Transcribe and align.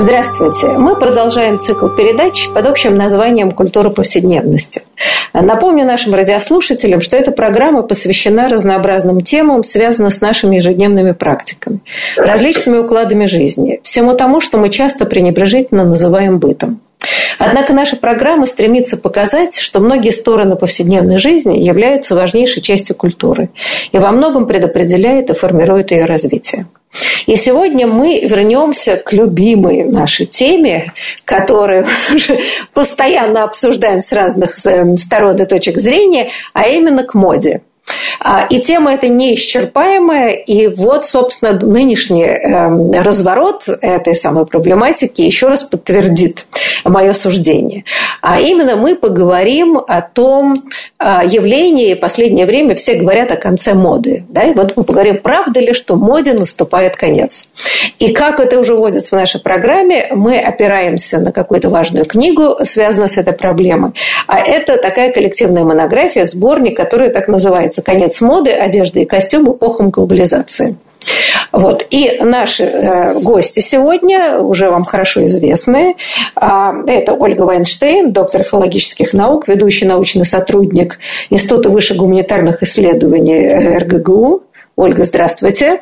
Здравствуйте. 0.00 0.68
Мы 0.78 0.94
продолжаем 0.94 1.58
цикл 1.58 1.88
передач 1.88 2.48
под 2.54 2.68
общим 2.68 2.96
названием 2.96 3.50
«Культура 3.50 3.90
повседневности». 3.90 4.82
Напомню 5.32 5.84
нашим 5.84 6.14
радиослушателям, 6.14 7.00
что 7.00 7.16
эта 7.16 7.32
программа 7.32 7.82
посвящена 7.82 8.48
разнообразным 8.48 9.20
темам, 9.20 9.64
связанным 9.64 10.12
с 10.12 10.20
нашими 10.20 10.54
ежедневными 10.54 11.10
практиками, 11.10 11.80
различными 12.16 12.78
укладами 12.78 13.26
жизни, 13.26 13.80
всему 13.82 14.14
тому, 14.14 14.40
что 14.40 14.56
мы 14.58 14.68
часто 14.68 15.04
пренебрежительно 15.04 15.84
называем 15.84 16.38
бытом. 16.38 16.80
Однако 17.38 17.72
наша 17.72 17.96
программа 17.96 18.46
стремится 18.46 18.96
показать, 18.96 19.58
что 19.58 19.80
многие 19.80 20.10
стороны 20.10 20.56
повседневной 20.56 21.18
жизни 21.18 21.58
являются 21.58 22.14
важнейшей 22.14 22.62
частью 22.62 22.96
культуры 22.96 23.50
и 23.92 23.98
во 23.98 24.10
многом 24.10 24.46
предопределяет 24.46 25.30
и 25.30 25.34
формирует 25.34 25.92
ее 25.92 26.04
развитие. 26.04 26.66
И 27.26 27.36
сегодня 27.36 27.86
мы 27.86 28.20
вернемся 28.20 28.96
к 28.96 29.12
любимой 29.12 29.84
нашей 29.84 30.26
теме, 30.26 30.92
которую 31.24 31.86
постоянно 32.74 33.44
обсуждаем 33.44 34.00
с 34.00 34.12
разных 34.12 34.54
эм, 34.66 34.96
сторон 34.96 35.36
и 35.36 35.44
точек 35.44 35.78
зрения, 35.78 36.30
а 36.54 36.66
именно 36.66 37.04
к 37.04 37.14
моде. 37.14 37.62
А, 38.20 38.46
и 38.48 38.60
тема 38.60 38.94
эта 38.94 39.08
неисчерпаемая, 39.08 40.30
и 40.30 40.66
вот, 40.68 41.04
собственно, 41.04 41.52
нынешний 41.52 42.24
эм, 42.24 42.90
разворот 42.90 43.68
этой 43.68 44.14
самой 44.14 44.46
проблематики 44.46 45.22
еще 45.22 45.48
раз 45.48 45.62
подтвердит 45.62 46.46
мое 46.84 47.12
суждение. 47.12 47.84
А 48.20 48.40
именно 48.40 48.76
мы 48.76 48.96
поговорим 48.96 49.78
о 49.78 50.02
том 50.02 50.54
а, 50.98 51.24
явлении, 51.24 51.94
последнее 51.94 52.46
время 52.46 52.74
все 52.74 52.94
говорят 52.94 53.30
о 53.30 53.36
конце 53.36 53.74
моды. 53.74 54.24
Да? 54.28 54.44
И 54.44 54.54
вот 54.54 54.76
мы 54.76 54.84
поговорим, 54.84 55.18
правда 55.18 55.60
ли, 55.60 55.72
что 55.72 55.96
моде 55.96 56.32
наступает 56.32 56.96
конец. 56.96 57.46
И 57.98 58.12
как 58.12 58.40
это 58.40 58.58
уже 58.60 58.76
вводится 58.76 59.16
в 59.16 59.18
нашей 59.18 59.40
программе, 59.40 60.08
мы 60.12 60.38
опираемся 60.38 61.18
на 61.18 61.32
какую-то 61.32 61.68
важную 61.68 62.04
книгу, 62.04 62.56
связанную 62.62 63.08
с 63.08 63.16
этой 63.16 63.32
проблемой. 63.32 63.92
А 64.26 64.38
это 64.38 64.76
такая 64.78 65.12
коллективная 65.12 65.64
монография, 65.64 66.24
сборник, 66.24 66.76
который 66.76 67.10
так 67.10 67.28
называется 67.28 67.82
«Конец 67.82 68.07
моды. 68.20 68.50
Одежда 68.50 69.00
и 69.00 69.04
костюм. 69.04 69.52
Эпохам 69.52 69.90
глобализации». 69.90 70.76
Вот. 71.52 71.86
И 71.90 72.18
наши 72.20 72.64
э, 72.64 73.20
гости 73.20 73.60
сегодня 73.60 74.38
уже 74.38 74.70
вам 74.70 74.84
хорошо 74.84 75.24
известны. 75.24 75.96
А, 76.34 76.74
это 76.86 77.14
Ольга 77.14 77.42
Вайнштейн, 77.42 78.12
доктор 78.12 78.42
филологических 78.42 79.14
наук, 79.14 79.48
ведущий 79.48 79.86
научный 79.86 80.26
сотрудник 80.26 80.98
Института 81.30 81.70
высших 81.70 81.96
гуманитарных 81.96 82.62
исследований 82.62 83.46
э, 83.46 83.78
РГГУ. 83.78 84.42
Ольга, 84.76 85.04
здравствуйте. 85.04 85.80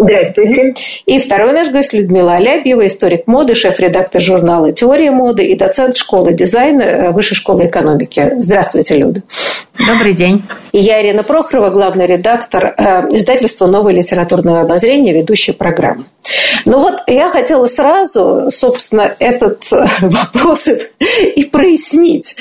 Здравствуйте. 0.00 0.74
И 1.06 1.18
второй 1.18 1.52
наш 1.52 1.70
гость 1.70 1.92
Людмила 1.92 2.34
Алябьева, 2.34 2.86
историк 2.86 3.26
моды, 3.26 3.56
шеф-редактор 3.56 4.20
журнала 4.20 4.70
«Теория 4.70 5.10
моды» 5.10 5.44
и 5.44 5.56
доцент 5.56 5.96
школы 5.96 6.32
дизайна 6.32 6.82
э, 6.82 7.10
Высшей 7.10 7.36
школы 7.36 7.66
экономики. 7.66 8.34
Здравствуйте, 8.38 8.96
Люда. 8.96 9.22
Добрый 9.88 10.12
день. 10.12 10.44
И 10.70 10.78
я 10.78 11.02
Ирина 11.02 11.24
Прохорова, 11.24 11.70
главный 11.70 12.06
редактор 12.06 12.74
э, 12.76 13.08
издательства 13.10 13.66
«Новое 13.66 13.92
литературное 13.92 14.60
обозрение», 14.60 15.12
ведущая 15.12 15.52
программы. 15.52 16.04
Ну 16.64 16.78
вот 16.78 17.02
я 17.08 17.28
хотела 17.28 17.66
сразу, 17.66 18.50
собственно, 18.50 19.16
этот 19.18 19.64
э, 19.72 19.84
вопрос 20.00 20.68
и 20.68 21.44
прояснить. 21.44 22.36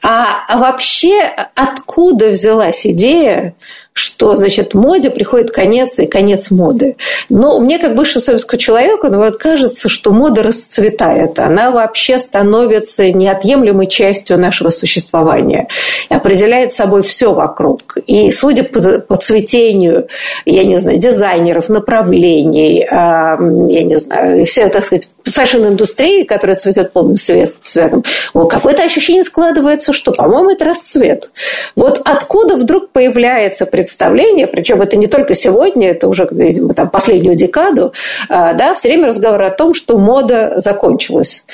А, 0.00 0.44
а 0.48 0.58
вообще 0.58 1.28
откуда 1.56 2.28
взялась 2.28 2.86
идея 2.86 3.54
что, 3.92 4.36
значит, 4.36 4.74
моде 4.74 5.10
приходит 5.10 5.50
конец 5.50 5.98
и 5.98 6.06
конец 6.06 6.50
моды. 6.50 6.96
Но 7.28 7.58
мне, 7.58 7.78
как 7.78 7.94
бывшему 7.94 8.22
советскому 8.22 8.58
человеку, 8.58 9.08
наоборот, 9.08 9.36
кажется, 9.36 9.88
что 9.88 10.12
мода 10.12 10.42
расцветает. 10.42 11.38
Она 11.38 11.70
вообще 11.70 12.18
становится 12.18 13.10
неотъемлемой 13.10 13.86
частью 13.86 14.38
нашего 14.38 14.70
существования. 14.70 15.68
И 16.08 16.14
определяет 16.14 16.72
собой 16.72 17.02
все 17.02 17.32
вокруг. 17.32 17.98
И 18.06 18.30
судя 18.30 18.62
по, 18.64 18.80
по 19.00 19.16
цветению, 19.16 20.08
я 20.44 20.64
не 20.64 20.78
знаю, 20.78 20.98
дизайнеров, 20.98 21.68
направлений, 21.68 22.86
я 22.90 23.36
не 23.82 23.96
знаю, 23.98 24.44
все, 24.46 24.68
так 24.68 24.84
сказать, 24.84 25.08
fashion-индустрии, 25.24 26.24
которая 26.24 26.56
цветет 26.56 26.92
полным 26.92 27.16
цветом, 27.16 28.04
какое-то 28.34 28.82
ощущение 28.82 29.24
складывается, 29.24 29.92
что, 29.92 30.12
по-моему, 30.12 30.50
это 30.50 30.64
расцвет. 30.64 31.30
Вот 31.76 32.00
откуда 32.04 32.56
вдруг 32.56 32.90
появляется 32.90 33.66
представление, 33.80 34.46
причем 34.46 34.82
это 34.82 34.96
не 34.96 35.06
только 35.06 35.34
сегодня, 35.34 35.90
это 35.90 36.06
уже, 36.06 36.28
видимо, 36.30 36.74
там, 36.74 36.90
последнюю 36.90 37.34
декаду, 37.34 37.94
а, 38.28 38.52
да, 38.52 38.74
все 38.74 38.88
время 38.88 39.08
разговор 39.08 39.40
о 39.42 39.50
том, 39.50 39.72
что 39.72 39.96
мода 39.96 40.54
закончилась. 40.56 41.44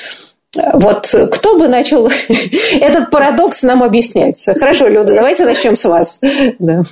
Вот 0.73 1.13
кто 1.31 1.57
бы 1.57 1.67
начал 1.67 2.09
этот 2.81 3.11
парадокс 3.11 3.63
нам 3.63 3.81
объяснять? 3.81 4.43
Хорошо, 4.59 4.87
Люда, 4.87 5.13
давайте 5.15 5.45
начнем 5.45 5.75
с 5.75 5.85
вас. 5.85 6.19
Да. 6.59 6.83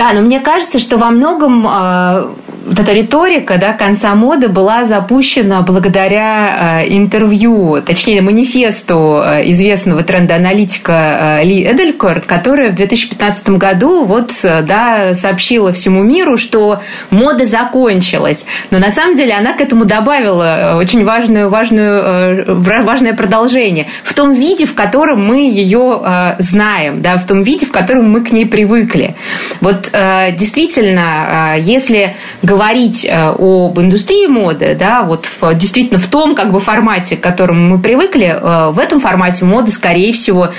Да, 0.00 0.14
но 0.14 0.22
мне 0.22 0.40
кажется, 0.40 0.78
что 0.78 0.96
во 0.96 1.10
многом 1.10 1.66
э, 1.68 2.28
вот 2.66 2.78
эта 2.78 2.92
риторика 2.92 3.58
да, 3.58 3.74
конца 3.74 4.14
моды 4.14 4.48
была 4.48 4.86
запущена 4.86 5.60
благодаря 5.60 6.80
э, 6.80 6.88
интервью, 6.88 7.82
точнее, 7.84 8.22
манифесту 8.22 9.20
э, 9.22 9.50
известного 9.50 10.02
трендоаналитика 10.02 11.40
э, 11.42 11.44
Ли 11.44 11.64
Эделькорт, 11.64 12.24
которая 12.24 12.70
в 12.70 12.76
2015 12.76 13.50
году 13.50 14.04
вот, 14.04 14.32
э, 14.42 14.62
да, 14.62 15.14
сообщила 15.14 15.72
всему 15.74 16.02
миру, 16.02 16.38
что 16.38 16.80
мода 17.10 17.44
закончилась. 17.44 18.46
Но 18.70 18.78
на 18.78 18.88
самом 18.88 19.16
деле 19.16 19.34
она 19.34 19.52
к 19.52 19.60
этому 19.60 19.84
добавила 19.84 20.72
э, 20.72 20.74
очень 20.76 21.04
важную, 21.04 21.50
важную, 21.50 22.02
э, 22.02 22.54
важное 22.54 23.12
продолжение. 23.12 23.88
В 24.02 24.14
том 24.14 24.32
виде, 24.32 24.64
в 24.64 24.74
котором 24.74 25.26
мы 25.26 25.50
ее 25.50 26.00
э, 26.02 26.36
знаем, 26.38 27.02
да, 27.02 27.16
в 27.16 27.26
том 27.26 27.42
виде, 27.42 27.66
в 27.66 27.72
котором 27.72 28.10
мы 28.10 28.24
к 28.24 28.30
ней 28.32 28.46
привыкли. 28.46 29.14
Вот 29.60 29.89
действительно, 29.92 31.56
э, 31.56 31.60
если 31.60 32.16
говорить 32.42 33.04
э, 33.04 33.34
об 33.38 33.78
индустрии 33.80 34.26
моды, 34.26 34.76
да, 34.78 35.02
вот 35.02 35.26
в, 35.26 35.54
действительно 35.54 35.98
в 35.98 36.06
том 36.06 36.34
как 36.34 36.52
бы 36.52 36.60
формате, 36.60 37.16
к 37.16 37.20
которому 37.20 37.76
мы 37.76 37.78
привыкли, 37.78 38.38
в 38.40 38.78
этом 38.78 39.00
формате 39.00 39.44
мода, 39.44 39.70
скорее 39.70 40.12
всего, 40.12 40.52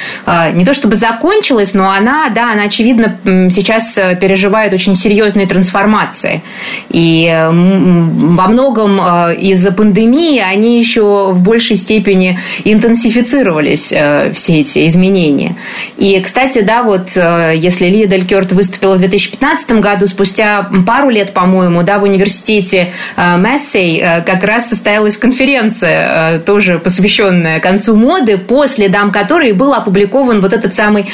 не 0.53 0.65
то 0.65 0.73
чтобы 0.73 0.95
закончилась, 0.95 1.73
но 1.73 1.91
она, 1.91 2.29
да, 2.29 2.51
она, 2.51 2.63
очевидно, 2.63 3.17
сейчас 3.49 3.97
переживает 4.19 4.73
очень 4.73 4.95
серьезные 4.95 5.47
трансформации. 5.47 6.41
И 6.89 7.27
во 7.27 8.47
многом 8.47 8.99
из-за 9.33 9.71
пандемии 9.71 10.39
они 10.39 10.79
еще 10.79 11.31
в 11.31 11.41
большей 11.41 11.75
степени 11.75 12.39
интенсифицировались, 12.63 13.87
все 13.87 14.59
эти 14.59 14.87
изменения. 14.87 15.55
И, 15.97 16.19
кстати, 16.21 16.61
да, 16.61 16.83
вот 16.83 17.09
если 17.15 17.85
Лия 17.85 18.07
Делькерт 18.07 18.51
выступила 18.51 18.95
в 18.95 18.99
2000 18.99 19.20
2015 19.29 19.71
году, 19.79 20.07
спустя 20.07 20.69
пару 20.85 21.09
лет, 21.09 21.33
по-моему, 21.33 21.83
да, 21.83 21.99
в 21.99 22.03
университете 22.03 22.93
э, 23.15 23.37
Мессей 23.37 23.99
э, 23.99 24.21
как 24.23 24.43
раз 24.43 24.69
состоялась 24.69 25.17
конференция, 25.17 26.37
э, 26.37 26.39
тоже 26.39 26.79
посвященная 26.79 27.59
концу 27.59 27.95
моды, 27.95 28.37
по 28.37 28.65
следам 28.67 29.11
которой 29.11 29.53
был 29.53 29.73
опубликован 29.73 30.41
вот 30.41 30.53
этот 30.53 30.73
самый 30.73 31.07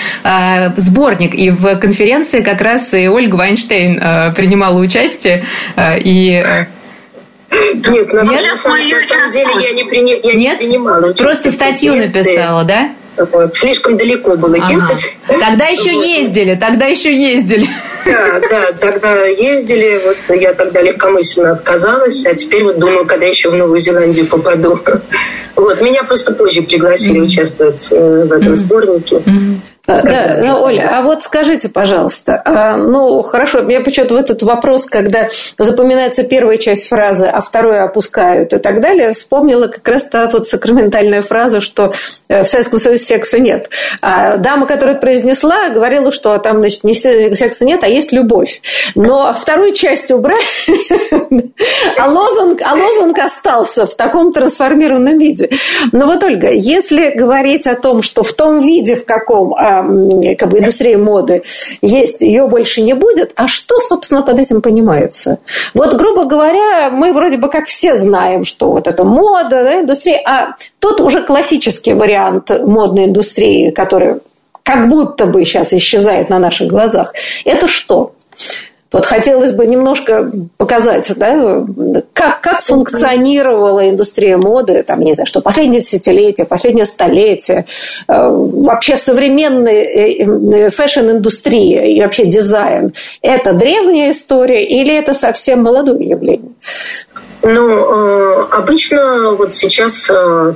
сборник. 0.75 1.33
И 1.33 1.49
в 1.49 1.75
конференции 1.77 2.41
как 2.41 2.61
раз 2.61 2.93
и 2.93 3.07
Ольга 3.07 3.35
Вайнштейн 3.35 4.33
принимала 4.33 4.79
участие. 4.79 5.43
И 5.77 6.43
нет, 7.51 8.13
на, 8.13 8.23
Нет? 8.23 8.43
на, 8.43 8.55
самом, 8.55 8.89
на 8.89 9.07
самом 9.07 9.31
деле 9.31 9.49
я 9.61 9.71
не, 9.71 9.83
при, 9.83 9.99
я 9.99 10.33
Нет? 10.35 10.59
не 10.59 10.67
принимала 10.67 11.13
Просто 11.13 11.51
статью 11.51 11.95
написала, 11.95 12.63
да? 12.63 12.91
Вот, 13.31 13.53
слишком 13.53 13.97
далеко 13.97 14.37
было 14.37 14.57
ага. 14.57 14.73
ехать. 14.73 15.17
Тогда 15.39 15.67
еще 15.67 15.91
вот. 15.91 16.05
ездили, 16.05 16.55
тогда 16.55 16.85
еще 16.85 17.15
ездили. 17.15 17.67
Да, 18.07 18.41
да, 18.49 18.71
тогда 18.79 19.25
ездили, 19.25 20.01
вот 20.03 20.17
я 20.35 20.53
тогда 20.53 20.81
легкомысленно 20.81 21.51
отказалась, 21.53 22.25
а 22.25 22.33
теперь 22.35 22.63
вот 22.63 22.79
думаю, 22.79 23.05
когда 23.05 23.25
еще 23.25 23.49
в 23.49 23.55
Новую 23.55 23.79
Зеландию 23.79 24.27
попаду. 24.27 24.79
Вот, 25.55 25.81
меня 25.81 26.03
просто 26.03 26.33
позже 26.33 26.61
пригласили 26.61 27.19
mm-hmm. 27.19 27.25
участвовать 27.25 27.87
э, 27.91 28.25
в 28.25 28.31
этом 28.31 28.51
mm-hmm. 28.51 28.55
сборнике. 28.55 29.15
Mm-hmm. 29.15 29.59
Да, 29.87 30.01
да 30.01 30.37
ну, 30.43 30.63
Оля, 30.63 30.97
а 30.97 31.01
вот 31.01 31.23
скажите, 31.23 31.69
пожалуйста, 31.69 32.41
а, 32.43 32.75
ну, 32.75 33.21
хорошо, 33.21 33.61
мне 33.61 33.79
почему-то 33.79 34.15
в 34.15 34.17
этот 34.17 34.43
вопрос, 34.43 34.85
когда 34.85 35.29
запоминается 35.57 36.23
первая 36.23 36.57
часть 36.57 36.89
фразы, 36.89 37.25
а 37.25 37.39
вторую 37.39 37.81
опускают 37.81 38.51
и 38.51 38.57
так 38.57 38.81
далее, 38.81 39.13
вспомнила 39.13 39.67
как 39.67 39.87
раз 39.87 40.03
та 40.03 40.27
вот 40.27 40.45
сакраментальная 40.45 41.21
фраза, 41.21 41.61
что 41.61 41.93
э, 42.27 42.43
в 42.43 42.47
Советском 42.47 42.79
Союзе 42.79 43.05
секса 43.05 43.39
нет. 43.39 43.69
А 44.01 44.35
дама, 44.35 44.65
которая 44.65 44.97
произнесла, 44.97 45.69
говорила, 45.69 46.11
что 46.11 46.37
там, 46.37 46.59
значит, 46.59 46.83
не 46.83 46.93
секса 46.93 47.63
нет, 47.63 47.81
а 47.81 47.87
есть 47.87 48.11
любовь. 48.11 48.61
Но 48.95 49.33
вторую 49.39 49.73
часть 49.73 50.11
убрали, 50.11 50.41
а 51.97 52.09
лозунг, 52.09 52.61
а 52.65 52.75
лозунг 52.75 53.17
остался 53.19 53.85
в 53.85 53.95
таком 53.95 54.33
трансформированном 54.33 55.17
виде. 55.17 55.49
Но 55.93 56.07
вот, 56.07 56.21
Ольга, 56.25 56.51
если 56.51 57.11
говорить 57.11 57.67
о 57.67 57.75
том, 57.75 58.01
что 58.01 58.23
в 58.23 58.33
том 58.33 58.59
виде, 58.59 58.97
в 58.97 59.05
каком 59.05 59.55
как 60.37 60.49
бы 60.49 60.59
индустрии 60.59 60.95
моды 60.95 61.43
есть, 61.81 62.21
ее 62.21 62.47
больше 62.47 62.81
не 62.81 62.93
будет. 62.93 63.31
А 63.35 63.47
что, 63.47 63.79
собственно, 63.79 64.21
под 64.21 64.39
этим 64.39 64.61
понимается? 64.61 65.39
Вот, 65.73 65.93
грубо 65.95 66.25
говоря, 66.25 66.89
мы 66.89 67.13
вроде 67.13 67.37
бы 67.37 67.49
как 67.49 67.65
все 67.67 67.97
знаем, 67.97 68.45
что 68.45 68.71
вот 68.71 68.87
это 68.87 69.03
мода, 69.03 69.63
да, 69.63 69.81
индустрия, 69.81 70.21
а 70.25 70.55
тот 70.79 71.01
уже 71.01 71.23
классический 71.23 71.93
вариант 71.93 72.51
модной 72.63 73.05
индустрии, 73.05 73.71
который 73.71 74.21
как 74.63 74.89
будто 74.89 75.25
бы 75.25 75.45
сейчас 75.45 75.73
исчезает 75.73 76.29
на 76.29 76.39
наших 76.39 76.67
глазах, 76.67 77.13
это 77.45 77.67
что? 77.67 78.13
Вот 78.91 79.05
хотелось 79.05 79.51
бы 79.51 79.65
немножко 79.65 80.31
показать, 80.57 81.11
да, 81.17 81.65
как, 82.13 82.41
как 82.41 82.63
функционировала 82.63 83.89
индустрия 83.89 84.37
моды, 84.37 84.83
там, 84.83 85.01
не 85.01 85.13
знаю, 85.13 85.27
что 85.27 85.41
последнее 85.41 85.81
десятилетие, 85.81 86.47
последнее 86.47 86.85
столетие, 86.85 87.65
э, 88.07 88.29
вообще 88.29 88.95
современная 88.95 89.83
э, 89.83 90.23
э, 90.23 90.69
fashion-индустрия 90.69 91.85
и 91.85 92.01
вообще 92.01 92.25
дизайн. 92.25 92.91
Это 93.21 93.53
древняя 93.53 94.11
история 94.11 94.63
или 94.63 94.93
это 94.93 95.13
совсем 95.13 95.63
молодое 95.63 96.07
явление? 96.07 96.51
Ну, 97.43 98.47
обычно 98.51 99.35
вот 99.35 99.53
сейчас 99.53 100.05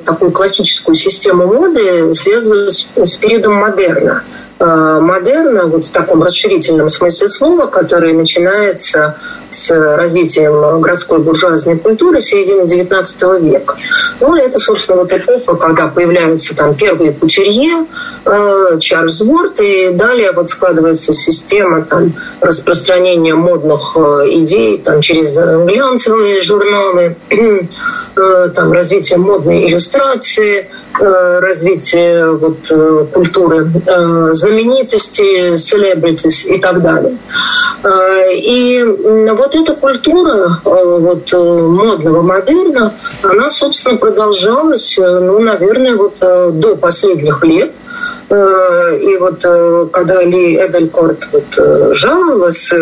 такую 0.03 0.31
классическую 0.31 0.95
систему 0.95 1.47
моды 1.47 2.13
связывают 2.13 2.73
с 2.73 3.17
периодом 3.17 3.55
модерна. 3.55 4.23
Э, 4.63 4.99
модерна, 5.01 5.65
вот 5.65 5.87
в 5.87 5.91
таком 5.91 6.21
расширительном 6.21 6.87
смысле 6.87 7.27
слова, 7.27 7.65
который 7.65 8.13
начинается 8.13 9.17
с 9.49 9.71
развитием 9.71 10.79
городской 10.79 11.17
буржуазной 11.17 11.79
культуры 11.79 12.19
середины 12.19 12.65
XIX 12.65 13.41
века. 13.41 13.77
Ну, 14.19 14.35
это, 14.35 14.59
собственно, 14.59 14.99
вот 14.99 15.11
эпоха, 15.11 15.55
когда 15.55 15.87
появляются 15.87 16.55
там 16.55 16.75
первые 16.75 17.11
кутюрье, 17.11 17.87
э, 18.23 18.77
Чарльз 18.79 19.21
Ворд, 19.21 19.59
и 19.61 19.89
далее 19.93 20.31
вот 20.31 20.47
складывается 20.47 21.11
система 21.11 21.83
там, 21.83 22.13
распространения 22.39 23.33
модных 23.33 23.97
э, 23.97 24.27
идей 24.29 24.77
там, 24.77 25.01
через 25.01 25.37
глянцевые 25.37 26.39
журналы, 26.43 27.15
там, 28.15 28.71
развитие 28.71 29.17
модной 29.17 29.67
иллюстрации, 29.67 30.69
развитие 30.99 32.31
вот, 32.31 32.67
культуры 33.13 33.71
знаменитости, 34.33 35.53
celebrities 35.53 36.47
и 36.53 36.59
так 36.59 36.81
далее. 36.81 37.17
Э, 37.83 38.33
и 38.33 38.83
вот 38.83 39.55
эта 39.55 39.73
культура 39.73 40.61
э, 40.63 40.97
вот, 40.99 41.33
э, 41.33 41.37
модного 41.37 42.21
модерна, 42.21 42.93
она, 43.23 43.49
собственно, 43.49 43.97
продолжалась, 43.97 44.97
ну, 44.97 45.39
наверное, 45.39 45.95
вот 45.95 46.19
до 46.19 46.75
последних 46.75 47.43
лет. 47.43 47.71
И 48.29 49.17
вот 49.17 49.41
когда 49.91 50.23
Ли 50.23 50.55
Эделькорт 50.55 51.27
вот 51.33 51.95
жаловалась 51.95 52.73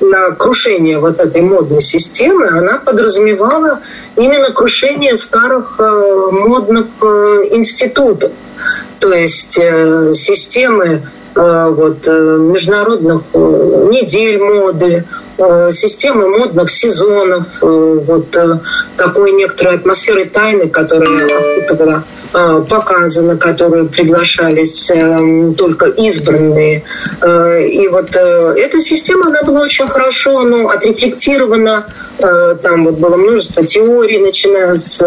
на 0.00 0.32
крушение 0.32 0.98
вот 0.98 1.20
этой 1.20 1.40
модной 1.40 1.80
системы, 1.80 2.48
она 2.48 2.78
подразумевала 2.78 3.80
именно 4.16 4.52
крушение 4.52 5.16
старых 5.16 5.78
модных 5.78 6.86
институтов 7.50 8.32
то 9.02 9.12
есть 9.12 9.58
э, 9.60 10.12
системы 10.14 11.02
э, 11.34 11.68
вот, 11.74 12.06
э, 12.06 12.10
международных 12.12 13.34
недель 13.34 14.38
моды, 14.38 15.04
системы 15.70 16.28
модных 16.28 16.70
сезонов, 16.70 17.46
вот 17.60 18.36
такой 18.96 19.32
некоторой 19.32 19.76
атмосферы 19.76 20.26
тайны, 20.26 20.68
которая 20.68 21.28
была 21.68 22.04
показана, 22.68 23.36
которые 23.36 23.86
приглашались 23.86 24.92
только 25.56 25.86
избранные. 25.86 26.84
И 27.24 27.88
вот 27.88 28.14
эта 28.14 28.80
система, 28.80 29.28
она 29.28 29.42
была 29.42 29.62
очень 29.62 29.88
хорошо 29.88 30.42
ну, 30.42 30.68
отрефлектирована. 30.68 31.86
Там 32.62 32.84
вот 32.84 32.94
было 32.94 33.16
множество 33.16 33.66
теорий, 33.66 34.18
начиная 34.18 34.76
с 34.76 35.02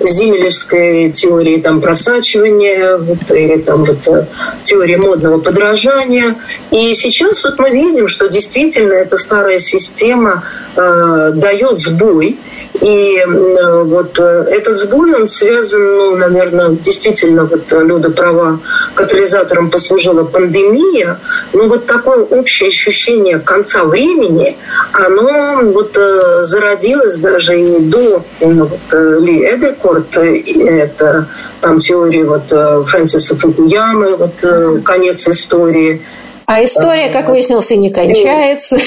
зимелевской 0.00 1.10
теории 1.12 1.60
там, 1.60 1.80
просачивания 1.80 2.96
вот, 2.96 3.30
или 3.30 3.58
там, 3.58 3.84
вот, 3.84 4.06
э, 4.06 4.26
теории 4.62 4.96
модного 4.96 5.40
подражания. 5.40 6.36
И 6.70 6.94
сейчас 6.94 7.42
вот 7.44 7.58
мы 7.58 7.70
видим, 7.70 8.08
что 8.08 8.28
действительно 8.28 8.92
эта 8.92 9.16
старая 9.16 9.58
система 9.58 10.44
э, 10.76 11.30
дает 11.34 11.78
сбой. 11.78 12.38
И 12.80 13.18
э, 13.18 13.82
вот 13.84 14.18
э, 14.20 14.44
этот 14.50 14.76
сбой, 14.76 15.14
он 15.14 15.26
связан, 15.26 15.96
ну, 15.96 16.16
наверное, 16.16 16.70
действительно, 16.70 17.44
вот 17.44 17.72
Люда 17.72 18.10
права, 18.10 18.60
катализатором 18.94 19.70
послужила 19.70 20.24
пандемия, 20.24 21.20
но 21.52 21.66
вот 21.66 21.86
такое 21.86 22.22
общее 22.22 22.68
ощущение 22.68 23.40
конца 23.40 23.84
времени, 23.84 24.56
оно 24.92 25.72
вот 25.72 25.96
э, 25.96 26.44
зародилось 26.44 27.16
даже 27.18 27.60
и 27.60 27.80
до 27.80 28.24
вот, 28.40 28.92
Ли 28.92 29.44
Эдекорт, 29.44 30.16
это 30.16 31.28
там 31.60 31.78
теория 31.78 32.24
вот 32.24 32.48
Фрэнсиса 32.88 33.36
Фукуямы, 33.36 34.16
вот 34.16 34.84
конец 34.84 35.26
истории, 35.26 36.04
а 36.48 36.64
история, 36.64 37.10
как 37.10 37.28
выяснилось, 37.28 37.70
и 37.72 37.76
не 37.76 37.90
кончается. 37.90 38.78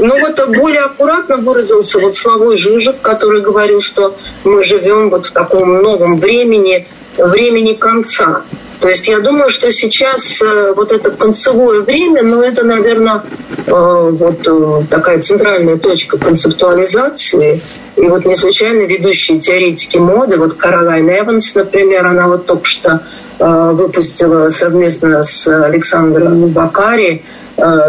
Ну 0.00 0.18
вот 0.20 0.48
более 0.48 0.82
аккуратно 0.82 1.36
выразился 1.36 2.00
вот 2.00 2.12
Славой 2.12 2.56
Жижик, 2.56 3.00
который 3.00 3.40
говорил, 3.40 3.80
что 3.80 4.16
мы 4.42 4.64
живем 4.64 5.10
вот 5.10 5.26
в 5.26 5.30
таком 5.30 5.80
новом 5.80 6.18
времени, 6.18 6.88
времени 7.16 7.74
конца. 7.74 8.42
То 8.80 8.88
есть 8.88 9.08
я 9.08 9.18
думаю, 9.20 9.50
что 9.50 9.72
сейчас 9.72 10.40
э, 10.40 10.72
вот 10.72 10.92
это 10.92 11.10
концевое 11.10 11.82
время, 11.82 12.22
ну 12.22 12.42
это, 12.42 12.64
наверное, 12.64 13.24
э, 13.66 13.70
вот 13.72 14.46
э, 14.46 14.82
такая 14.88 15.20
центральная 15.20 15.78
точка 15.78 16.16
концептуализации. 16.16 17.60
И 17.96 18.06
вот 18.06 18.24
не 18.24 18.36
случайно 18.36 18.82
ведущие 18.82 19.40
теоретики 19.40 19.98
моды, 19.98 20.38
вот 20.38 20.54
Каролайн 20.54 21.08
Эванс, 21.10 21.56
например, 21.56 22.06
она 22.06 22.28
вот 22.28 22.46
только 22.46 22.64
что 22.64 23.02
выпустила 23.40 24.48
совместно 24.50 25.22
с 25.24 25.48
Александром 25.48 26.46
Бакари 26.48 27.24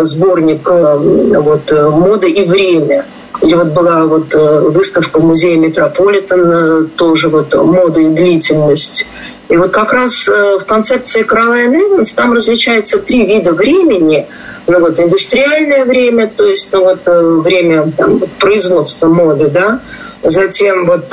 сборник 0.02 0.68
вот, 0.68 1.72
«Мода 1.72 2.28
и 2.28 2.44
время». 2.44 3.06
Или 3.42 3.56
вот 3.56 3.68
была 3.68 4.06
вот 4.06 4.34
выставка 4.34 5.20
в 5.20 5.24
музее 5.24 5.58
Метрополитен, 5.58 6.90
тоже 6.90 7.30
вот 7.30 7.56
«Мода 7.56 8.02
и 8.02 8.10
длительность». 8.10 9.08
И 9.50 9.58
вот 9.58 9.72
как 9.72 9.94
раз 9.94 10.30
э, 10.30 10.60
в 10.60 10.66
концепции 10.66 11.26
Caroline 11.26 11.74
Evans 11.74 12.16
там 12.16 12.34
различаются 12.34 13.00
три 13.00 13.26
вида 13.26 13.54
времени. 13.54 14.28
Ну 14.68 14.80
вот 14.80 15.00
индустриальное 15.00 15.86
время, 15.86 16.28
то 16.28 16.46
есть 16.46 16.72
ну 16.72 16.84
вот 16.84 17.08
э, 17.08 17.22
время 17.42 17.92
там, 17.98 18.20
производства 18.40 19.08
моды, 19.08 19.50
да, 19.50 19.82
затем 20.22 20.86
вот 20.86 21.12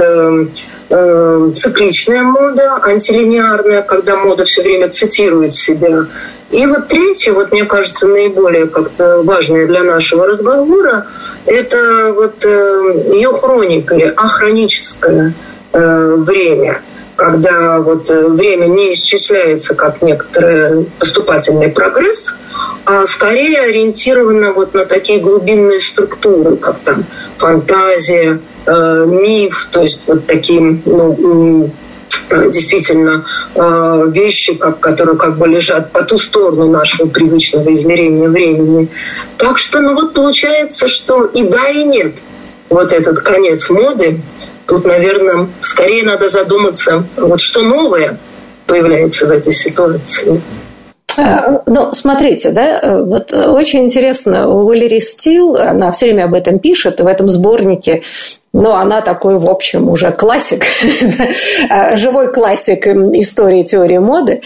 э, 0.89 0.95
э, 0.95 1.53
цикличная 1.55 2.23
мода, 2.23 2.79
антилинеарная, 2.83 3.83
когда 3.83 4.17
мода 4.17 4.45
все 4.45 4.63
время 4.63 4.89
цитирует 4.89 5.53
себя. 5.53 6.07
И 6.51 6.67
вот 6.67 6.89
третье, 6.89 7.33
вот 7.33 7.53
мне 7.53 7.65
кажется, 7.65 8.07
наиболее 8.07 8.67
как-то 8.67 9.23
важное 9.23 9.67
для 9.67 9.83
нашего 9.83 10.27
разговора, 10.27 11.07
это 11.47 12.13
вот 12.15 12.45
э, 12.45 13.11
ее 13.13 13.33
хроника 13.33 13.97
ахроническое 14.17 15.35
э, 15.73 16.15
время– 16.17 16.83
когда 17.17 17.81
вот 17.81 18.11
э, 18.11 18.29
время 18.29 18.67
не 18.67 18.93
исчисляется 18.93 19.75
как 19.75 20.03
некоторый 20.03 20.85
поступательный 20.99 21.69
прогресс, 21.69 22.37
а 22.85 23.07
скорее 23.07 23.61
ориентировано 23.61 24.53
вот 24.53 24.75
на 24.75 24.85
такие 24.85 25.21
глубинные 25.21 25.81
структуры, 25.81 26.57
как 26.57 26.79
там 26.81 27.05
фантазия, 27.39 28.41
э, 28.67 29.05
миф, 29.07 29.69
то 29.73 29.81
есть 29.81 30.07
вот 30.09 30.27
такие 30.27 30.61
ну, 30.85 31.71
действительно 32.31 33.25
э, 33.55 34.05
вещи, 34.13 34.55
как, 34.55 34.81
которые 34.81 35.17
как 35.17 35.39
бы 35.39 35.49
лежат 35.49 35.93
по 35.93 36.03
ту 36.03 36.19
сторону 36.19 36.69
нашего 36.69 37.09
привычного 37.09 37.73
измерения 37.73 38.29
времени. 38.29 38.89
Так 39.39 39.59
что, 39.59 39.81
ну 39.81 39.95
вот 39.95 40.13
получается, 40.13 40.89
что 40.89 41.25
и 41.25 41.49
да, 41.49 41.69
и 41.71 41.85
нет. 41.85 42.19
Вот 42.69 42.93
этот 42.93 43.21
конец 43.21 43.71
моды, 43.71 44.21
Тут, 44.67 44.85
наверное, 44.85 45.49
скорее 45.61 46.03
надо 46.03 46.29
задуматься, 46.29 47.07
вот 47.17 47.41
что 47.41 47.63
новое 47.63 48.19
появляется 48.67 49.27
в 49.27 49.31
этой 49.31 49.53
ситуации. 49.53 50.43
А, 51.19 51.63
ну, 51.67 51.95
смотрите, 51.95 52.51
да, 52.51 52.99
вот 53.03 53.33
очень 53.33 53.85
интересно, 53.85 54.49
у 54.49 54.75
Стил, 55.01 55.57
она 55.57 55.91
все 55.93 56.07
время 56.07 56.25
об 56.25 56.35
этом 56.35 56.59
пишет, 56.59 57.01
в 57.01 57.07
этом 57.07 57.29
сборнике 57.29 58.03
но 58.57 58.77
она 58.77 59.03
такой, 59.03 59.39
в 59.39 59.49
общем, 59.51 59.89
уже 59.89 60.11
классик, 60.13 60.65
живой 61.93 62.33
классик 62.33 62.87
истории 62.87 63.63
теории 63.63 63.99
моды 63.99 64.41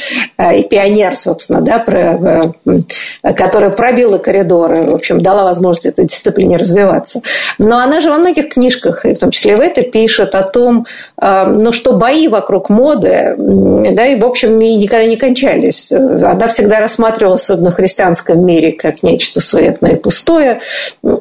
и 0.55 0.65
пионер, 0.65 1.17
собственно, 1.17 1.61
да, 1.61 1.79
про, 1.79 2.53
э, 2.65 3.33
которая 3.35 3.71
пробила 3.71 4.19
коридоры, 4.19 4.91
в 4.91 4.95
общем, 4.95 5.21
дала 5.21 5.45
возможность 5.45 5.87
этой 5.87 6.07
дисциплине 6.07 6.57
развиваться. 6.57 7.23
Но 7.59 7.79
она 7.79 8.01
же 8.01 8.11
во 8.11 8.17
многих 8.17 8.55
книжках, 8.55 9.05
и 9.05 9.15
в 9.15 9.19
том 9.19 9.31
числе 9.31 9.57
в 9.57 9.61
этой, 9.61 9.85
пишет 9.85 10.35
о 10.35 10.43
том, 10.43 10.87
ну, 11.21 11.73
что 11.73 11.93
бои 11.93 12.29
вокруг 12.29 12.69
моды, 12.69 13.35
да, 13.37 14.07
и, 14.07 14.19
в 14.19 14.25
общем, 14.25 14.61
и 14.61 14.75
никогда 14.77 15.05
не 15.05 15.17
кончались. 15.17 15.93
Она 15.93 16.49
всегда 16.51 16.79
рассматривалась, 16.79 17.43
особенно 17.43 17.71
в 17.71 17.77
христианском 17.77 18.45
мире, 18.45 18.73
как 18.73 19.03
нечто 19.03 19.41
суетное 19.41 19.93
и 19.93 19.97
пустое. 19.97 20.61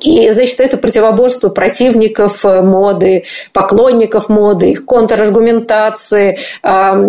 И, 0.01 0.29
значит, 0.31 0.59
это 0.59 0.77
противоборство 0.77 1.50
противников 1.50 2.43
моды 2.43 2.89
моды, 2.89 3.24
поклонников 3.53 4.29
моды, 4.29 4.71
их 4.71 4.86
контраргументации. 4.86 6.38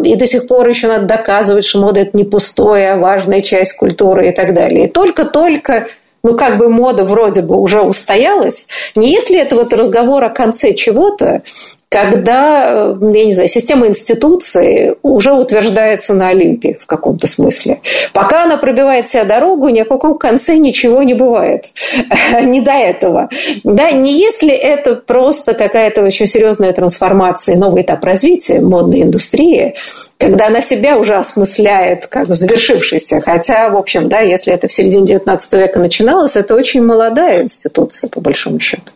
И 0.05 0.17
до 0.17 0.27
сих 0.27 0.47
пор 0.47 0.69
еще 0.69 0.89
надо 0.89 1.07
доказывать, 1.07 1.65
что 1.65 1.81
мода– 1.81 2.01
это 2.01 2.17
не 2.17 2.25
пустое, 2.25 2.93
а 2.93 2.97
важная 2.97 3.41
часть 3.41 3.75
культуры 3.75 4.29
и 4.29 4.33
так 4.33 4.55
далее. 4.55 4.87
И 4.87 4.91
только-только 4.91 5.87
ну, 6.23 6.37
как 6.37 6.59
бы 6.59 6.69
мода 6.69 7.05
вроде 7.05 7.41
бы 7.41 7.57
уже 7.57 7.81
устоялась, 7.81 8.69
не 8.95 9.11
если 9.11 9.39
это 9.41 9.57
вот 9.57 9.73
разговор 9.73 10.23
о 10.23 10.29
конце 10.29 10.75
чего-то, 10.75 11.43
когда, 11.91 12.93
э, 12.93 13.11
я 13.13 13.25
не 13.25 13.33
знаю, 13.33 13.49
система 13.49 13.89
институции 13.89 14.95
уже 15.03 15.33
утверждается 15.33 16.15
на 16.15 16.29
Олимпе 16.29 16.79
в 16.81 16.87
каком-то 16.87 17.27
смысле. 17.27 17.81
Пока 18.13 18.45
она 18.45 18.57
пробивает 18.57 19.11
себе 19.11 19.25
дорогу, 19.25 19.69
ни 19.71 19.81
о 19.81 19.85
каком 19.85 20.17
конце 20.17 20.57
ничего 20.57 21.03
не 21.03 21.15
бывает. 21.15 21.65
не 22.43 22.61
до 22.61 22.71
этого. 22.71 23.29
Да, 23.65 23.91
не 23.91 24.19
если 24.19 24.51
это 24.53 24.95
просто 24.95 25.55
какая-то 25.55 26.03
очень 26.03 26.29
серьезная 26.29 26.73
трансформация, 26.73 27.57
новый 27.57 27.83
этап 27.83 28.05
развития 28.05 28.61
модной 28.61 29.03
индустрии, 29.03 29.75
когда 30.17 30.47
она 30.47 30.61
себя 30.61 30.97
уже 30.97 31.17
осмысляет 31.17 32.07
как 32.07 32.27
завершившийся. 32.27 33.21
Хотя, 33.21 33.71
в 33.71 33.77
общем, 33.77 34.09
да, 34.09 34.21
если 34.21 34.53
это 34.53 34.69
в 34.69 34.73
середине 34.73 35.07
19 35.07 35.53
века 35.55 35.81
начиналось, 35.81 36.37
это 36.37 36.55
очень 36.55 36.83
молодая 36.83 37.43
институция, 37.43 38.09
по 38.09 38.21
большому 38.21 38.61
счету. 38.61 38.93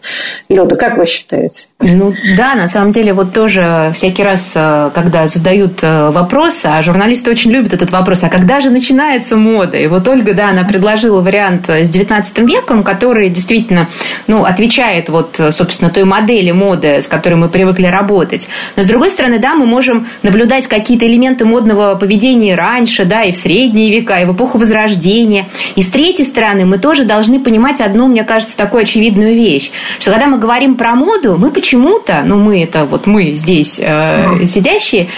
Люда, 0.48 0.76
как 0.76 0.96
вы 0.96 1.06
считаете? 1.06 1.66
Ну, 1.80 2.14
да, 2.36 2.54
на 2.54 2.68
самом 2.68 2.83
самом 2.84 2.92
деле 2.92 3.14
вот 3.14 3.32
тоже 3.32 3.92
всякий 3.94 4.22
раз, 4.22 4.52
э, 4.54 4.90
когда 4.94 5.26
задают 5.26 5.82
э, 5.82 6.10
вопросы, 6.10 6.66
а 6.66 6.82
журналисты 6.82 7.30
очень 7.30 7.50
любят 7.50 7.72
этот 7.72 7.90
вопрос, 7.90 8.24
а 8.24 8.28
когда 8.28 8.60
же 8.60 8.68
начинается 8.68 9.36
мода? 9.36 9.78
И 9.78 9.86
вот 9.86 10.06
Ольга, 10.06 10.34
да, 10.34 10.50
она 10.50 10.64
предложила 10.64 11.22
вариант 11.22 11.70
с 11.70 11.88
19 11.88 12.38
веком, 12.40 12.82
который 12.82 13.30
действительно, 13.30 13.88
ну, 14.26 14.44
отвечает 14.44 15.08
вот, 15.08 15.40
собственно, 15.50 15.90
той 15.90 16.04
модели 16.04 16.50
моды, 16.50 17.00
с 17.00 17.06
которой 17.06 17.36
мы 17.36 17.48
привыкли 17.48 17.86
работать. 17.86 18.48
Но 18.76 18.82
с 18.82 18.86
другой 18.86 19.08
стороны, 19.08 19.38
да, 19.38 19.54
мы 19.54 19.64
можем 19.64 20.06
наблюдать 20.22 20.66
какие-то 20.66 21.06
элементы 21.06 21.46
модного 21.46 21.94
поведения 21.94 22.54
раньше, 22.54 23.06
да, 23.06 23.22
и 23.22 23.32
в 23.32 23.38
средние 23.38 23.90
века, 23.90 24.20
и 24.20 24.26
в 24.26 24.34
эпоху 24.34 24.58
Возрождения. 24.58 25.46
И 25.74 25.80
с 25.80 25.88
третьей 25.88 26.26
стороны, 26.26 26.66
мы 26.66 26.76
тоже 26.76 27.04
должны 27.04 27.40
понимать 27.40 27.80
одну, 27.80 28.08
мне 28.08 28.24
кажется, 28.24 28.58
такую 28.58 28.82
очевидную 28.82 29.34
вещь, 29.34 29.70
что 29.98 30.10
когда 30.10 30.26
мы 30.26 30.36
говорим 30.36 30.74
про 30.74 30.94
моду, 30.94 31.38
мы 31.38 31.50
почему-то, 31.50 32.22
ну, 32.26 32.36
мы 32.36 32.66
это 32.74 32.84
вот 32.84 33.06
мы 33.06 33.32
здесь 33.32 33.80
э, 33.80 34.46
сидящие, 34.46 35.08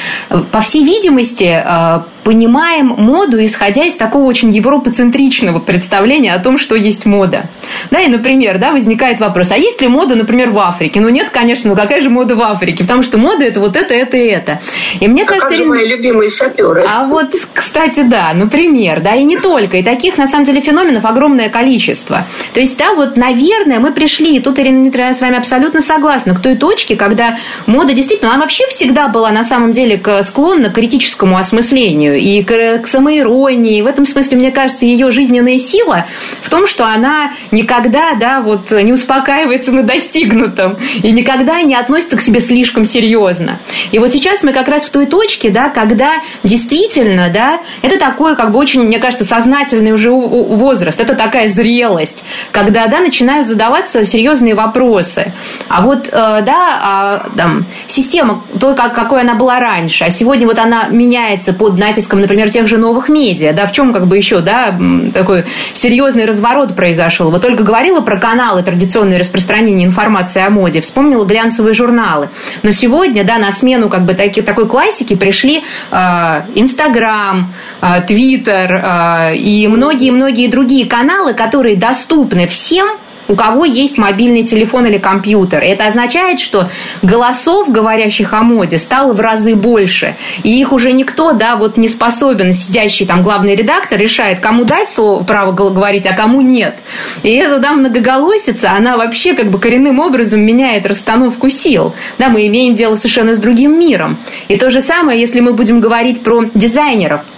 по 0.53 0.61
всей 0.61 0.85
видимости, 0.85 1.45
э, 1.45 2.01
понимаем 2.27 2.89
моду, 2.89 3.43
исходя 3.45 3.85
из 3.85 3.95
такого 3.95 4.25
очень 4.25 4.51
европоцентричного 4.51 5.61
представления 5.61 6.35
о 6.35 6.41
том, 6.41 6.59
что 6.59 6.75
есть 6.75 7.07
мода. 7.07 7.49
Да, 7.93 8.01
и, 8.01 8.09
например, 8.09 8.59
да, 8.59 8.73
возникает 8.73 9.21
вопрос, 9.21 9.53
а 9.53 9.57
есть 9.57 9.81
ли 9.81 9.87
мода, 9.87 10.17
например, 10.17 10.51
в 10.51 10.59
Африке? 10.59 10.99
Ну, 10.99 11.09
нет, 11.09 11.29
конечно, 11.31 11.71
ну 11.71 11.77
какая 11.77 12.01
же 12.01 12.11
мода 12.11 12.35
в 12.35 12.43
Африке? 12.43 12.83
Потому 12.83 13.05
что 13.05 13.17
мода– 13.17 13.45
это 13.47 13.61
вот 13.61 13.77
это, 13.77 13.95
это 13.95 14.17
и 14.17 14.27
это. 14.27 14.59
И 14.99 15.07
мне 15.07 15.23
а 15.23 15.27
кажется... 15.27 15.51
Как 15.51 15.59
же 15.59 15.67
мои 15.67 15.87
любимые 15.87 16.29
саперы? 16.29 16.85
А 16.93 17.05
вот, 17.07 17.33
кстати, 17.55 18.03
да, 18.03 18.33
например, 18.35 19.03
да, 19.03 19.15
и 19.15 19.23
не 19.23 19.37
только. 19.37 19.77
И 19.77 19.85
таких, 19.85 20.19
на 20.19 20.27
самом 20.27 20.47
деле, 20.47 20.61
феноменов 20.61 21.05
огромное 21.05 21.49
количество. 21.49 22.27
То 22.53 22.59
есть, 22.59 22.77
да, 22.77 22.95
вот, 22.95 23.17
наверное, 23.17 23.79
мы 23.79 23.93
пришли, 23.93 24.37
и 24.37 24.41
тут, 24.41 24.59
Ирина 24.59 24.81
Дмитриевна, 24.81 25.15
с 25.15 25.21
вами 25.21 25.39
абсолютно 25.39 25.81
согласна, 25.81 26.35
к 26.35 26.41
той 26.41 26.57
точке, 26.57 26.97
когда 26.97 27.39
мода 27.67 27.93
действительно, 27.93 28.33
она 28.33 28.41
вообще 28.41 28.67
всегда 28.67 29.07
была, 29.07 29.31
на 29.31 29.45
самом 29.45 29.71
деле, 29.71 30.03
склонна 30.25 30.71
к 30.71 30.75
критическому 30.75 31.39
осмыслению 31.39 32.16
и 32.17 32.43
к, 32.43 32.79
к 32.83 32.87
самоиронии. 32.87 33.83
В 33.83 33.87
этом 33.87 34.07
смысле, 34.07 34.39
мне 34.39 34.51
кажется, 34.51 34.85
ее 34.85 35.11
жизненная 35.11 35.59
сила 35.59 36.07
в 36.41 36.51
том, 36.51 36.67
что 36.67 36.87
она 36.87 37.33
никогда 37.51 38.15
да, 38.19 38.41
вот, 38.41 38.71
не 38.71 38.93
успокаивается 38.93 39.73
на 39.73 39.83
достигнутом 39.83 40.79
и 41.03 41.11
никогда 41.13 41.63
не 41.63 41.75
относится 41.75 42.17
к 42.17 42.21
себе 42.21 42.41
слишком 42.41 42.85
серьезно. 42.85 43.59
И 43.93 43.99
вот 43.99 44.11
сейчас 44.11 44.43
мы 44.43 44.53
как 44.53 44.69
раз 44.69 44.85
в 44.85 44.91
той 44.91 45.07
точке, 45.07 45.51
да, 45.51 45.69
когда 45.69 46.15
действительно 46.43 47.31
да, 47.33 47.61
это 47.83 47.99
такой, 47.99 48.37
как 48.37 48.53
бы 48.53 48.59
очень, 48.59 48.83
мне 48.83 48.99
кажется, 48.99 49.25
сознательный 49.25 49.93
уже 49.93 50.11
возраст, 50.11 51.01
это 51.01 51.15
такая 51.15 51.49
зрелость, 51.49 52.25
когда 52.53 52.87
да, 52.87 53.01
начинают 53.01 53.47
задаваться 53.47 54.05
серьезные 54.05 54.55
вопросы. 54.55 55.33
А 55.69 55.83
вот, 55.83 56.09
э, 56.09 56.11
да, 56.11 56.81
а, 56.83 57.31
там, 57.37 57.67
система 57.87 58.45
той, 58.59 58.75
как, 58.75 58.95
какой 58.95 59.21
она 59.21 59.35
была 59.35 59.61
раньше, 59.61 60.05
а 60.05 60.11
сегодня 60.11 60.47
вот 60.47 60.59
она 60.59 60.89
меняется 60.89 61.53
под 61.53 61.79
натиском, 61.79 62.06
например, 62.15 62.37
например, 62.37 62.51
тех 62.51 62.69
же 62.69 62.79
новых 62.79 63.09
медиа, 63.09 63.53
да, 63.53 63.67
в 63.67 63.73
чем 63.73 63.93
как 63.93 64.07
бы 64.07 64.17
еще, 64.17 64.41
да, 64.41 64.79
такой 65.13 65.45
серьезный 65.75 66.27
разворот 66.27 66.77
произошел. 66.77 67.31
Вот 67.31 67.43
только 67.43 67.63
говорила 67.63 68.01
про 68.01 68.19
каналы 68.19 68.63
традиционные 68.63 69.19
распространения 69.19 69.85
информации 69.85 70.43
о 70.45 70.51
моде, 70.51 70.81
вспомнила 70.81 71.25
глянцевые 71.25 71.75
журналы. 71.75 72.29
Но 72.63 72.73
сегодня, 72.73 73.25
да, 73.25 73.39
на 73.39 73.53
смену 73.53 73.89
как 73.89 74.05
бы 74.05 74.15
таки, 74.15 74.43
такой 74.43 74.69
классики 74.69 75.17
пришли 75.17 75.63
а, 75.91 76.45
Инстаграм, 76.55 77.53
э, 77.81 78.03
Твиттер 78.07 78.75
э, 78.75 79.37
и 79.37 79.67
многие-многие 79.69 80.49
другие 80.49 80.87
каналы, 80.87 81.35
которые 81.35 81.77
доступны 81.77 82.47
всем, 82.47 82.89
у 83.29 83.35
кого 83.35 83.65
есть 83.65 83.99
мобильный 83.99 84.45
телефон 84.45 84.87
или 84.87 84.99
компьютер. 84.99 85.63
Это 85.63 85.87
означает, 85.87 86.41
что 86.41 86.69
голосов, 87.03 87.71
говорящих 87.71 88.33
о 88.33 88.43
моде, 88.43 88.79
стало 88.79 89.13
в 89.13 89.21
разы 89.21 89.55
больше. 89.55 90.17
И 90.43 90.59
их 90.59 90.73
уже 90.73 90.93
никто, 90.93 91.33
да, 91.33 91.57
вот 91.57 91.77
не 91.77 91.89
способен, 91.89 92.53
сидящий 92.53 93.07
там 93.07 93.23
главный 93.23 93.55
редактор, 93.55 93.99
решает, 93.99 94.41
кому 94.41 94.65
дать 94.65 94.89
слово, 94.89 95.25
право 95.25 95.53
говорить, 95.53 96.07
а 96.07 96.15
кому 96.15 96.41
нет. 96.41 96.79
И 97.23 97.31
эта, 97.31 97.59
да, 97.59 97.73
многоголосица, 97.73 98.73
она 98.73 98.97
вообще 98.97 99.35
как 99.35 99.51
бы 99.51 99.59
коренным 99.59 99.99
образом 99.99 100.41
меняет 100.41 100.87
расстановку 100.87 101.51
сил. 101.51 101.95
Да, 102.19 102.29
мы 102.29 102.47
имеем 102.47 102.75
дело 102.75 102.97
совершенно 102.97 103.35
с 103.35 103.39
другим 103.39 103.79
миром. 103.79 104.19
И 104.49 104.57
то 104.57 104.71
же 104.71 104.81
самое, 104.81 105.21
если 105.21 105.41
мы 105.41 105.53
будем 105.53 105.81
говорить 105.81 106.23
про 106.23 106.45
дизайнеров– 106.55 107.23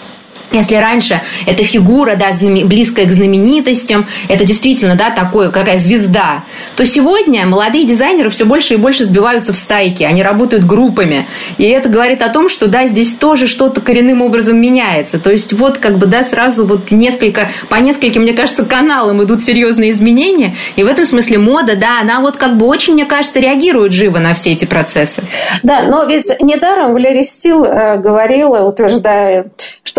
если 0.53 0.77
раньше 0.77 1.21
эта 1.47 1.63
фигура, 1.63 2.17
да, 2.17 2.31
близкая 2.65 3.07
к 3.07 3.13
знаменитостям, 3.13 4.07
это 4.29 4.45
действительно, 4.45 4.95
да, 4.95 5.11
такое, 5.11 5.51
какая 5.51 5.79
звезда, 5.79 6.45
то 6.77 6.87
сегодня 6.87 7.47
молодые 7.47 7.85
дизайнеры 7.85 8.31
все 8.31 8.45
больше 8.45 8.75
и 8.75 8.77
больше 8.77 9.05
сбиваются 9.05 9.53
в 9.53 9.57
стайки, 9.57 10.03
они 10.03 10.23
работают 10.23 10.65
группами. 10.65 11.27
И 11.59 11.65
это 11.65 11.89
говорит 11.89 12.23
о 12.23 12.33
том, 12.33 12.49
что, 12.49 12.67
да, 12.67 12.87
здесь 12.87 13.15
тоже 13.15 13.47
что-то 13.47 13.81
коренным 13.81 14.23
образом 14.23 14.61
меняется. 14.61 15.19
То 15.19 15.31
есть 15.31 15.53
вот 15.53 15.79
как 15.79 15.99
бы, 15.99 16.07
да, 16.07 16.23
сразу 16.23 16.67
вот 16.67 16.91
несколько, 16.91 17.51
по 17.69 17.77
нескольким, 17.77 18.23
мне 18.23 18.33
кажется, 18.33 18.65
каналам 18.65 19.23
идут 19.23 19.43
серьезные 19.43 19.91
изменения. 19.91 20.55
И 20.77 20.83
в 20.83 20.87
этом 20.87 21.05
смысле 21.05 21.39
мода, 21.39 21.77
да, 21.77 22.01
она 22.01 22.21
вот 22.21 22.37
как 22.37 22.57
бы 22.57 22.67
очень, 22.67 22.95
мне 22.95 23.05
кажется, 23.05 23.41
реагирует 23.41 23.93
живо 23.93 24.19
на 24.19 24.35
все 24.35 24.53
эти 24.53 24.65
процессы. 24.65 25.23
Да, 25.63 25.83
но 25.83 26.05
ведь 26.05 26.31
недаром 26.41 26.93
Валерий 26.93 27.25
Стил 27.25 27.65
э, 27.65 27.99
говорила, 27.99 28.67
утверждая, 28.67 29.47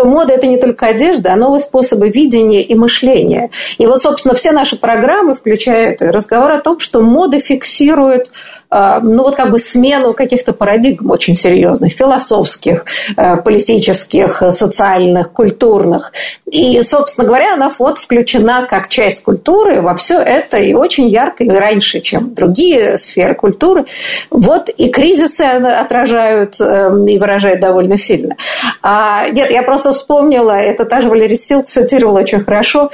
что 0.00 0.08
мода 0.08 0.32
это 0.32 0.46
не 0.46 0.56
только 0.56 0.86
одежда, 0.86 1.34
а 1.34 1.36
новые 1.36 1.60
способы 1.60 2.08
видения 2.08 2.62
и 2.62 2.74
мышления. 2.74 3.50
И 3.76 3.86
вот, 3.86 4.00
собственно, 4.00 4.34
все 4.34 4.50
наши 4.50 4.76
программы 4.78 5.34
включают 5.34 6.00
разговор 6.00 6.52
о 6.52 6.58
том, 6.58 6.80
что 6.80 7.02
мода 7.02 7.38
фиксирует 7.38 8.30
ну 8.70 9.22
вот 9.24 9.36
как 9.36 9.50
бы 9.50 9.58
смену 9.58 10.12
каких-то 10.12 10.52
парадигм 10.52 11.10
очень 11.10 11.34
серьезных, 11.34 11.92
философских, 11.92 12.84
э, 13.16 13.36
политических, 13.36 14.42
социальных, 14.50 15.32
культурных. 15.32 16.12
И, 16.50 16.82
собственно 16.82 17.26
говоря, 17.26 17.54
она 17.54 17.72
вот 17.78 17.98
включена 17.98 18.66
как 18.68 18.88
часть 18.88 19.22
культуры 19.22 19.80
во 19.80 19.94
все 19.94 20.20
это 20.20 20.58
и 20.58 20.74
очень 20.74 21.08
ярко, 21.08 21.44
и 21.44 21.48
раньше, 21.48 22.00
чем 22.00 22.34
другие 22.34 22.96
сферы 22.96 23.34
культуры. 23.34 23.84
Вот 24.30 24.68
и 24.68 24.90
кризисы 24.90 25.42
отражают 25.42 26.60
эм, 26.60 27.06
и 27.06 27.18
выражают 27.18 27.60
довольно 27.60 27.96
сильно. 27.96 28.36
А, 28.82 29.28
нет, 29.30 29.50
я 29.50 29.62
просто 29.62 29.92
вспомнила, 29.92 30.52
это 30.52 30.84
та 30.84 31.00
же 31.00 31.08
Валерия 31.08 31.36
Сил 31.36 31.62
цитировала 31.62 32.20
очень 32.20 32.42
хорошо, 32.42 32.90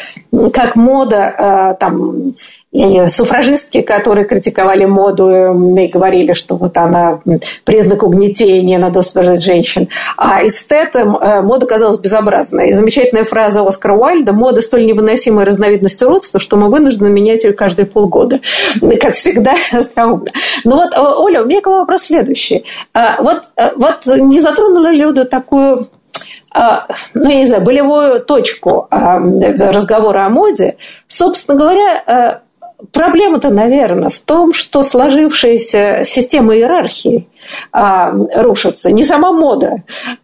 как 0.52 0.76
мода 0.76 1.34
э, 1.38 1.74
там 1.80 2.34
и 2.76 3.08
суфражистки, 3.08 3.80
которые 3.80 4.26
критиковали 4.26 4.84
моду 4.84 5.30
и 5.30 5.86
говорили, 5.86 6.32
что 6.32 6.56
вот 6.56 6.76
она 6.76 7.20
признак 7.64 8.02
угнетения, 8.02 8.78
надо 8.78 9.00
освобождать 9.00 9.42
женщин. 9.42 9.88
А 10.16 10.46
эстетам 10.46 11.18
мода 11.42 11.66
казалась 11.66 11.98
безобразной. 11.98 12.70
И 12.70 12.72
замечательная 12.74 13.24
фраза 13.24 13.66
Оскара 13.66 13.94
Уайльда 13.94 14.32
«Мода 14.32 14.60
столь 14.60 14.86
невыносимая 14.86 15.46
разновидность 15.46 16.02
уродства, 16.02 16.38
что 16.38 16.56
мы 16.56 16.70
вынуждены 16.70 17.08
менять 17.08 17.44
ее 17.44 17.52
каждые 17.52 17.86
полгода». 17.86 18.40
Как 19.00 19.14
всегда, 19.14 19.54
остроумно. 19.72 20.26
Ну 20.64 20.76
вот, 20.76 20.96
Оля, 20.96 21.42
у 21.42 21.46
меня 21.46 21.60
к 21.60 21.66
вам 21.66 21.80
вопрос 21.80 22.02
следующий. 22.02 22.64
Вот, 23.18 23.50
вот 23.76 24.06
не 24.06 24.40
затронула 24.40 24.88
ли 24.90 24.98
Люду 24.98 25.24
такую 25.24 25.88
а, 26.56 26.86
ну, 27.12 27.28
я 27.28 27.36
не 27.36 27.46
знаю, 27.46 27.62
болевую 27.62 28.20
точку 28.20 28.86
а, 28.90 29.18
разговора 29.18 30.24
о 30.24 30.30
моде. 30.30 30.76
Собственно 31.06 31.58
говоря, 31.58 32.02
а, 32.06 32.40
проблема-то, 32.92 33.50
наверное, 33.50 34.10
в 34.10 34.20
том, 34.20 34.52
что 34.52 34.82
сложившаяся 34.82 36.02
система 36.04 36.54
иерархии 36.56 37.28
а, 37.72 38.12
рушится. 38.34 38.92
Не 38.92 39.04
сама 39.04 39.32
мода, 39.32 39.76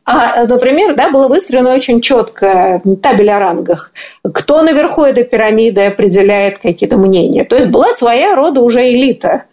а, 0.04 0.44
например, 0.47 0.94
да, 0.94 1.11
было 1.11 1.28
выстроено 1.28 1.75
очень 1.75 2.00
четко 2.00 2.82
табель 3.02 3.30
о 3.30 3.38
рангах. 3.38 3.92
Кто 4.32 4.62
наверху 4.62 5.02
этой 5.02 5.25
пирамиды 5.25 5.87
определяет 5.87 6.59
какие-то 6.59 6.97
мнения. 6.97 7.44
То 7.44 7.56
есть 7.56 7.68
была 7.68 7.92
своя 7.92 8.35
рода 8.35 8.61
уже 8.61 8.90
элита 8.90 9.44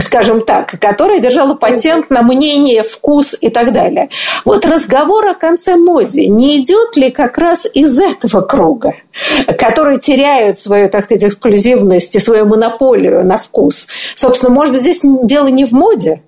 скажем 0.00 0.44
так, 0.44 0.78
которая 0.80 1.20
держала 1.20 1.54
патент 1.54 2.10
на 2.10 2.22
мнение, 2.22 2.82
вкус 2.82 3.36
и 3.40 3.48
так 3.48 3.72
далее. 3.72 4.08
Вот 4.44 4.66
разговор 4.66 5.26
о 5.26 5.34
конце 5.34 5.76
моде 5.76 6.26
не 6.26 6.58
идет 6.58 6.96
ли 6.96 7.10
как 7.10 7.38
раз 7.38 7.66
из 7.72 7.98
этого 7.98 8.40
круга, 8.40 8.94
который 9.56 9.98
теряют 10.00 10.58
свою, 10.58 10.88
так 10.88 11.04
сказать, 11.04 11.24
эксклюзивность 11.24 12.16
и 12.16 12.18
свою 12.18 12.46
монополию 12.46 13.24
на 13.24 13.36
вкус? 13.36 13.88
Собственно, 14.14 14.52
может 14.52 14.72
быть, 14.72 14.82
здесь 14.82 15.00
дело 15.02 15.46
не 15.46 15.64
в 15.64 15.72
моде, 15.72 16.22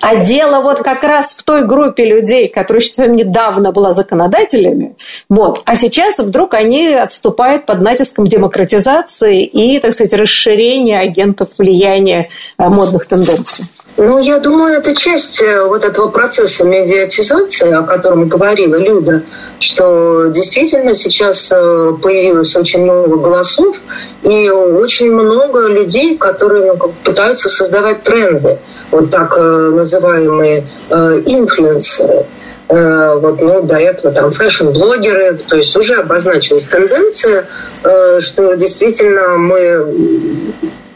а 0.00 0.16
дело 0.16 0.60
вот 0.60 0.78
как 0.82 1.04
раз 1.04 1.34
в 1.34 1.42
той 1.42 1.64
группе 1.64 2.04
людей, 2.04 2.48
которая 2.48 2.80
совсем 2.80 3.14
недавно 3.14 3.72
была 3.72 3.92
законодателями, 3.92 4.96
вот, 5.28 5.62
а 5.64 5.76
сейчас 5.76 6.18
вдруг 6.18 6.54
они 6.54 6.88
отступают 6.88 7.66
под 7.66 7.80
натиском 7.80 8.26
демократизации 8.26 9.44
и, 9.44 9.78
так 9.80 9.94
сказать, 9.94 10.12
расширения 10.12 10.98
агентов 10.98 11.58
влияния 11.58 12.28
э, 12.58 12.68
модных 12.68 13.06
тенденций. 13.06 13.64
Ну, 13.98 14.18
я 14.20 14.38
думаю, 14.38 14.74
это 14.74 14.94
часть 14.94 15.42
э, 15.42 15.64
вот 15.64 15.84
этого 15.84 16.06
процесса 16.08 16.64
медиатизации, 16.64 17.72
о 17.72 17.82
котором 17.82 18.28
говорила 18.28 18.76
Люда, 18.76 19.24
что 19.58 20.26
действительно 20.26 20.94
сейчас 20.94 21.50
э, 21.52 21.92
появилось 22.00 22.54
очень 22.54 22.84
много 22.84 23.16
голосов 23.16 23.76
и 24.22 24.48
очень 24.50 25.10
много 25.10 25.66
людей, 25.66 26.16
которые 26.16 26.74
ну, 26.74 26.94
пытаются 27.02 27.48
создавать 27.48 28.04
тренды 28.04 28.60
вот 28.92 29.10
так 29.10 29.36
э, 29.36 29.42
называемые 29.74 30.64
инфлюенсеры. 30.90 32.24
Вот, 32.68 33.40
ну, 33.40 33.62
до 33.62 33.76
этого 33.76 34.12
там 34.12 34.30
фэшн-блогеры, 34.30 35.38
то 35.38 35.56
есть 35.56 35.74
уже 35.74 35.94
обозначилась 35.94 36.66
тенденция, 36.66 37.46
что 37.80 38.54
действительно 38.56 39.38
мы 39.38 40.44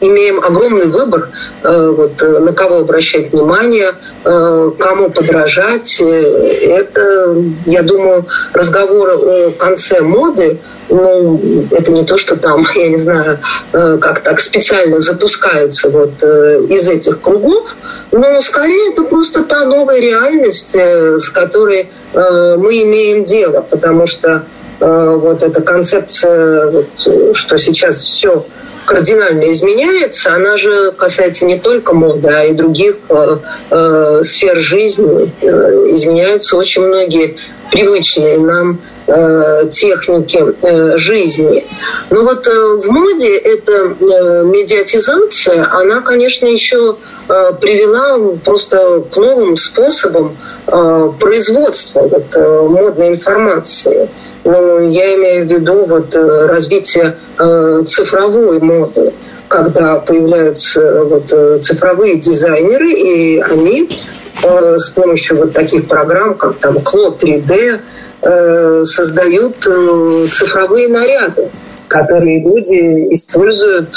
имеем 0.07 0.39
огромный 0.43 0.87
выбор, 0.87 1.29
вот, 1.63 2.21
на 2.21 2.53
кого 2.53 2.79
обращать 2.79 3.31
внимание, 3.31 3.91
кому 4.23 5.09
подражать. 5.09 6.01
Это, 6.01 7.35
я 7.65 7.83
думаю, 7.83 8.25
разговоры 8.53 9.13
о 9.13 9.51
конце 9.51 10.01
моды 10.01 10.59
ну, 10.89 11.65
это 11.71 11.91
не 11.91 12.03
то, 12.03 12.17
что 12.17 12.35
там, 12.35 12.65
я 12.75 12.87
не 12.87 12.97
знаю, 12.97 13.39
э, 13.73 13.97
как 13.99 14.21
так 14.21 14.39
специально 14.39 14.99
запускаются 14.99 15.89
вот 15.89 16.21
э, 16.21 16.65
из 16.69 16.87
этих 16.87 17.21
кругов, 17.21 17.75
но 18.11 18.39
скорее 18.41 18.91
это 18.91 19.03
просто 19.03 19.43
та 19.43 19.65
новая 19.65 19.99
реальность, 19.99 20.75
э, 20.75 21.17
с 21.17 21.29
которой 21.29 21.89
мы 22.13 22.83
имеем 22.83 23.23
дело, 23.23 23.61
потому 23.61 24.05
что 24.05 24.43
вот 24.79 25.41
эта 25.41 25.61
концепция, 25.61 26.69
вот, 26.69 27.35
что 27.35 27.57
сейчас 27.57 27.95
все 27.95 28.45
кардинально 28.85 29.51
изменяется, 29.51 30.33
она 30.33 30.57
же 30.57 30.91
касается 30.91 31.45
не 31.45 31.59
только 31.59 31.93
моды, 31.93 32.29
а 32.29 32.45
и 32.45 32.53
других 32.53 32.95
э, 33.09 33.37
э, 33.69 34.21
сфер 34.23 34.59
жизни. 34.59 35.31
Э, 35.41 35.87
изменяются 35.91 36.57
очень 36.57 36.85
многие 36.85 37.37
привычные 37.71 38.37
нам 38.37 38.79
э, 39.07 39.69
техники 39.71 40.39
э, 40.61 40.97
жизни. 40.97 41.65
Но 42.09 42.23
вот 42.23 42.47
э, 42.47 42.51
в 42.51 42.89
моде 42.89 43.35
эта 43.35 43.71
э, 43.71 44.43
медиатизация, 44.43 45.67
она, 45.71 46.01
конечно, 46.01 46.45
еще 46.45 46.95
э, 47.27 47.51
привела 47.59 48.37
просто 48.43 49.03
к 49.11 49.17
новым 49.17 49.57
способам 49.57 50.37
э, 50.67 51.11
производства 51.19 52.01
вот, 52.01 52.35
э, 52.35 52.61
модной 52.61 53.09
информации. 53.09 54.09
Ну, 54.43 54.79
я 54.87 55.15
имею 55.15 55.47
в 55.47 55.51
виду 55.51 55.85
вот 55.85 56.15
э, 56.15 56.45
развитие 56.47 57.17
э, 57.39 57.83
цифровой 57.87 58.59
моды, 58.79 59.13
когда 59.47 59.99
появляются 59.99 61.03
вот 61.03 61.31
э, 61.31 61.59
цифровые 61.59 62.15
дизайнеры, 62.15 62.91
и 62.91 63.39
они 63.39 63.97
с 64.43 64.89
помощью 64.89 65.37
вот 65.37 65.53
таких 65.53 65.87
программ, 65.87 66.35
как 66.35 66.57
там 66.57 66.77
Cloud 66.77 67.19
3D, 67.19 68.83
создают 68.83 69.63
цифровые 69.63 70.89
наряды 70.89 71.49
которые 71.87 72.41
люди 72.41 73.13
используют 73.13 73.95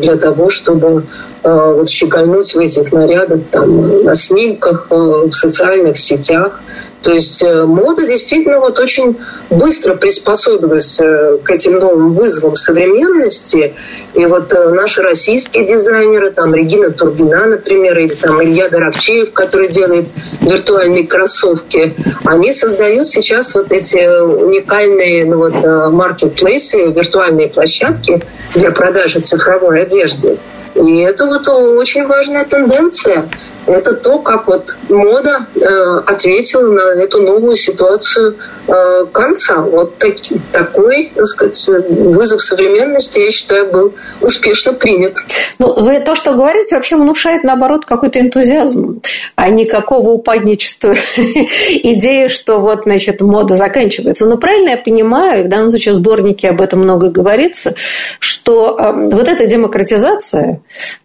для 0.00 0.16
того, 0.16 0.50
чтобы 0.50 1.04
вот 1.44 1.88
щегольнуть 1.88 2.54
в 2.54 2.58
этих 2.58 2.92
нарядах 2.92 3.40
там, 3.52 4.02
на 4.02 4.16
снимках, 4.16 4.88
в 4.90 5.30
социальных 5.30 5.96
сетях. 5.96 6.60
То 7.06 7.12
есть 7.12 7.40
э, 7.44 7.64
мода 7.64 8.04
действительно 8.04 8.58
вот 8.58 8.80
очень 8.80 9.16
быстро 9.48 9.94
приспособилась 9.94 11.00
э, 11.00 11.38
к 11.40 11.48
этим 11.52 11.78
новым 11.78 12.14
вызовам 12.14 12.56
современности. 12.56 13.76
И 14.14 14.26
вот 14.26 14.52
э, 14.52 14.70
наши 14.70 15.02
российские 15.02 15.68
дизайнеры, 15.68 16.32
там 16.32 16.52
Регина 16.52 16.90
Турбина, 16.90 17.46
например, 17.46 17.96
или 17.96 18.08
там 18.08 18.42
Илья 18.42 18.68
Дорогчеев, 18.68 19.32
который 19.32 19.68
делает 19.68 20.06
виртуальные 20.40 21.06
кроссовки, 21.06 21.94
они 22.24 22.52
создают 22.52 23.06
сейчас 23.06 23.54
вот 23.54 23.70
эти 23.70 23.98
уникальные 23.98 25.26
ну, 25.26 25.36
вот, 25.36 25.92
маркетплейсы, 25.92 26.90
виртуальные 26.90 27.50
площадки 27.50 28.20
для 28.56 28.72
продажи 28.72 29.20
цифровой 29.20 29.82
одежды. 29.82 30.40
И 30.76 31.00
это 31.00 31.26
вот 31.26 31.48
очень 31.48 32.06
важная 32.06 32.44
тенденция 32.44 33.28
это 33.66 33.94
то, 33.94 34.20
как 34.20 34.46
вот 34.46 34.76
мода 34.88 35.46
э, 35.54 35.98
ответила 36.06 36.70
на 36.70 37.02
эту 37.02 37.20
новую 37.20 37.56
ситуацию 37.56 38.36
э, 38.68 39.06
конца. 39.12 39.60
Вот 39.60 39.98
так, 39.98 40.14
такой, 40.52 41.12
так 41.14 41.26
сказать, 41.26 41.68
вызов 41.88 42.42
современности, 42.42 43.18
я 43.18 43.32
считаю, 43.32 43.70
был 43.70 43.94
успешно 44.20 44.72
принят. 44.72 45.16
Ну, 45.58 45.72
вы 45.74 45.98
то, 45.98 46.14
что 46.14 46.34
говорите, 46.34 46.76
вообще 46.76 46.96
внушает, 46.96 47.42
наоборот, 47.42 47.84
какой-то 47.84 48.20
энтузиазм, 48.20 49.00
а 49.34 49.48
никакого 49.48 50.10
упадничества 50.10 50.94
идеи, 51.16 52.28
что 52.28 52.60
вот, 52.60 52.82
значит, 52.84 53.20
мода 53.20 53.56
заканчивается. 53.56 54.26
Но 54.26 54.36
правильно 54.36 54.70
я 54.70 54.76
понимаю, 54.76 55.44
в 55.44 55.48
данном 55.48 55.70
случае 55.70 55.92
в 55.92 55.96
сборнике 55.96 56.50
об 56.50 56.60
этом 56.60 56.80
много 56.80 57.10
говорится, 57.10 57.74
что 58.20 58.76
э, 58.78 58.92
вот 59.10 59.26
эта 59.28 59.46
демократизация, 59.46 60.60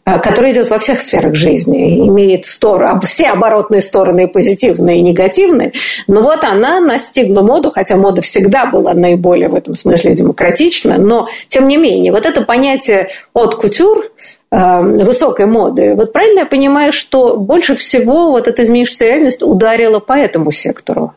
э, 0.06 0.20
которая 0.20 0.54
идет 0.54 0.70
во 0.70 0.80
всех 0.80 1.02
сферах 1.02 1.36
жизни, 1.36 2.08
имеет 2.08 2.46
стороны, 2.46 3.00
все 3.02 3.28
оборотные 3.28 3.82
стороны, 3.82 4.28
позитивные 4.28 5.00
и 5.00 5.02
негативные. 5.02 5.72
Но 6.08 6.22
вот 6.22 6.44
она 6.44 6.80
настигла 6.80 7.42
моду, 7.42 7.72
хотя 7.72 7.96
мода 7.96 8.22
всегда 8.22 8.66
была 8.66 8.94
наиболее 8.94 9.50
в 9.50 9.56
этом 9.56 9.76
смысле 9.76 10.14
демократична, 10.14 10.98
но 10.98 11.28
тем 11.48 11.68
не 11.68 11.78
менее, 11.78 12.12
вот 12.12 12.26
это 12.26 12.42
понятие 12.42 13.10
от 13.34 13.56
кутюр, 13.56 14.12
э, 14.52 14.82
высокой 14.82 15.46
моды. 15.46 15.94
Вот 15.96 16.14
правильно 16.14 16.40
я 16.40 16.46
понимаю, 16.46 16.92
что 16.94 17.38
больше 17.38 17.76
всего 17.76 18.32
вот 18.32 18.48
эта 18.48 18.64
изменившаяся 18.64 19.06
реальность 19.06 19.42
ударила 19.42 20.00
по 20.00 20.14
этому 20.14 20.52
сектору? 20.52 21.14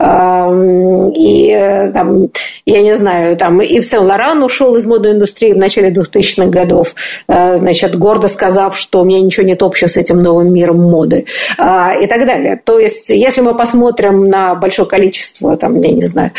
И 0.00 1.50
э, 1.50 1.92
там, 1.92 2.28
я 2.66 2.82
не 2.82 2.94
знаю, 2.94 3.36
там 3.36 3.60
и 3.60 3.80
в 3.80 3.84
Сен-Лоран 3.84 4.42
ушел 4.42 4.74
из 4.76 4.84
модной 4.84 5.12
индустрии 5.12 5.52
в 5.52 5.56
начале 5.56 5.90
2000-х 5.90 6.50
годов, 6.50 6.94
э, 7.28 7.56
значит, 7.56 7.96
гордо 7.96 8.28
сказав, 8.28 8.76
что 8.76 9.00
у 9.00 9.04
меня 9.04 9.20
ничего 9.20 9.46
нет 9.46 9.62
общего 9.62 9.88
с 9.88 9.96
этим 9.96 10.18
новым 10.18 10.52
миром 10.52 10.80
моды 10.80 11.26
а, 11.58 11.94
и 11.94 12.06
так 12.06 12.26
далее. 12.26 12.60
То 12.64 12.78
есть, 12.78 13.10
если 13.10 13.40
мы 13.40 13.54
посмотрим 13.54 14.24
на 14.24 14.54
большое 14.54 14.88
количество, 14.88 15.56
там, 15.56 15.80
я 15.80 15.92
не 15.92 16.02
знаю, 16.02 16.32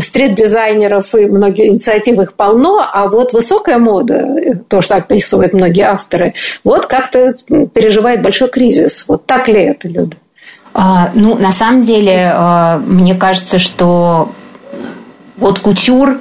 стрит-дизайнеров 0.00 1.14
и 1.14 1.26
многие 1.26 1.68
инициативы 1.68 2.24
их 2.24 2.34
полно, 2.34 2.84
а 2.92 3.08
вот 3.08 3.32
высокая 3.32 3.78
мода, 3.78 4.60
то, 4.68 4.80
что 4.80 4.96
описывают 4.96 5.52
многие 5.52 5.84
авторы, 5.84 6.32
вот 6.64 6.86
как-то 6.86 7.32
переживает 7.72 8.22
большой 8.22 8.48
кризис. 8.48 9.04
Вот 9.08 9.26
так 9.26 9.48
ли 9.48 9.62
это, 9.62 9.88
Люда? 9.88 10.16
А, 10.78 11.10
ну, 11.14 11.36
на 11.36 11.52
самом 11.52 11.80
деле, 11.80 12.30
а, 12.34 12.76
мне 12.76 13.14
кажется, 13.14 13.58
что 13.58 14.32
вот 15.38 15.58
кутюр 15.58 16.18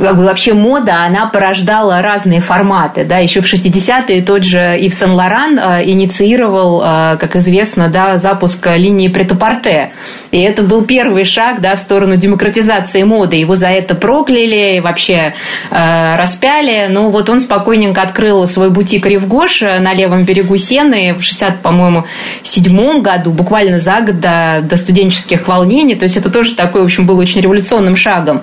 как 0.00 0.16
бы 0.16 0.24
вообще 0.24 0.54
мода, 0.54 1.04
она 1.04 1.26
порождала 1.26 2.02
разные 2.02 2.40
форматы. 2.40 3.04
Да? 3.04 3.18
Еще 3.18 3.40
в 3.40 3.52
60-е 3.52 4.22
тот 4.22 4.44
же 4.44 4.78
Ив 4.78 4.94
Сен-Лоран 4.94 5.58
инициировал, 5.84 6.80
как 7.18 7.36
известно, 7.36 7.88
да, 7.88 8.18
запуск 8.18 8.66
линии 8.66 9.08
претапорте. 9.08 9.92
И 10.30 10.40
это 10.40 10.62
был 10.62 10.84
первый 10.84 11.24
шаг 11.24 11.60
да, 11.60 11.74
в 11.76 11.80
сторону 11.80 12.16
демократизации 12.16 13.02
моды. 13.02 13.36
Его 13.36 13.54
за 13.54 13.68
это 13.68 13.94
прокляли, 13.94 14.80
вообще 14.80 15.34
э, 15.70 16.16
распяли. 16.16 16.86
Но 16.90 17.10
вот 17.10 17.28
он 17.30 17.40
спокойненько 17.40 18.02
открыл 18.02 18.46
свой 18.46 18.70
бутик 18.70 19.06
Ривгош 19.06 19.62
на 19.62 19.94
левом 19.94 20.24
берегу 20.24 20.56
Сены 20.56 21.14
в 21.14 21.22
60, 21.22 21.60
по-моему, 21.62 22.04
седьмом 22.42 23.02
году, 23.02 23.30
буквально 23.30 23.78
за 23.78 24.00
год 24.00 24.20
до, 24.20 24.60
до 24.62 24.76
студенческих 24.76 25.48
волнений. 25.48 25.94
То 25.94 26.04
есть 26.04 26.16
это 26.16 26.30
тоже 26.30 26.54
такой, 26.54 26.82
в 26.82 26.84
общем, 26.84 27.06
был 27.06 27.18
очень 27.18 27.40
революционным 27.40 27.96
шагом. 27.96 28.42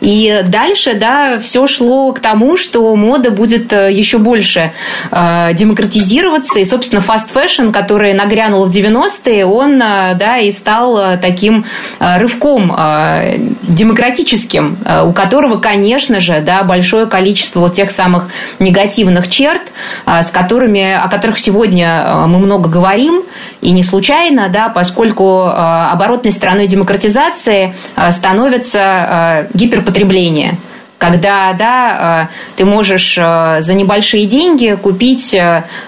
И 0.00 0.42
дальше, 0.46 0.94
да, 0.96 1.38
все 1.38 1.66
шло 1.66 2.12
к 2.12 2.20
тому, 2.20 2.56
что 2.56 2.94
мода 2.96 3.30
будет 3.30 3.72
э, 3.72 3.92
еще 3.92 4.18
больше 4.18 4.72
э, 5.10 5.54
демократизироваться. 5.54 6.58
И, 6.58 6.64
собственно, 6.64 7.00
fast 7.00 7.32
fashion, 7.34 7.72
который 7.72 8.12
нагрянул 8.14 8.66
в 8.66 8.70
90-е, 8.70 9.44
он, 9.44 9.80
э, 9.80 10.14
да, 10.14 10.38
и 10.38 10.50
стал 10.50 10.98
э, 10.98 11.18
таким 11.18 11.64
э, 11.98 12.18
рывком 12.18 12.74
э, 12.76 13.38
демократическим, 13.62 14.78
э, 14.84 15.02
у 15.04 15.12
которого, 15.12 15.58
конечно 15.58 16.20
же, 16.20 16.40
да, 16.40 16.62
большое 16.62 17.06
количество 17.06 17.60
вот 17.60 17.74
тех 17.74 17.90
самых 17.90 18.28
негативных 18.58 19.28
черт, 19.28 19.72
с 20.06 20.30
которыми, 20.30 20.92
о 20.92 21.08
которых 21.08 21.38
сегодня 21.38 22.26
мы 22.26 22.38
много 22.38 22.68
говорим, 22.68 23.22
и 23.60 23.72
не 23.72 23.82
случайно, 23.82 24.48
да, 24.48 24.68
поскольку 24.68 25.42
оборотной 25.42 26.32
стороной 26.32 26.66
демократизации 26.66 27.74
становится 28.10 29.48
гиперпотребление 29.54 30.58
когда 30.98 31.52
да, 31.52 32.30
ты 32.56 32.64
можешь 32.64 33.14
за 33.16 33.74
небольшие 33.74 34.26
деньги 34.26 34.78
купить 34.80 35.36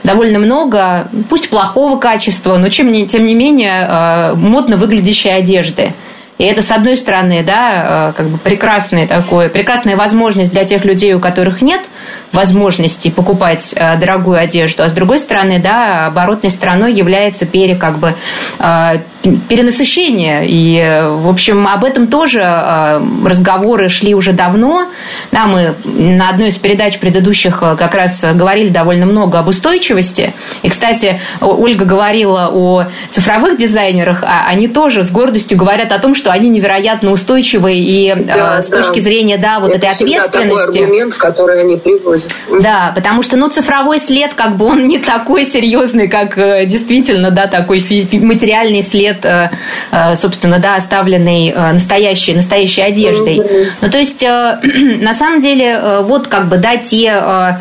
довольно 0.05 0.39
много, 0.39 1.09
пусть 1.29 1.49
плохого 1.49 1.99
качества, 1.99 2.57
но 2.59 2.69
чем, 2.69 3.07
тем 3.07 3.25
не 3.25 3.35
менее 3.35 4.35
модно 4.35 4.77
выглядящей 4.77 5.35
одежды. 5.35 5.93
И 6.39 6.45
это, 6.45 6.63
с 6.63 6.71
одной 6.71 6.97
стороны, 6.97 7.43
да, 7.43 8.13
как 8.17 8.29
бы 8.29 8.39
прекрасная, 8.39 9.09
такое, 9.09 9.49
прекрасная 9.49 9.97
возможность 9.97 10.53
для 10.53 10.65
тех 10.65 10.85
людей, 10.85 11.13
у 11.15 11.21
которых 11.21 11.63
нет 11.63 11.89
возможности 12.31 13.11
покупать 13.11 13.73
э, 13.75 13.97
дорогую 13.99 14.39
одежду, 14.39 14.85
а 14.85 14.89
с 14.89 14.93
другой 14.93 15.19
стороны, 15.19 15.61
да, 15.61 16.07
оборотной 16.07 16.51
стороной 16.51 16.93
является 16.93 17.47
пере, 17.47 17.75
как 17.75 17.99
бы, 17.99 18.15
э, 18.59 19.01
перенасыщение. 19.49 20.47
И, 20.47 21.03
в 21.05 21.29
общем, 21.29 21.67
об 21.67 21.85
этом 21.85 22.07
тоже 22.07 22.41
э, 22.41 23.01
разговоры 23.25 23.89
шли 23.89 24.15
уже 24.15 24.33
давно. 24.33 24.89
Да, 25.33 25.47
мы 25.47 25.75
на 25.85 26.31
одной 26.31 26.49
из 26.49 26.57
передач 26.57 26.99
предыдущих 26.99 27.61
как 27.61 27.95
раз 27.95 28.25
говорили 28.35 28.69
довольно 28.69 29.07
много 29.07 29.39
об 29.39 29.49
устойчивости. 29.49 30.35
И, 30.63 30.69
кстати, 30.69 31.21
Ольга 31.41 31.85
говорила 31.85 32.49
о 32.53 32.85
цифровых 33.11 33.57
дизайнерах, 33.57 34.23
а 34.23 34.47
они 34.47 34.69
тоже 34.69 35.05
с 35.05 35.11
гордостью 35.11 35.59
говорят 35.59 35.93
о 35.93 35.99
том, 35.99 36.15
что 36.15 36.31
они 36.31 36.49
невероятно 36.49 37.11
устойчивые 37.11 37.79
и 37.79 38.15
да, 38.15 38.63
с 38.63 38.69
да. 38.69 38.83
точки 38.83 39.01
зрения, 39.01 39.39
да, 39.39 39.61
вот 39.61 39.71
Это 39.71 39.87
этой 39.87 39.91
ответственности. 39.91 40.67
Такой 40.67 40.83
аргумент, 40.85 41.15
который 41.15 41.61
они 41.61 41.77
использовать. 41.77 42.35
Да, 42.63 42.93
потому 42.95 43.23
что, 43.23 43.37
ну, 43.37 43.49
цифровой 43.49 43.99
след, 43.99 44.35
как 44.35 44.57
бы, 44.57 44.67
он 44.67 44.87
не 44.87 44.99
такой 44.99 45.45
серьезный, 45.45 46.09
как 46.09 46.39
э, 46.39 46.67
действительно, 46.67 47.31
да, 47.31 47.47
такой 47.47 47.79
материальный 48.13 48.83
след, 48.83 49.18
э, 49.25 49.51
э, 49.91 50.15
собственно, 50.17 50.59
да, 50.59 50.77
оставленный 50.77 51.53
настоящей, 51.53 52.35
настоящей 52.35 52.83
одеждой. 52.83 53.43
Ну, 53.81 53.91
то 53.91 53.99
есть, 53.99 54.23
на 54.23 55.15
самом 55.15 55.41
деле, 55.41 56.01
вот, 56.03 56.29
как 56.29 56.49
бы, 56.49 56.57
да, 56.57 56.77
те, 56.77 57.59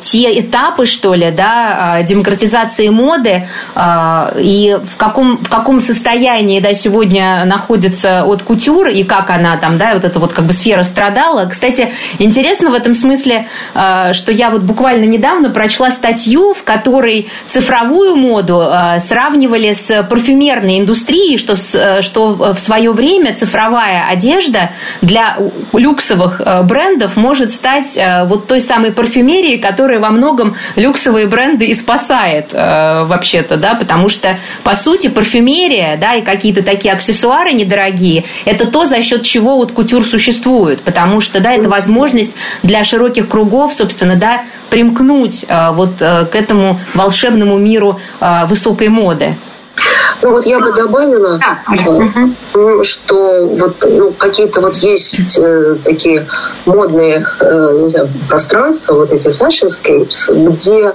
те 0.00 0.40
этапы, 0.40 0.86
что 0.86 1.14
ли, 1.14 1.30
да, 1.30 2.02
демократизации 2.02 2.88
моды 2.88 3.46
и 4.38 4.78
в 4.82 4.96
каком, 4.96 5.38
в 5.38 5.48
каком 5.48 5.80
состоянии, 5.80 6.60
да, 6.60 6.74
сегодня 6.74 7.44
находится 7.44 8.24
от 8.24 8.42
кутюр 8.42 8.88
и 8.88 9.04
как 9.04 9.30
она 9.30 9.56
там, 9.56 9.78
да, 9.78 9.94
вот 9.94 10.04
эта 10.04 10.18
вот, 10.18 10.32
как 10.32 10.44
бы, 10.44 10.52
сфера 10.52 10.82
страдала. 10.82 11.46
Кстати, 11.46 11.92
интересно 12.18 12.70
в 12.70 12.74
этом 12.74 12.94
смысле 12.94 13.46
Э, 13.74 14.12
что 14.12 14.32
я 14.32 14.50
вот 14.50 14.62
буквально 14.62 15.04
недавно 15.04 15.50
прочла 15.50 15.90
статью, 15.90 16.54
в 16.54 16.64
которой 16.64 17.28
цифровую 17.46 18.16
моду 18.16 18.60
э, 18.60 18.98
сравнивали 18.98 19.72
с 19.72 20.02
парфюмерной 20.02 20.59
индустрией, 20.68 21.38
что, 21.38 21.54
э, 21.54 22.02
что 22.02 22.54
в 22.54 22.58
свое 22.58 22.92
время 22.92 23.34
цифровая 23.34 24.06
одежда 24.08 24.70
для 25.00 25.38
люксовых 25.72 26.40
брендов 26.64 27.16
может 27.16 27.50
стать 27.50 27.98
вот 28.26 28.46
той 28.46 28.60
самой 28.60 28.92
парфюмерией, 28.92 29.58
которая 29.58 29.98
во 29.98 30.10
многом 30.10 30.56
люксовые 30.76 31.26
бренды 31.26 31.66
и 31.66 31.74
спасает 31.74 32.52
вообще-то, 32.52 33.56
да, 33.56 33.74
потому 33.74 34.08
что, 34.08 34.38
по 34.62 34.74
сути, 34.74 35.08
парфюмерия, 35.08 35.96
да, 35.96 36.14
и 36.14 36.22
какие-то 36.22 36.62
такие 36.62 36.94
аксессуары 36.94 37.52
недорогие, 37.52 38.24
это 38.44 38.66
то, 38.66 38.84
за 38.84 39.02
счет 39.02 39.22
чего 39.22 39.56
вот 39.56 39.72
кутюр 39.72 40.04
существует, 40.04 40.82
потому 40.82 41.20
что, 41.20 41.40
да, 41.40 41.52
это 41.52 41.68
возможность 41.68 42.32
для 42.62 42.84
широких 42.84 43.28
кругов 43.28 43.72
собственно, 43.80 44.16
да, 44.16 44.42
примкнуть 44.68 45.44
э, 45.48 45.70
вот 45.72 46.00
э, 46.00 46.26
к 46.26 46.34
этому 46.34 46.78
волшебному 46.94 47.58
миру 47.58 47.98
э, 48.20 48.46
высокой 48.46 48.88
моды. 48.88 49.36
Ну 50.22 50.30
вот 50.32 50.44
я 50.44 50.58
бы 50.58 50.72
добавила, 50.72 51.38
да. 51.38 52.84
что 52.84 53.46
вот 53.46 53.84
ну, 53.88 54.12
какие-то 54.12 54.60
вот 54.60 54.76
есть 54.76 55.38
э, 55.38 55.76
такие 55.84 56.26
модные 56.66 57.24
э, 57.40 57.76
не 57.80 57.88
знаю, 57.88 58.10
пространства, 58.28 58.94
вот 58.94 59.12
эти 59.12 59.28
fashionScapes, 59.28 60.50
где 60.50 60.94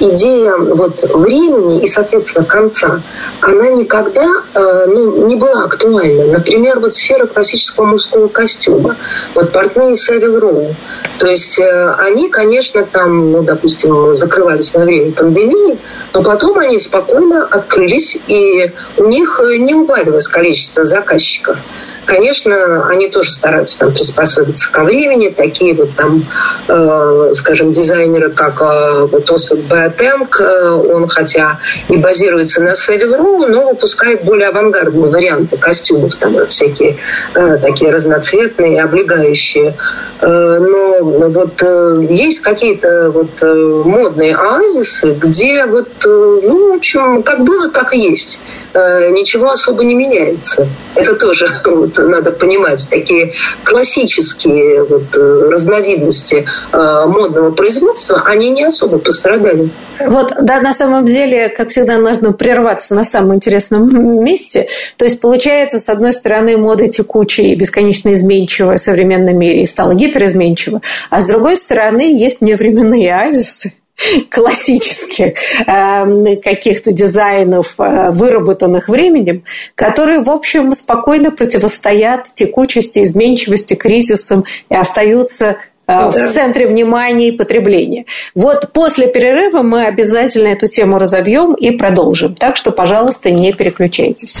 идея 0.00 0.56
вот 0.56 1.02
времени 1.02 1.82
и, 1.82 1.86
соответственно, 1.86 2.44
конца, 2.44 3.02
она 3.40 3.68
никогда 3.70 4.26
э, 4.54 4.86
ну, 4.86 5.26
не 5.26 5.36
была 5.36 5.64
актуальна. 5.64 6.26
Например, 6.26 6.80
вот 6.80 6.94
сфера 6.94 7.26
классического 7.26 7.84
мужского 7.84 8.28
костюма. 8.28 8.96
Вот 9.34 9.52
портные 9.52 9.94
Севил 9.94 10.40
Роу. 10.40 10.74
То 11.18 11.26
есть 11.26 11.60
э, 11.60 11.94
они, 11.98 12.28
конечно, 12.28 12.84
там, 12.84 13.30
ну, 13.30 13.42
допустим, 13.42 14.14
закрывались 14.14 14.74
на 14.74 14.84
время 14.84 15.12
пандемии, 15.12 15.78
но 16.12 16.22
потом 16.22 16.58
они 16.58 16.78
спокойно 16.78 17.44
открылись 17.44 18.18
и 18.26 18.63
у 18.96 19.06
них 19.06 19.40
э, 19.42 19.56
не 19.58 19.74
убавилось 19.74 20.28
количество 20.28 20.84
заказчиков. 20.84 21.58
Конечно, 22.06 22.86
они 22.88 23.08
тоже 23.08 23.32
стараются 23.32 23.78
там 23.78 23.92
приспособиться 23.92 24.70
ко 24.70 24.84
времени. 24.84 25.28
Такие 25.28 25.74
вот 25.74 25.94
там, 25.96 26.26
э, 26.68 27.32
скажем, 27.34 27.72
дизайнеры, 27.72 28.30
как 28.30 28.60
э, 28.60 29.08
вот 29.10 29.30
Освальд 29.30 29.64
Баатенг, 29.64 30.40
э, 30.40 30.70
он 30.70 31.08
хотя 31.08 31.58
и 31.88 31.96
базируется 31.96 32.62
на 32.62 32.76
Севил 32.76 33.14
но 33.48 33.66
выпускает 33.68 34.24
более 34.24 34.48
авангардные 34.48 35.10
варианты 35.10 35.56
костюмов, 35.56 36.14
там 36.16 36.46
всякие 36.46 36.96
э, 37.34 37.58
такие 37.58 37.90
разноцветные, 37.90 38.82
облегающие. 38.82 39.76
Э, 40.20 40.58
но 40.60 40.98
вот 41.00 41.62
э, 41.62 42.06
есть 42.10 42.40
какие-то 42.40 43.10
вот 43.10 43.42
э, 43.42 43.82
модные 43.84 44.34
оазисы, 44.34 45.14
где 45.14 45.64
вот, 45.66 45.88
э, 46.04 46.40
ну, 46.42 46.72
в 46.72 46.76
общем, 46.76 47.22
как 47.22 47.44
было, 47.44 47.70
так 47.70 47.94
и 47.94 47.98
есть. 47.98 48.40
Э, 48.74 49.10
ничего 49.10 49.50
особо 49.50 49.84
не 49.84 49.94
меняется. 49.94 50.68
Это 50.94 51.14
тоже 51.14 51.48
вот, 51.64 51.93
надо 51.98 52.32
понимать, 52.32 52.86
такие 52.90 53.32
классические 53.64 54.84
вот, 54.84 55.16
э, 55.16 55.48
разновидности 55.50 56.46
э, 56.72 57.04
модного 57.06 57.50
производства, 57.50 58.22
они 58.26 58.50
не 58.50 58.64
особо 58.64 58.98
пострадали. 58.98 59.70
Вот, 60.00 60.34
да, 60.40 60.60
на 60.60 60.74
самом 60.74 61.06
деле, 61.06 61.48
как 61.48 61.70
всегда, 61.70 61.98
нужно 61.98 62.32
прерваться 62.32 62.94
на 62.94 63.04
самом 63.04 63.36
интересном 63.36 64.22
месте. 64.24 64.68
То 64.96 65.04
есть, 65.04 65.20
получается, 65.20 65.78
с 65.78 65.88
одной 65.88 66.12
стороны, 66.12 66.56
мода 66.56 66.88
текучая 66.88 67.46
и 67.46 67.54
бесконечно 67.54 68.12
изменчивая 68.12 68.76
в 68.76 68.80
современном 68.80 69.38
мире 69.38 69.62
и 69.62 69.66
стала 69.66 69.94
гиперизменчива, 69.94 70.80
а 71.10 71.20
с 71.20 71.26
другой 71.26 71.56
стороны, 71.56 72.14
есть 72.16 72.40
невременные 72.40 73.14
оазисы, 73.14 73.72
классических 74.30 75.34
э, 75.66 76.36
каких-то 76.36 76.92
дизайнов, 76.92 77.74
э, 77.78 78.10
выработанных 78.10 78.88
временем, 78.88 79.44
которые, 79.74 80.20
в 80.20 80.30
общем, 80.30 80.74
спокойно 80.74 81.30
противостоят 81.30 82.34
текучести, 82.34 83.02
изменчивости, 83.02 83.74
кризисам 83.74 84.44
и 84.68 84.74
остаются 84.74 85.56
э, 85.86 86.08
в 86.10 86.28
центре 86.28 86.66
внимания 86.66 87.28
и 87.28 87.32
потребления. 87.32 88.06
Вот 88.34 88.70
после 88.72 89.06
перерыва 89.06 89.62
мы 89.62 89.84
обязательно 89.86 90.48
эту 90.48 90.66
тему 90.66 90.98
разобьем 90.98 91.54
и 91.54 91.70
продолжим. 91.70 92.34
Так 92.34 92.56
что, 92.56 92.72
пожалуйста, 92.72 93.30
не 93.30 93.52
переключайтесь. 93.52 94.40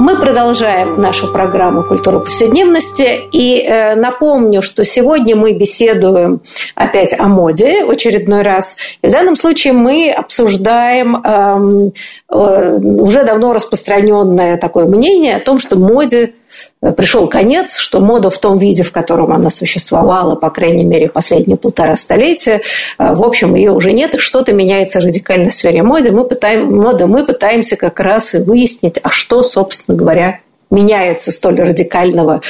Мы 0.00 0.18
продолжаем 0.18 0.98
нашу 0.98 1.30
программу 1.30 1.82
«Культура 1.82 2.20
повседневности». 2.20 3.20
И 3.32 3.60
э, 3.60 3.96
напомню, 3.96 4.62
что 4.62 4.82
сегодня 4.82 5.36
мы 5.36 5.52
беседуем 5.52 6.40
опять 6.74 7.12
о 7.20 7.28
моде 7.28 7.84
в 7.84 7.90
очередной 7.90 8.40
раз. 8.40 8.78
И 9.02 9.08
в 9.08 9.10
данном 9.10 9.36
случае 9.36 9.74
мы 9.74 10.10
обсуждаем 10.10 11.16
э, 11.16 11.90
э, 12.30 12.78
уже 12.78 13.24
давно 13.24 13.52
распространенное 13.52 14.56
такое 14.56 14.86
мнение 14.86 15.36
о 15.36 15.40
том, 15.40 15.58
что 15.58 15.78
моде 15.78 16.32
пришел 16.80 17.28
конец, 17.28 17.76
что 17.76 18.00
мода 18.00 18.30
в 18.30 18.38
том 18.38 18.58
виде, 18.58 18.82
в 18.82 18.92
котором 18.92 19.32
она 19.32 19.50
существовала, 19.50 20.34
по 20.34 20.50
крайней 20.50 20.84
мере, 20.84 21.08
последние 21.08 21.56
полтора 21.56 21.96
столетия, 21.96 22.62
э, 22.98 23.14
в 23.14 23.22
общем, 23.22 23.54
ее 23.54 23.72
уже 23.72 23.92
нет, 23.92 24.14
и 24.14 24.18
что-то 24.18 24.52
меняется 24.52 25.00
радикально 25.00 25.50
в 25.50 25.54
сфере 25.54 25.82
моды. 25.82 26.10
Мы, 26.10 26.24
пытаем, 26.24 26.74
мода, 26.74 27.06
мы 27.06 27.24
пытаемся 27.24 27.76
как 27.76 28.00
раз 28.00 28.34
и 28.34 28.38
выяснить, 28.38 28.98
а 29.02 29.10
что, 29.10 29.42
собственно 29.42 29.96
говоря, 29.96 30.40
меняется 30.70 31.32
столь 31.32 31.60
радикального 31.60 32.40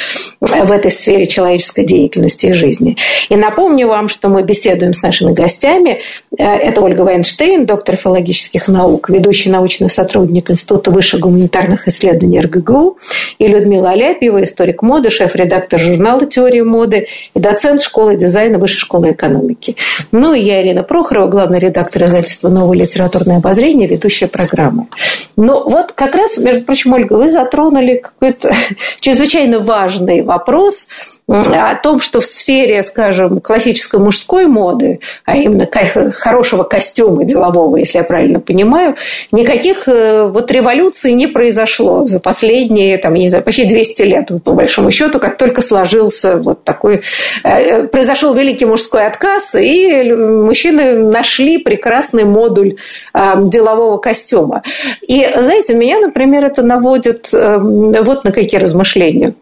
в 0.40 0.72
этой 0.72 0.90
сфере 0.90 1.26
человеческой 1.26 1.84
деятельности 1.84 2.46
и 2.46 2.52
жизни. 2.52 2.96
И 3.28 3.36
напомню 3.36 3.88
вам, 3.88 4.08
что 4.08 4.28
мы 4.28 4.42
беседуем 4.42 4.92
с 4.92 5.02
нашими 5.02 5.32
гостями. 5.32 6.00
Э, 6.38 6.44
это 6.44 6.80
Ольга 6.80 7.02
Вайнштейн, 7.02 7.66
доктор 7.66 7.96
филологических 7.96 8.68
наук, 8.68 9.10
ведущий 9.10 9.50
научный 9.50 9.88
сотрудник 9.88 10.50
Института 10.50 10.90
высших 10.90 11.20
гуманитарных 11.20 11.88
исследований 11.88 12.40
РГГУ, 12.40 12.98
и 13.38 13.46
Людмила 13.48 13.90
Аляпьева, 13.90 14.42
историк 14.42 14.82
моды, 14.82 15.10
шеф-редактор 15.10 15.80
журнала 15.80 16.26
«Теория 16.26 16.64
моды» 16.64 17.06
и 17.34 17.40
доцент 17.40 17.82
школы 17.82 18.16
дизайна 18.16 18.58
Высшей 18.58 18.80
школы 18.80 19.12
экономики. 19.12 19.76
Ну 20.12 20.34
и 20.34 20.40
я, 20.40 20.62
Ирина 20.62 20.82
Прохорова, 20.82 21.28
главный 21.28 21.58
редактор 21.58 22.04
издательства 22.04 22.48
«Новое 22.48 22.76
литературное 22.76 23.36
обозрение», 23.36 23.88
ведущая 23.88 24.26
программы. 24.26 24.88
Ну 25.36 25.68
вот 25.68 25.92
как 25.92 26.14
раз, 26.14 26.36
между 26.38 26.64
прочим, 26.64 26.92
Ольга, 26.92 27.14
вы 27.14 27.28
затронули 27.28 28.02
какой-то 28.18 28.52
чрезвычайно 29.00 29.60
важный 29.60 30.22
вопрос 30.22 30.88
о 31.30 31.74
том, 31.76 32.00
что 32.00 32.20
в 32.20 32.26
сфере, 32.26 32.82
скажем, 32.82 33.40
классической 33.40 34.00
мужской 34.00 34.46
моды, 34.46 35.00
а 35.24 35.36
именно 35.36 35.68
хорошего 36.12 36.64
костюма 36.64 37.24
делового, 37.24 37.76
если 37.76 37.98
я 37.98 38.04
правильно 38.04 38.40
понимаю, 38.40 38.96
никаких 39.30 39.86
э, 39.86 40.24
вот 40.24 40.50
революций 40.50 41.12
не 41.12 41.28
произошло 41.28 42.06
за 42.06 42.18
последние, 42.18 42.98
там, 42.98 43.14
не 43.14 43.28
знаю, 43.28 43.44
почти 43.44 43.64
200 43.64 44.02
лет, 44.02 44.30
по 44.44 44.52
большому 44.52 44.90
счету, 44.90 45.18
как 45.18 45.36
только 45.36 45.62
сложился 45.62 46.36
вот 46.36 46.64
такой... 46.64 47.02
Э, 47.44 47.86
произошел 47.86 48.34
великий 48.34 48.66
мужской 48.66 49.06
отказ, 49.06 49.54
и 49.54 50.12
мужчины 50.12 50.98
нашли 50.98 51.58
прекрасный 51.58 52.24
модуль 52.24 52.76
э, 53.14 53.34
делового 53.36 53.98
костюма. 53.98 54.62
И, 55.06 55.26
знаете, 55.36 55.74
меня, 55.74 56.00
например, 56.00 56.44
это 56.44 56.62
наводит 56.62 57.28
вот 57.32 58.24
на 58.24 58.32
какие 58.32 58.60
размышления. 58.60 59.34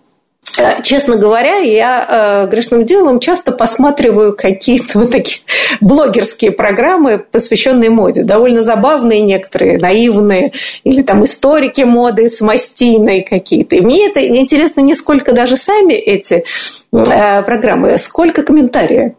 Э, 0.57 0.83
честно 0.83 1.17
говоря, 1.17 1.57
я 1.59 2.45
э, 2.45 2.51
грешным 2.51 2.85
делом 2.85 3.21
часто 3.21 3.53
посматриваю 3.53 4.35
какие-то 4.37 5.01
вот 5.01 5.11
такие 5.11 5.41
блогерские 5.81 6.51
программы, 6.51 7.19
посвященные 7.19 7.91
моде. 7.91 8.23
Довольно 8.23 8.63
забавные 8.63 9.21
некоторые, 9.21 9.79
наивные, 9.79 10.53
или 10.85 11.03
там 11.03 11.25
историки 11.25 11.83
моды 11.83 12.31
самостийные 12.31 13.23
какие-то. 13.23 13.77
И 13.77 13.81
мне 13.81 14.09
это 14.09 14.27
интересно 14.27 14.81
не 14.81 14.95
сколько 14.95 15.33
даже 15.33 15.57
сами 15.57 15.95
эти 15.95 16.45
э, 16.93 17.43
программы, 17.43 17.99
сколько 17.99 18.43
комментариев. 18.43 19.13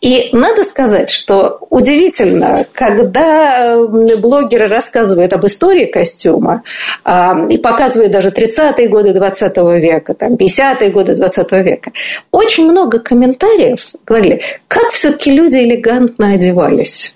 И 0.00 0.28
надо 0.32 0.64
сказать, 0.64 1.10
что 1.10 1.58
удивительно, 1.70 2.64
когда 2.72 3.74
э, 3.74 4.16
блогеры 4.16 4.68
рассказывают 4.68 5.32
об 5.32 5.44
истории 5.46 5.86
костюма 5.86 6.62
а, 7.04 7.46
и 7.50 7.58
показывают 7.58 8.12
даже 8.12 8.30
30-е 8.30 8.88
годы 8.88 9.12
20 9.12 9.56
века, 9.56 10.14
там, 10.14 10.34
50-е 10.34 10.90
годы 10.90 11.14
20 11.14 11.52
века, 11.52 11.92
очень 12.30 12.70
много 12.70 13.00
комментариев 13.00 13.92
говорили, 14.06 14.40
как 14.68 14.90
все-таки 14.90 15.32
люди 15.32 15.56
элегантно 15.56 16.32
одевались. 16.32 17.14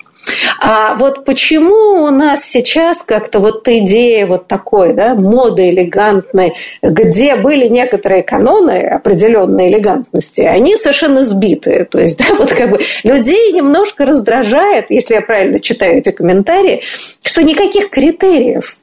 А 0.61 0.94
вот 0.94 1.24
почему 1.24 2.04
у 2.04 2.11
нас 2.11 2.44
сейчас 2.44 3.02
как-то 3.02 3.38
вот 3.38 3.66
идея 3.66 4.26
вот 4.26 4.46
такой, 4.46 4.92
да, 4.92 5.14
моды 5.14 5.70
элегантной, 5.70 6.54
где 6.82 7.37
были 7.37 7.68
некоторые 7.68 8.22
каноны 8.22 8.87
определенной 8.87 9.68
элегантности, 9.68 10.42
они 10.42 10.76
совершенно 10.76 11.24
сбиты. 11.24 11.87
То 11.90 12.00
есть, 12.00 12.18
да, 12.18 12.35
вот 12.37 12.52
как 12.52 12.70
бы 12.70 12.78
людей 13.02 13.52
немножко 13.52 14.06
раздражает, 14.06 14.90
если 14.90 15.14
я 15.14 15.22
правильно 15.22 15.58
читаю 15.58 15.98
эти 15.98 16.11
комментарии, 16.11 16.82
что 17.24 17.42
никаких 17.42 17.90
критериев 17.90 18.78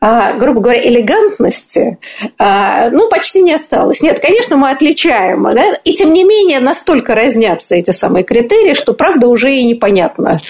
грубо 0.00 0.60
говоря, 0.60 0.80
элегантности, 0.80 1.98
а, 2.38 2.90
ну, 2.90 3.08
почти 3.08 3.42
не 3.42 3.52
осталось. 3.54 4.00
Нет, 4.00 4.20
конечно, 4.20 4.56
мы 4.56 4.70
отличаем, 4.70 5.42
да? 5.52 5.74
и 5.84 5.94
тем 5.94 6.12
не 6.12 6.24
менее 6.24 6.60
настолько 6.60 7.14
разнятся 7.14 7.74
эти 7.74 7.90
самые 7.90 8.24
критерии, 8.24 8.74
что, 8.74 8.94
правда, 8.94 9.28
уже 9.28 9.52
и 9.52 9.64
непонятно, 9.64 10.40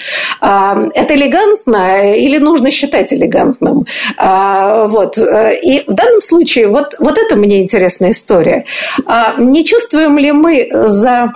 а, 0.41 0.77
это 0.93 1.15
элегантно 1.15 2.13
или 2.15 2.37
нужно 2.37 2.71
считать 2.71 3.13
элегантным. 3.13 3.81
Вот. 4.17 5.17
И 5.17 5.83
в 5.87 5.93
данном 5.93 6.21
случае 6.21 6.67
вот, 6.67 6.95
вот 6.99 7.17
это 7.17 7.35
мне 7.35 7.61
интересная 7.61 8.11
история. 8.11 8.65
Не 9.37 9.65
чувствуем 9.65 10.17
ли 10.17 10.31
мы 10.31 10.69
за 10.71 11.33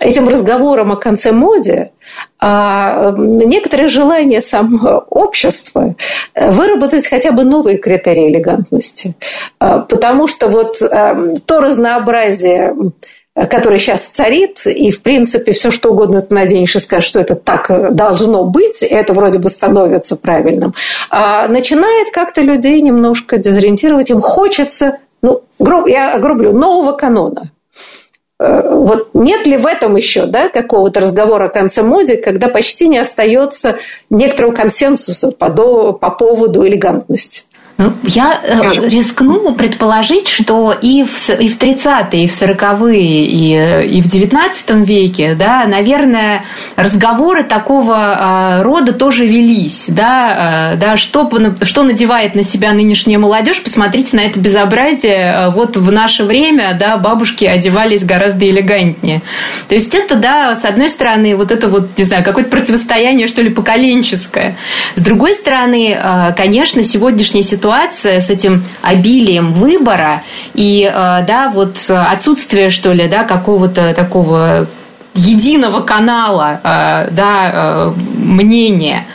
этим 0.00 0.28
разговором 0.28 0.92
о 0.92 0.96
конце 0.96 1.32
моде 1.32 1.90
а 2.38 3.14
некоторое 3.16 3.88
желание 3.88 4.42
самого 4.42 5.06
общества 5.08 5.94
выработать 6.34 7.06
хотя 7.06 7.32
бы 7.32 7.44
новые 7.44 7.78
критерии 7.78 8.30
элегантности. 8.30 9.14
А, 9.58 9.78
потому 9.80 10.26
что 10.26 10.48
вот 10.48 10.82
а, 10.82 11.16
то 11.46 11.60
разнообразие 11.60 12.74
которое 13.50 13.78
сейчас 13.78 14.02
царит, 14.02 14.64
и, 14.64 14.92
в 14.92 15.02
принципе, 15.02 15.50
все 15.50 15.72
что 15.72 15.90
угодно 15.90 16.20
ты 16.20 16.32
наденешь 16.32 16.76
и 16.76 16.78
скажешь, 16.78 17.08
что 17.08 17.18
это 17.18 17.34
так 17.34 17.92
должно 17.92 18.44
быть, 18.44 18.80
это 18.84 19.12
вроде 19.12 19.40
бы 19.40 19.48
становится 19.48 20.14
правильным, 20.14 20.72
начинает 21.10 22.12
как-то 22.12 22.42
людей 22.42 22.80
немножко 22.80 23.36
дезориентировать. 23.38 24.10
Им 24.10 24.20
хочется, 24.20 24.98
ну, 25.20 25.42
грубо, 25.58 25.88
я 25.88 26.16
грублю, 26.20 26.52
нового 26.52 26.92
канона. 26.92 27.50
Э, 28.40 28.68
вот 28.68 29.10
нет 29.14 29.46
ли 29.46 29.56
в 29.56 29.66
этом 29.66 29.96
еще 29.96 30.26
да, 30.26 30.48
какого-то 30.48 31.00
разговора 31.00 31.46
о 31.46 31.50
конце 31.50 31.82
моде, 31.82 32.16
когда 32.16 32.48
почти 32.48 32.88
не 32.88 32.98
остается 32.98 33.78
некоторого 34.10 34.52
консенсуса 34.52 35.30
по, 35.30 35.48
по 35.92 36.10
поводу 36.10 36.66
элегантности? 36.66 37.44
Ну, 37.76 37.92
я 38.04 38.40
э, 38.40 38.88
рискну 38.88 39.52
предположить, 39.52 40.28
что 40.28 40.72
и 40.72 41.02
в, 41.02 41.28
и 41.28 41.48
в 41.48 41.58
30-е, 41.58 42.24
и 42.24 42.28
в 42.28 42.30
40-е, 42.30 43.26
и, 43.26 43.96
и 43.98 44.00
в 44.00 44.06
19 44.06 44.70
веке, 44.86 45.34
да, 45.34 45.64
наверное, 45.66 46.44
разговоры 46.76 47.42
такого 47.42 47.96
а, 47.96 48.62
рода 48.62 48.92
тоже 48.92 49.26
велись. 49.26 49.86
Да, 49.88 50.34
а, 50.36 50.76
да, 50.76 50.96
что, 50.96 51.28
что 51.62 51.82
надевает 51.82 52.36
на 52.36 52.44
себя 52.44 52.72
нынешняя 52.72 53.18
молодежь, 53.18 53.60
посмотрите 53.60 54.16
на 54.16 54.20
это 54.20 54.38
безобразие. 54.38 55.50
Вот 55.50 55.76
в 55.76 55.90
наше 55.90 56.22
время 56.22 56.76
да, 56.78 56.96
бабушки 56.96 57.44
одевались 57.44 58.04
гораздо 58.04 58.48
элегантнее. 58.48 59.20
То 59.68 59.74
есть 59.74 59.94
это, 59.96 60.14
да, 60.14 60.54
с 60.54 60.64
одной 60.64 60.88
стороны, 60.88 61.34
вот 61.34 61.50
это 61.50 61.66
вот, 61.66 61.98
не 61.98 62.04
знаю, 62.04 62.22
какое-то 62.22 62.50
противостояние, 62.50 63.26
что 63.26 63.42
ли, 63.42 63.50
поколенческое. 63.50 64.56
С 64.94 65.02
другой 65.02 65.34
стороны, 65.34 65.98
а, 66.00 66.30
конечно, 66.32 66.84
сегодняшняя 66.84 67.42
ситуация 67.42 67.63
ситуация 67.64 68.20
с 68.20 68.28
этим 68.28 68.62
обилием 68.82 69.50
выбора 69.50 70.22
и, 70.52 70.82
э, 70.82 70.90
да, 71.26 71.50
вот 71.54 71.78
отсутствие, 71.88 72.68
что 72.68 72.92
ли, 72.92 73.08
да, 73.08 73.24
какого-то 73.24 73.94
такого 73.94 74.66
единого 75.14 75.80
канала 75.80 76.60
э, 76.62 77.08
да, 77.10 77.50
э, 77.52 77.92
мнения 78.18 79.06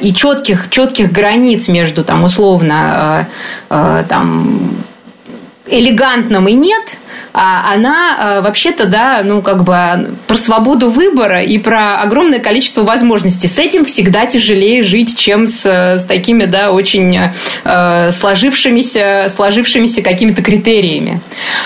и 0.00 0.14
четких, 0.14 0.70
четких 0.70 1.12
границ 1.12 1.68
между 1.68 2.02
там, 2.02 2.24
условно 2.24 3.26
там, 3.68 4.70
элегантным 5.68 6.48
и 6.48 6.52
нет, 6.52 6.98
а 7.38 7.74
она 7.74 8.16
а, 8.18 8.40
вообще-то, 8.40 8.86
да, 8.86 9.20
ну, 9.22 9.42
как 9.42 9.62
бы 9.62 10.16
про 10.26 10.36
свободу 10.38 10.90
выбора 10.90 11.42
и 11.42 11.58
про 11.58 12.00
огромное 12.00 12.38
количество 12.38 12.82
возможностей. 12.82 13.46
С 13.46 13.58
этим 13.58 13.84
всегда 13.84 14.24
тяжелее 14.24 14.82
жить, 14.82 15.18
чем 15.18 15.46
с, 15.46 15.66
с 15.66 16.04
такими, 16.06 16.46
да, 16.46 16.70
очень 16.70 17.14
э, 17.64 18.10
сложившимися, 18.10 19.26
сложившимися 19.28 20.00
какими-то 20.00 20.42
критериями. 20.42 21.20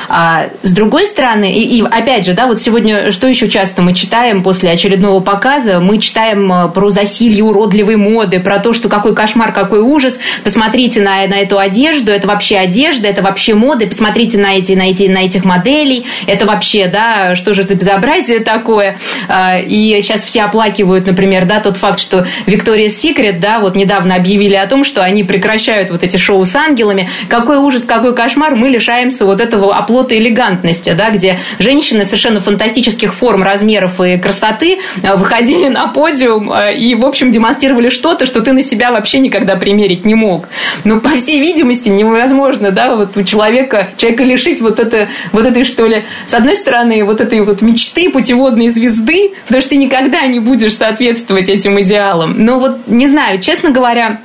А, 0.09 0.49
с 0.65 0.73
другой 0.73 1.05
стороны, 1.05 1.53
и, 1.53 1.79
и 1.79 1.83
опять 1.83 2.27
же, 2.27 2.33
да, 2.33 2.49
вот 2.49 2.61
сегодня 2.61 3.13
что 3.13 3.29
еще 3.29 3.49
часто 3.49 3.81
мы 3.81 3.95
читаем 3.95 4.43
после 4.43 4.73
очередного 4.73 5.21
показа? 5.21 5.79
Мы 5.79 5.99
читаем 5.99 6.73
про 6.73 6.91
засилье 6.91 7.45
уродливой 7.45 7.95
моды, 7.95 8.41
про 8.41 8.59
то, 8.59 8.73
что 8.73 8.89
какой 8.89 9.15
кошмар, 9.15 9.53
какой 9.53 9.79
ужас. 9.79 10.19
Посмотрите 10.43 11.01
на, 11.01 11.27
на 11.29 11.39
эту 11.39 11.61
одежду, 11.61 12.11
это 12.11 12.27
вообще 12.27 12.57
одежда, 12.57 13.07
это 13.07 13.23
вообще 13.23 13.55
мода, 13.55 13.87
посмотрите 13.91 14.39
на 14.39 14.57
эти, 14.57 14.73
на 14.73 14.91
эти, 14.91 15.05
на 15.05 15.25
этих 15.25 15.45
моделей. 15.45 16.07
Это 16.27 16.47
вообще, 16.47 16.87
да, 16.87 17.35
что 17.35 17.55
же 17.55 17.65
за 17.65 17.75
безобразие 17.75 18.41
такое? 18.41 18.97
А, 19.29 19.59
и 19.59 20.01
сейчас 20.01 20.25
все 20.25 20.43
оплакивают, 20.43 21.07
например, 21.07 21.45
да, 21.45 21.61
тот 21.61 21.77
факт, 21.77 22.01
что 22.01 22.27
Victoria's 22.47 22.89
Secret, 22.89 23.39
да, 23.41 23.59
вот 23.59 23.75
недавно 23.75 24.15
объявили 24.15 24.55
о 24.55 24.67
том, 24.67 24.85
что 24.85 25.03
они 25.03 25.25
прекращают 25.25 25.91
вот 25.91 26.03
эти 26.03 26.17
шоу 26.17 26.45
с 26.45 26.55
ангелами. 26.55 27.09
Какой 27.29 27.59
ужас, 27.59 27.83
какой 27.83 28.15
кошмар, 28.15 28.55
мы 28.55 28.69
лишаемся 28.69 29.25
вот 29.25 29.41
этого 29.41 29.77
оплота 29.77 30.17
элегантности, 30.17 30.93
да, 30.93 31.11
где 31.11 31.39
женщины 31.59 32.05
совершенно 32.05 32.41
фантастических 32.41 33.15
форм, 33.15 33.43
размеров 33.43 34.01
и 34.01 34.17
красоты 34.19 34.79
а, 35.03 35.17
выходили 35.17 35.69
на 35.69 35.89
подиум 35.89 36.53
а, 36.53 36.71
и, 36.71 36.95
в 36.95 37.05
общем, 37.05 37.33
демонстрировали 37.33 37.89
что-то, 37.89 38.27
что 38.27 38.41
ты 38.41 38.53
на 38.53 38.63
себя 38.63 38.93
вообще 38.93 39.19
никогда 39.19 39.57
примерить 39.57 40.05
не 40.05 40.15
мог. 40.15 40.49
Ну, 40.85 41.01
по 41.01 41.11
всей 41.11 41.41
видимости, 41.41 41.89
невозможно, 41.89 42.71
да, 42.71 42.95
вот 42.95 43.17
у 43.17 43.23
человека, 43.23 43.80
человека 43.97 44.25
лишить 44.25 44.61
вот, 44.61 44.79
это, 44.79 45.09
вот 45.33 45.47
этой, 45.47 45.65
что 45.65 45.87
ли, 45.87 46.05
с 46.27 46.35
одной 46.35 46.57
стороны, 46.57 47.05
вот 47.05 47.21
этой 47.21 47.41
вот 47.43 47.63
мечты 47.63 48.11
путеводной 48.11 48.69
звезды, 48.69 49.33
потому 49.45 49.61
что 49.61 49.71
ты 49.71 49.77
никогда 49.77 50.27
не 50.27 50.41
будешь 50.41 50.77
соответствовать 50.77 51.49
этим 51.49 51.81
идеалам. 51.81 52.35
Но 52.39 52.59
вот, 52.59 52.87
не 52.87 53.07
знаю, 53.07 53.41
честно 53.41 53.71
говоря, 53.71 54.21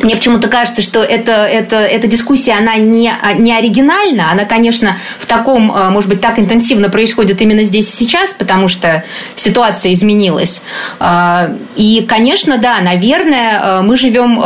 мне 0.00 0.16
почему-то 0.16 0.48
кажется, 0.48 0.82
что 0.82 1.02
это, 1.02 1.32
это, 1.32 1.76
эта 1.76 2.06
дискуссия, 2.06 2.52
она 2.52 2.76
не, 2.76 3.12
не 3.38 3.52
оригинальна. 3.56 4.30
Она, 4.30 4.44
конечно, 4.44 4.96
в 5.18 5.26
таком, 5.26 5.70
э, 5.70 5.90
может 5.90 6.08
быть, 6.08 6.20
так 6.20 6.38
интенсивно 6.38 6.88
происходит 6.88 7.40
именно 7.40 7.62
здесь 7.62 7.88
и 7.88 8.04
сейчас, 8.04 8.32
потому 8.32 8.68
что 8.68 9.04
ситуация 9.34 9.92
изменилась. 9.92 10.62
Э, 10.98 11.54
и, 11.76 12.04
конечно, 12.08 12.58
да, 12.58 12.80
наверное, 12.80 13.82
мы 13.82 13.96
живем 13.96 14.42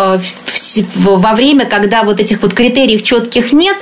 во 0.94 1.34
время, 1.34 1.66
когда 1.66 2.02
вот 2.02 2.20
этих 2.20 2.42
вот 2.42 2.52
критериев 2.52 3.02
четких 3.02 3.52
нет. 3.52 3.76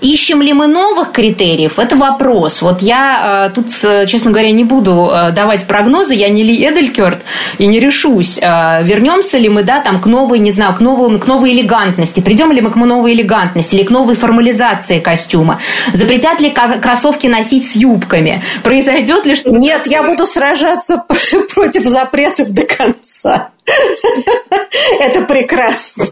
Ищем 0.00 0.40
ли 0.42 0.52
мы 0.52 0.66
новых 0.66 1.12
критериев? 1.12 1.78
Это 1.78 1.96
вопрос. 1.96 2.62
Вот 2.62 2.82
я 2.82 3.50
тут, 3.54 3.68
честно 4.06 4.30
говоря, 4.30 4.50
не 4.50 4.64
буду 4.64 5.10
давать 5.34 5.66
прогнозы. 5.66 6.14
Я 6.14 6.28
не 6.28 6.42
Ли 6.42 6.66
Эделькерт 6.66 7.22
и 7.58 7.66
не 7.66 7.80
решусь. 7.80 8.38
Вернемся 8.38 9.38
ли 9.38 9.48
мы, 9.48 9.62
да, 9.62 9.80
там, 9.80 10.00
к 10.00 10.06
новой, 10.06 10.38
не 10.38 10.50
знаю, 10.50 10.74
к 10.74 10.80
к 11.16 11.26
новой 11.26 11.52
элегантности? 11.52 12.20
Придем 12.20 12.52
ли 12.52 12.60
мы 12.60 12.70
к 12.70 12.76
новой 12.76 13.14
элегантности 13.14 13.76
или 13.76 13.84
к 13.84 13.90
новой 13.90 14.14
формализации 14.14 15.00
костюма? 15.00 15.60
Запретят 15.92 16.40
ли 16.40 16.50
кроссовки 16.50 17.26
носить 17.26 17.66
с 17.66 17.76
юбками? 17.76 18.42
Произойдет 18.62 19.24
ли 19.24 19.34
что-то? 19.34 19.58
Нет, 19.58 19.86
я 19.86 20.02
буду 20.02 20.26
сражаться 20.26 21.04
против 21.54 21.84
запретов 21.84 22.50
до 22.50 22.66
конца. 22.66 23.50
Это 25.00 25.22
прекрасно. 25.22 26.06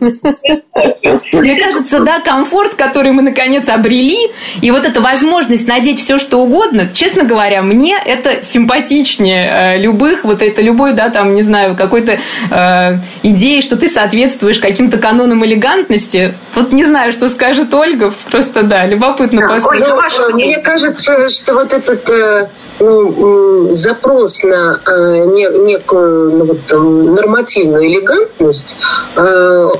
Мне 1.32 1.56
кажется, 1.58 2.00
да, 2.00 2.20
комфорт, 2.20 2.74
который 2.74 3.12
мы 3.12 3.22
наконец 3.22 3.68
обрели, 3.68 4.30
и 4.60 4.70
вот 4.70 4.84
эта 4.84 5.00
возможность 5.00 5.66
надеть 5.66 6.00
все, 6.00 6.18
что 6.18 6.38
угодно, 6.38 6.88
честно 6.92 7.24
говоря, 7.24 7.62
мне 7.62 7.96
это 7.96 8.42
симпатичнее 8.42 9.76
э, 9.76 9.78
любых, 9.78 10.24
вот 10.24 10.42
это 10.42 10.62
любой, 10.62 10.92
да, 10.92 11.10
там, 11.10 11.34
не 11.34 11.42
знаю, 11.42 11.76
какой-то 11.76 12.18
э, 12.50 12.98
идеи, 13.22 13.60
что 13.60 13.76
ты 13.76 13.88
соответствуешь 13.88 14.58
каким-то 14.58 14.98
канонам 14.98 15.44
элегантности. 15.44 16.34
Вот 16.54 16.72
не 16.72 16.84
знаю, 16.84 17.12
что 17.12 17.28
скажет 17.28 17.72
Ольга, 17.72 18.12
просто, 18.30 18.62
да, 18.62 18.86
любопытно 18.86 19.42
да, 19.42 19.54
послушать. 19.54 19.82
Ольга, 19.82 20.34
мне 20.34 20.58
кажется, 20.58 21.28
что 21.30 21.54
вот 21.54 21.72
этот 21.72 22.08
э, 22.10 22.48
ну, 22.80 23.72
запрос 23.72 24.42
на 24.44 24.80
э, 24.86 25.24
некую 25.64 26.30
ну, 26.32 26.44
вот, 26.44 27.14
нормативную 27.16 27.45
элегантность, 27.54 28.76
э, 29.16 29.70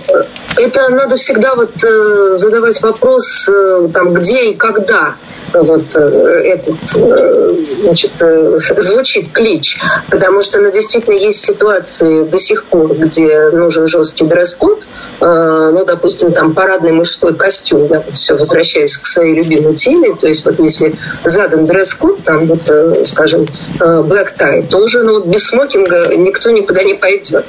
это 0.57 0.89
надо 0.91 1.17
всегда 1.17 1.55
вот 1.55 1.73
э, 1.83 2.35
задавать 2.35 2.81
вопрос, 2.83 3.49
э, 3.49 3.89
там, 3.93 4.15
где 4.15 4.51
и 4.51 4.55
когда 4.55 5.15
вот 5.63 5.97
э, 5.97 6.01
этот, 6.01 6.77
э, 6.97 7.55
значит, 7.83 8.13
э, 8.21 8.59
звучит 8.59 9.33
клич, 9.33 9.79
потому 10.11 10.43
что, 10.43 10.61
ну, 10.61 10.71
действительно, 10.71 11.15
есть 11.15 11.45
ситуации 11.45 12.25
до 12.25 12.39
сих 12.39 12.65
пор, 12.65 12.95
где 12.95 13.51
нужен 13.51 13.87
жесткий 13.87 14.25
дресс-код, 14.25 14.87
ну, 15.19 15.85
допустим, 15.87 16.33
там 16.33 16.53
парадный 16.53 16.93
мужской 16.93 17.35
костюм, 17.35 17.87
я 17.91 18.01
вот 18.01 18.15
все 18.15 18.37
возвращаюсь 18.37 18.99
к 18.99 19.07
своей 19.07 19.35
любимой 19.35 19.75
теме, 19.75 20.15
то 20.15 20.27
есть 20.27 20.45
вот 20.45 20.59
если 20.59 20.95
задан 21.25 21.67
дресс-код, 21.67 22.23
там 22.23 22.47
вот, 22.47 22.71
скажем, 23.07 23.47
black 23.79 24.37
tie, 24.39 24.67
то 24.69 24.79
уже 24.79 25.03
ну, 25.03 25.15
вот 25.15 25.27
без 25.27 25.47
смокинга 25.47 26.15
никто 26.17 26.51
никуда 26.51 26.83
не 26.83 26.95
пойдет. 26.95 27.47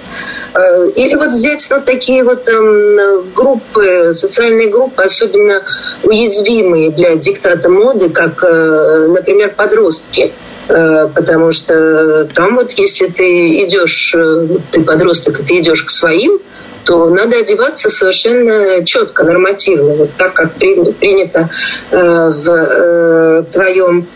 Или 0.95 1.15
вот 1.15 1.27
взять 1.27 1.67
ну, 1.69 1.81
такие 1.81 2.23
вот 2.23 2.47
эм, 2.47 3.31
группы, 3.33 4.11
социальные 4.13 4.69
группы, 4.69 5.03
особенно 5.03 5.61
уязвимые 6.03 6.91
для 6.91 7.15
диктата 7.15 7.69
моды, 7.69 7.96
моды, 7.97 8.09
как, 8.09 8.43
э, 8.43 9.07
например, 9.07 9.53
подростки 9.55 10.33
э, 10.69 11.07
потому 11.13 11.51
что 11.51 12.25
там 12.33 12.55
вот 12.55 12.71
если 12.73 13.07
ты 13.07 13.63
идешь, 13.65 14.13
э, 14.15 14.47
ты 14.71 14.83
подросток, 14.83 15.39
и 15.39 15.43
ты 15.43 15.59
идешь 15.59 15.83
к 15.83 15.89
своим, 15.89 16.39
то 16.83 17.09
надо 17.09 17.37
одеваться 17.37 17.89
совершенно 17.89 18.85
четко, 18.85 19.25
нормативно, 19.25 19.93
вот 19.93 20.09
так, 20.17 20.33
как 20.33 20.53
принято 20.53 21.49
в 21.91 23.45
твоем 23.51 24.07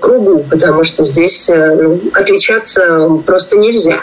кругу, 0.00 0.44
потому 0.50 0.84
что 0.84 1.02
здесь 1.02 1.48
ну, 1.48 1.98
отличаться 2.12 3.08
просто 3.24 3.56
нельзя. 3.56 4.00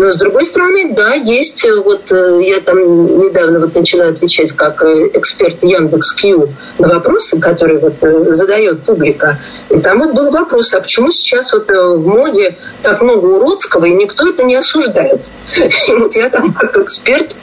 Но 0.00 0.10
с 0.10 0.16
другой 0.16 0.46
стороны, 0.46 0.94
да, 0.94 1.12
есть, 1.12 1.62
э, 1.66 1.74
вот 1.74 2.10
э, 2.10 2.40
я 2.42 2.60
там 2.60 3.18
недавно 3.18 3.60
вот 3.60 3.74
начала 3.74 4.06
отвечать 4.06 4.50
как 4.52 4.82
э, 4.82 5.10
эксперт 5.12 5.62
Яндекс 5.62 6.14
Кью 6.14 6.54
на 6.78 6.88
вопросы, 6.88 7.38
которые 7.38 7.80
вот 7.80 7.96
задает 8.34 8.82
публика. 8.84 9.38
И 9.68 9.78
там 9.78 10.00
вот 10.00 10.14
был 10.14 10.30
вопрос, 10.30 10.72
а 10.72 10.80
почему 10.80 11.10
сейчас 11.10 11.52
вот 11.52 11.68
в 11.70 12.06
моде 12.06 12.56
так 12.82 13.02
много 13.02 13.26
уродского, 13.26 13.84
и 13.84 13.90
никто 13.90 14.26
это 14.26 14.44
не 14.44 14.56
осуждает? 14.56 15.20
И 15.88 15.92
вот 15.92 16.16
я 16.16 16.30
там 16.30 16.54
как 16.54 16.78
эксперт 16.78 17.36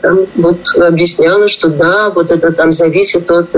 там 0.00 0.26
вот 0.36 0.60
объясняла, 0.76 1.48
что 1.48 1.68
да, 1.68 2.08
вот 2.08 2.30
это 2.30 2.52
там 2.52 2.72
зависит 2.72 3.30
от 3.30 3.50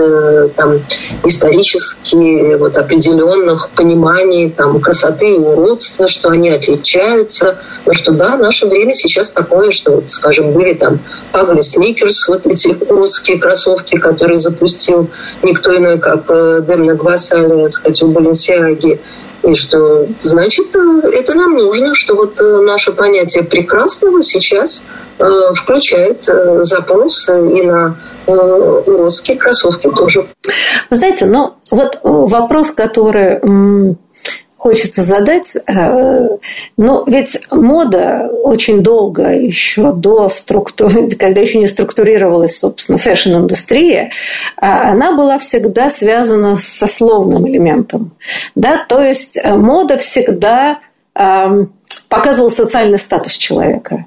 там 0.56 0.80
исторически 1.22 2.56
вот 2.56 2.78
определенных 2.78 3.70
пониманий 3.70 4.50
там 4.50 4.80
красоты 4.80 5.36
и 5.36 5.38
уродства, 5.38 6.08
что 6.08 6.30
они 6.30 6.48
отличаются, 6.48 7.58
что 7.92 8.12
да, 8.12 8.36
наше 8.36 8.66
время 8.66 8.92
сейчас 8.92 9.32
такое, 9.32 9.70
что, 9.70 9.92
вот, 9.92 10.10
скажем, 10.10 10.52
были 10.52 10.74
там 10.74 11.00
Пагли 11.32 11.60
Сникерс, 11.60 12.28
вот 12.28 12.46
эти 12.46 12.76
русские 12.88 13.38
кроссовки, 13.38 13.98
которые 13.98 14.38
запустил 14.38 15.10
никто 15.42 15.76
иной, 15.76 15.98
как 15.98 16.24
э, 16.28 16.60
Демна 16.66 16.94
Гвасали, 16.94 17.68
сказать, 17.68 18.02
у 18.02 18.08
Баленсиаги. 18.08 19.00
И 19.42 19.54
что, 19.54 20.06
значит, 20.22 20.74
э, 20.76 21.08
это 21.12 21.34
нам 21.34 21.54
нужно, 21.54 21.94
что 21.94 22.14
вот 22.14 22.40
э, 22.40 22.60
наше 22.60 22.92
понятие 22.92 23.42
прекрасного 23.42 24.22
сейчас 24.22 24.84
э, 25.18 25.24
включает 25.54 26.28
э, 26.28 26.62
запрос 26.62 27.28
и 27.28 27.62
на 27.62 27.96
э, 28.26 28.32
уродские 28.32 29.36
кроссовки 29.36 29.90
тоже. 29.90 30.28
Знаете, 30.90 31.26
но 31.26 31.56
вот 31.70 31.98
вопрос, 32.02 32.70
который 32.70 33.96
хочется 34.62 35.02
задать. 35.02 35.56
Э, 35.66 36.28
но 36.76 37.04
ведь 37.08 37.40
мода 37.50 38.30
очень 38.44 38.80
долго, 38.80 39.32
еще 39.32 39.92
до 39.92 40.28
структуры, 40.28 41.10
когда 41.18 41.40
еще 41.40 41.58
не 41.58 41.66
структурировалась, 41.66 42.58
собственно, 42.58 42.96
fashion-индустрия, 42.96 44.12
а 44.56 44.92
она 44.92 45.12
была 45.16 45.40
всегда 45.40 45.90
связана 45.90 46.56
со 46.56 46.86
сословным 46.86 47.48
элементом. 47.48 48.12
Да? 48.54 48.84
То 48.88 49.02
есть 49.02 49.36
э, 49.36 49.52
мода 49.52 49.98
всегда 49.98 50.78
эм, 51.16 51.72
показывал 52.08 52.52
социальный 52.52 53.00
статус 53.00 53.32
человека. 53.32 54.06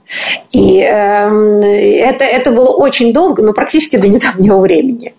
И 0.51 0.79
э, 0.79 0.87
это, 0.87 2.23
это 2.23 2.51
было 2.51 2.69
очень 2.69 3.11
долго, 3.11 3.43
но 3.43 3.51
практически 3.51 3.97
до 3.97 4.07
недавнего 4.07 4.59
времени. 4.59 5.13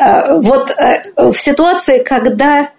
Э, 0.00 0.40
вот 0.40 0.70
э, 0.70 1.02
в 1.30 1.36
ситуации, 1.36 2.02
когда 2.02 2.70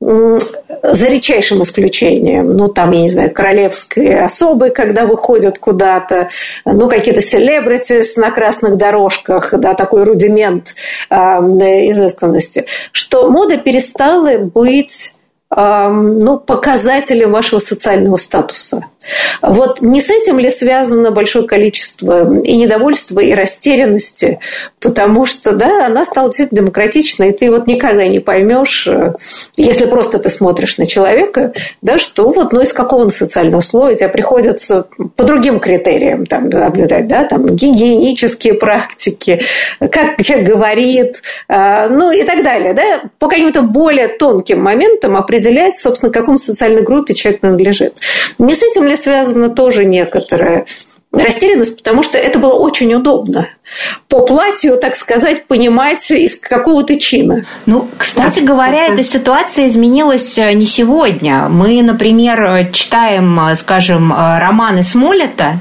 за 0.00 1.06
редчайшим 1.06 1.62
исключением, 1.62 2.56
ну, 2.56 2.68
там, 2.68 2.90
я 2.92 3.02
не 3.02 3.10
знаю, 3.10 3.32
королевские 3.32 4.20
особы, 4.20 4.70
когда 4.70 5.06
выходят 5.06 5.58
куда-то, 5.58 6.28
ну, 6.64 6.88
какие-то 6.88 7.22
селебритис 7.22 8.16
на 8.16 8.30
красных 8.30 8.76
дорожках, 8.76 9.54
да, 9.58 9.74
такой 9.74 10.04
рудимент 10.04 10.74
э, 11.08 11.16
изысканности, 11.16 12.66
что 12.92 13.30
мода 13.30 13.56
перестала 13.56 14.36
быть 14.38 15.14
ну, 15.56 16.38
показателем 16.38 17.30
вашего 17.30 17.60
социального 17.60 18.16
статуса. 18.16 18.86
Вот 19.42 19.80
не 19.80 20.00
с 20.00 20.10
этим 20.10 20.38
ли 20.38 20.50
связано 20.50 21.10
большое 21.10 21.46
количество 21.46 22.40
и 22.42 22.56
недовольства, 22.56 23.20
и 23.20 23.32
растерянности? 23.34 24.40
Потому 24.80 25.24
что, 25.24 25.52
да, 25.52 25.86
она 25.86 26.04
стала 26.04 26.28
действительно 26.28 26.62
демократичной, 26.62 27.30
и 27.30 27.32
ты 27.32 27.50
вот 27.50 27.66
никогда 27.66 28.06
не 28.06 28.20
поймешь, 28.20 28.88
если 29.56 29.86
просто 29.86 30.18
ты 30.18 30.28
смотришь 30.28 30.78
на 30.78 30.86
человека, 30.86 31.52
да, 31.82 31.98
что 31.98 32.30
вот, 32.30 32.52
ну, 32.52 32.60
из 32.60 32.72
какого 32.72 33.02
он 33.02 33.10
социального 33.10 33.60
слоя 33.60 33.94
тебе 33.94 34.08
приходится 34.08 34.86
по 35.16 35.24
другим 35.24 35.60
критериям 35.60 36.26
там, 36.26 36.48
наблюдать, 36.48 37.06
да, 37.08 37.24
там, 37.24 37.46
гигиенические 37.46 38.54
практики, 38.54 39.40
как 39.78 40.22
человек 40.22 40.48
говорит, 40.48 41.22
а, 41.48 41.88
ну, 41.88 42.10
и 42.10 42.22
так 42.22 42.42
далее, 42.42 42.74
да, 42.74 43.02
по 43.18 43.28
каким-то 43.28 43.62
более 43.62 44.08
тонким 44.08 44.62
моментам 44.62 45.16
определять, 45.16 45.78
собственно, 45.78 46.10
к 46.10 46.14
какому 46.14 46.38
социальной 46.38 46.82
группе 46.82 47.14
человек 47.14 47.40
принадлежит. 47.40 47.98
Не 48.38 48.54
с 48.54 48.62
этим 48.62 48.84
ли 48.84 48.93
связана 48.96 49.50
тоже 49.50 49.84
некоторая 49.84 50.66
растерянность, 51.22 51.76
потому 51.76 52.02
что 52.02 52.18
это 52.18 52.38
было 52.38 52.54
очень 52.54 52.92
удобно. 52.94 53.48
По 54.08 54.24
платью, 54.26 54.76
так 54.76 54.96
сказать, 54.96 55.46
понимать, 55.46 56.10
из 56.10 56.36
какого 56.36 56.82
ты 56.82 56.98
чина. 56.98 57.44
Ну, 57.66 57.88
кстати 57.96 58.40
говоря, 58.40 58.86
эта 58.86 59.02
ситуация 59.02 59.66
изменилась 59.66 60.38
э, 60.38 60.52
не 60.52 60.66
сегодня. 60.66 61.48
Мы, 61.48 61.82
например, 61.82 62.68
читаем, 62.72 63.38
э, 63.40 63.54
скажем, 63.54 64.12
э, 64.12 64.38
романы 64.38 64.82
Смолета, 64.82 65.58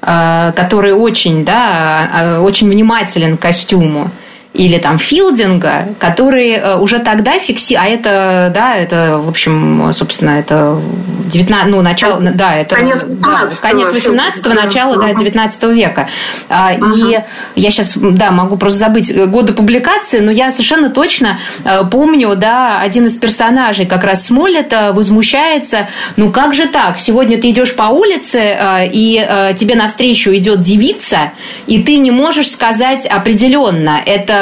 который 0.00 0.94
очень, 0.94 1.44
да, 1.44 2.40
очень 2.42 2.68
внимателен 2.68 3.36
к 3.36 3.42
костюму 3.42 4.10
или 4.54 4.78
там 4.78 4.98
филдинга, 4.98 5.94
которые 5.98 6.56
э, 6.58 6.76
уже 6.76 6.98
тогда 6.98 7.38
фикси... 7.38 7.74
А 7.74 7.86
это, 7.86 8.50
да, 8.54 8.76
это, 8.76 9.18
в 9.18 9.28
общем, 9.28 9.90
собственно, 9.94 10.30
это 10.30 10.78
19... 11.26 11.70
Ну, 11.70 11.80
начало... 11.80 12.20
Да, 12.20 12.56
это... 12.56 12.76
Конец, 12.76 13.06
да, 13.06 13.48
конец 13.62 13.94
18-го, 13.94 14.52
начало, 14.52 14.98
да, 14.98 15.14
19 15.14 15.62
века. 15.74 16.08
Uh-huh. 16.50 16.96
И 16.96 17.22
я 17.54 17.70
сейчас, 17.70 17.94
да, 17.96 18.30
могу 18.30 18.58
просто 18.58 18.78
забыть 18.78 19.14
годы 19.28 19.54
публикации, 19.54 20.20
но 20.20 20.30
я 20.30 20.50
совершенно 20.50 20.90
точно 20.90 21.38
э, 21.64 21.84
помню, 21.90 22.36
да, 22.36 22.78
один 22.80 23.06
из 23.06 23.16
персонажей 23.16 23.86
как 23.86 24.04
раз 24.04 24.26
Смолета 24.26 24.92
возмущается, 24.92 25.88
ну, 26.16 26.30
как 26.30 26.54
же 26.54 26.68
так? 26.68 26.98
Сегодня 26.98 27.40
ты 27.40 27.48
идешь 27.50 27.74
по 27.74 27.84
улице, 27.84 28.38
э, 28.38 28.88
и 28.92 29.14
тебе 29.56 29.76
навстречу 29.76 30.30
идет 30.34 30.60
девица, 30.60 31.32
и 31.66 31.82
ты 31.82 31.96
не 31.96 32.10
можешь 32.10 32.50
сказать 32.50 33.06
определенно, 33.06 33.98
это 34.04 34.41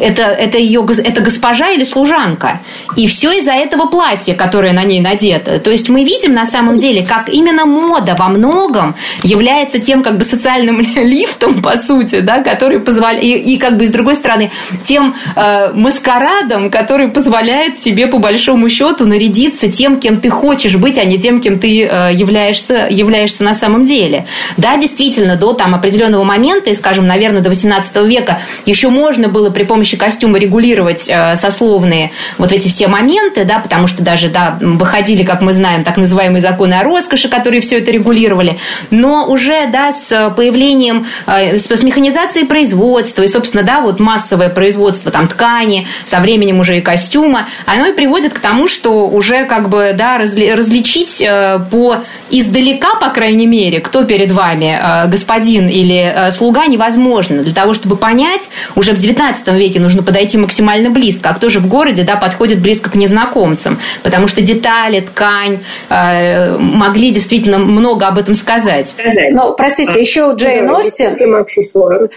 это, 0.00 0.22
это 0.22 0.58
ее 0.58 0.84
это 1.04 1.20
госпожа 1.20 1.70
или 1.70 1.84
служанка. 1.84 2.60
И 2.96 3.06
все 3.06 3.32
из-за 3.38 3.52
этого 3.52 3.86
платья, 3.86 4.34
которое 4.34 4.72
на 4.72 4.84
ней 4.84 5.00
надето. 5.00 5.58
То 5.58 5.70
есть 5.70 5.88
мы 5.88 6.04
видим 6.04 6.34
на 6.34 6.46
самом 6.46 6.78
деле, 6.78 7.04
как 7.04 7.28
именно 7.28 7.66
мода 7.66 8.14
во 8.18 8.28
многом 8.28 8.94
является 9.22 9.78
тем 9.78 10.02
как 10.02 10.18
бы 10.18 10.24
социальным 10.24 10.80
лифтом, 10.96 11.62
по 11.62 11.76
сути, 11.76 12.20
да, 12.20 12.42
который 12.42 12.80
позволяет, 12.80 13.24
и, 13.24 13.54
и 13.54 13.58
как 13.58 13.78
бы 13.78 13.86
с 13.86 13.90
другой 13.90 14.16
стороны, 14.16 14.50
тем 14.82 15.14
э, 15.36 15.72
маскарадом, 15.72 16.70
который 16.70 17.08
позволяет 17.08 17.78
тебе 17.78 18.06
по 18.06 18.18
большому 18.18 18.68
счету 18.68 19.06
нарядиться 19.06 19.70
тем, 19.70 20.00
кем 20.00 20.20
ты 20.20 20.30
хочешь 20.30 20.76
быть, 20.76 20.98
а 20.98 21.04
не 21.04 21.18
тем, 21.18 21.40
кем 21.40 21.58
ты 21.58 21.84
э, 21.84 22.12
являешься, 22.12 22.88
являешься 22.90 23.44
на 23.44 23.54
самом 23.54 23.84
деле. 23.84 24.26
Да, 24.56 24.76
действительно, 24.76 25.36
до 25.36 25.52
там 25.52 25.74
определенного 25.74 26.24
момента, 26.24 26.70
и, 26.70 26.74
скажем, 26.74 27.06
наверное, 27.06 27.42
до 27.42 27.48
18 27.48 27.96
века 28.06 28.40
еще 28.66 28.88
можно 28.88 29.13
можно 29.14 29.28
было 29.28 29.50
при 29.50 29.62
помощи 29.62 29.96
костюма 29.96 30.38
регулировать 30.40 31.08
э, 31.08 31.36
сословные 31.36 32.10
вот 32.36 32.50
эти 32.50 32.68
все 32.68 32.88
моменты, 32.88 33.44
да, 33.44 33.60
потому 33.60 33.86
что 33.86 34.02
даже, 34.02 34.28
да, 34.28 34.58
выходили, 34.60 35.22
как 35.22 35.40
мы 35.40 35.52
знаем, 35.52 35.84
так 35.84 35.96
называемые 35.96 36.40
законы 36.40 36.74
о 36.74 36.82
роскоши, 36.82 37.28
которые 37.28 37.60
все 37.60 37.78
это 37.78 37.92
регулировали, 37.92 38.58
но 38.90 39.26
уже, 39.28 39.68
да, 39.68 39.92
с 39.92 40.34
появлением, 40.36 41.06
э, 41.28 41.58
с, 41.58 41.70
с 41.70 41.82
механизацией 41.84 42.44
производства 42.48 43.22
и, 43.22 43.28
собственно, 43.28 43.62
да, 43.62 43.82
вот 43.82 44.00
массовое 44.00 44.48
производство 44.48 45.12
там 45.12 45.28
ткани, 45.28 45.86
со 46.04 46.18
временем 46.18 46.58
уже 46.58 46.78
и 46.78 46.80
костюма, 46.80 47.46
оно 47.66 47.86
и 47.86 47.92
приводит 47.92 48.34
к 48.34 48.40
тому, 48.40 48.66
что 48.66 49.06
уже 49.08 49.44
как 49.44 49.68
бы, 49.68 49.94
да, 49.96 50.18
разли, 50.18 50.50
различить 50.50 51.22
э, 51.22 51.60
по 51.70 51.98
издалека, 52.30 52.96
по 52.96 53.10
крайней 53.10 53.46
мере, 53.46 53.78
кто 53.78 54.02
перед 54.02 54.32
вами, 54.32 55.08
господин 55.08 55.68
или 55.68 56.30
слуга, 56.32 56.66
невозможно. 56.66 57.44
Для 57.44 57.54
того, 57.54 57.74
чтобы 57.74 57.96
понять 57.96 58.48
уже 58.74 58.92
в 58.92 59.03
19 59.04 59.48
веке 59.48 59.80
нужно 59.80 60.02
подойти 60.02 60.38
максимально 60.38 60.88
близко, 60.88 61.28
а 61.28 61.34
кто 61.34 61.50
же 61.50 61.60
в 61.60 61.66
городе 61.66 62.04
да, 62.04 62.16
подходит 62.16 62.60
близко 62.60 62.90
к 62.90 62.94
незнакомцам, 62.94 63.78
потому 64.02 64.28
что 64.28 64.40
детали, 64.40 65.00
ткань 65.00 65.60
э, 65.90 66.56
могли 66.56 67.10
действительно 67.10 67.58
много 67.58 68.06
об 68.06 68.18
этом 68.18 68.34
сказать. 68.34 68.94
Ну, 69.30 69.54
простите, 69.54 70.00
еще 70.00 70.32
у 70.32 70.36
Джейн 70.36 70.70
Остин... 70.70 71.10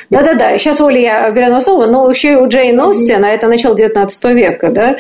Да-да-да, 0.10 0.58
сейчас, 0.58 0.80
Оля, 0.80 1.00
я 1.00 1.32
беру 1.32 1.60
слово, 1.62 1.88
но 1.88 2.10
еще 2.10 2.34
и 2.34 2.36
у 2.36 2.48
Джейн 2.48 2.80
Остин, 2.80 3.24
а 3.26 3.30
это 3.30 3.48
начало 3.48 3.76
19 3.76 4.26
века, 4.26 4.70
да, 4.72 4.96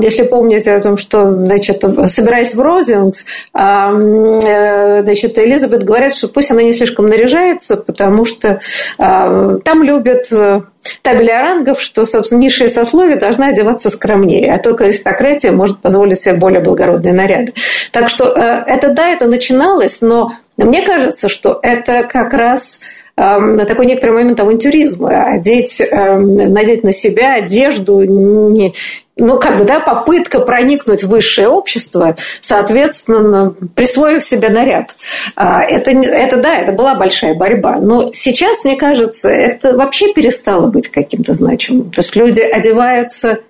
если 0.00 0.22
помните 0.22 0.72
о 0.72 0.80
том, 0.80 0.96
что, 0.96 1.32
значит, 1.44 1.82
собираясь 2.06 2.54
в 2.54 2.60
Розингс, 2.60 3.24
э, 3.54 5.00
значит, 5.02 5.38
Элизабет 5.38 5.82
говорит, 5.82 6.14
что 6.14 6.28
пусть 6.28 6.52
она 6.52 6.62
не 6.62 6.72
слишком 6.72 7.06
наряжается, 7.06 7.76
потому 7.76 8.24
что 8.24 8.60
там 8.98 9.82
любят 9.82 10.26
табели 11.02 11.30
рангов, 11.30 11.80
что, 11.80 12.04
собственно, 12.04 12.40
низшие 12.40 12.68
сословия 12.68 13.16
должны 13.16 13.44
одеваться 13.44 13.90
скромнее, 13.90 14.54
а 14.54 14.58
только 14.58 14.84
аристократия 14.84 15.50
может 15.50 15.80
позволить 15.80 16.20
себе 16.20 16.34
более 16.34 16.60
благородные 16.60 17.12
наряды. 17.12 17.52
Так 17.92 18.08
что 18.08 18.32
э, 18.36 18.64
это, 18.66 18.90
да, 18.90 19.08
это 19.08 19.26
начиналось, 19.26 20.02
но 20.02 20.32
мне 20.56 20.82
кажется, 20.82 21.28
что 21.28 21.58
это 21.62 22.02
как 22.02 22.34
раз 22.34 22.80
эм, 23.18 23.58
такой 23.58 23.86
некоторый 23.86 24.12
момент 24.12 24.38
авантюризма. 24.40 25.24
Одеть, 25.32 25.80
эм, 25.80 26.36
надеть 26.36 26.84
на 26.84 26.92
себя 26.92 27.34
одежду 27.34 28.02
не, 28.02 28.72
ну, 29.18 29.38
как 29.38 29.58
бы, 29.58 29.64
да, 29.64 29.80
попытка 29.80 30.40
проникнуть 30.40 31.02
в 31.02 31.08
высшее 31.08 31.48
общество, 31.48 32.16
соответственно, 32.40 33.54
присвоив 33.74 34.24
себе 34.24 34.48
наряд. 34.48 34.94
А, 35.34 35.64
это, 35.64 35.90
это, 35.90 36.36
да, 36.36 36.56
это 36.56 36.72
была 36.72 36.94
большая 36.94 37.34
борьба. 37.34 37.78
Но 37.80 38.10
сейчас, 38.12 38.64
мне 38.64 38.76
кажется, 38.76 39.28
это 39.28 39.76
вообще 39.76 40.12
перестало 40.12 40.68
быть 40.68 40.88
каким-то 40.88 41.34
значимым. 41.34 41.90
То 41.90 42.00
есть 42.00 42.14
люди 42.14 42.40
одеваются 42.40 43.40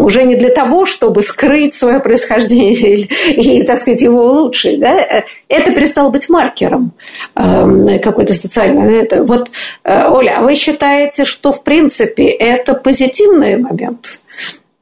уже 0.00 0.24
не 0.24 0.36
для 0.36 0.50
того, 0.50 0.86
чтобы 0.86 1.22
скрыть 1.22 1.74
свое 1.74 2.00
происхождение 2.00 3.08
и, 3.30 3.62
так 3.62 3.78
сказать, 3.78 4.02
его 4.02 4.24
улучшить. 4.24 4.80
Да? 4.80 5.24
Это 5.48 5.72
перестало 5.72 6.10
быть 6.10 6.28
маркером 6.28 6.92
э, 7.34 7.98
какой-то 7.98 8.34
социальной. 8.34 9.02
Это, 9.02 9.22
вот, 9.24 9.50
э, 9.84 10.08
Оля, 10.08 10.36
а 10.38 10.42
вы 10.42 10.54
считаете, 10.54 11.24
что, 11.24 11.52
в 11.52 11.62
принципе, 11.62 12.24
это 12.24 12.74
позитивный 12.74 13.56
момент? 13.56 14.20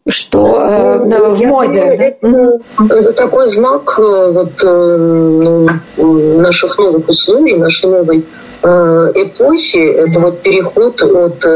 Что 0.09 0.57
э, 0.61 1.05
ну, 1.05 1.35
в 1.35 1.43
моде. 1.43 1.81
Это, 1.81 2.61
это 2.91 3.13
такой 3.13 3.47
знак 3.49 3.99
э, 3.99 4.31
вот, 4.33 4.53
э, 4.63 4.97
ну, 4.97 5.69
наших 6.39 6.79
новых 6.79 7.09
условий, 7.09 7.57
нашей 7.57 7.91
новой 7.91 8.25
э, 8.63 8.69
эпохи. 9.15 9.77
Это 9.77 10.21
вот 10.21 10.41
переход 10.41 11.03
от 11.03 11.47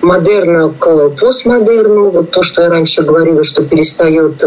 модерна 0.00 0.74
к 0.76 1.10
постмодерну. 1.10 2.10
Вот 2.10 2.30
то, 2.30 2.42
что 2.42 2.62
я 2.62 2.70
раньше 2.70 3.02
говорила, 3.02 3.44
что 3.44 3.62
перестает 3.62 4.44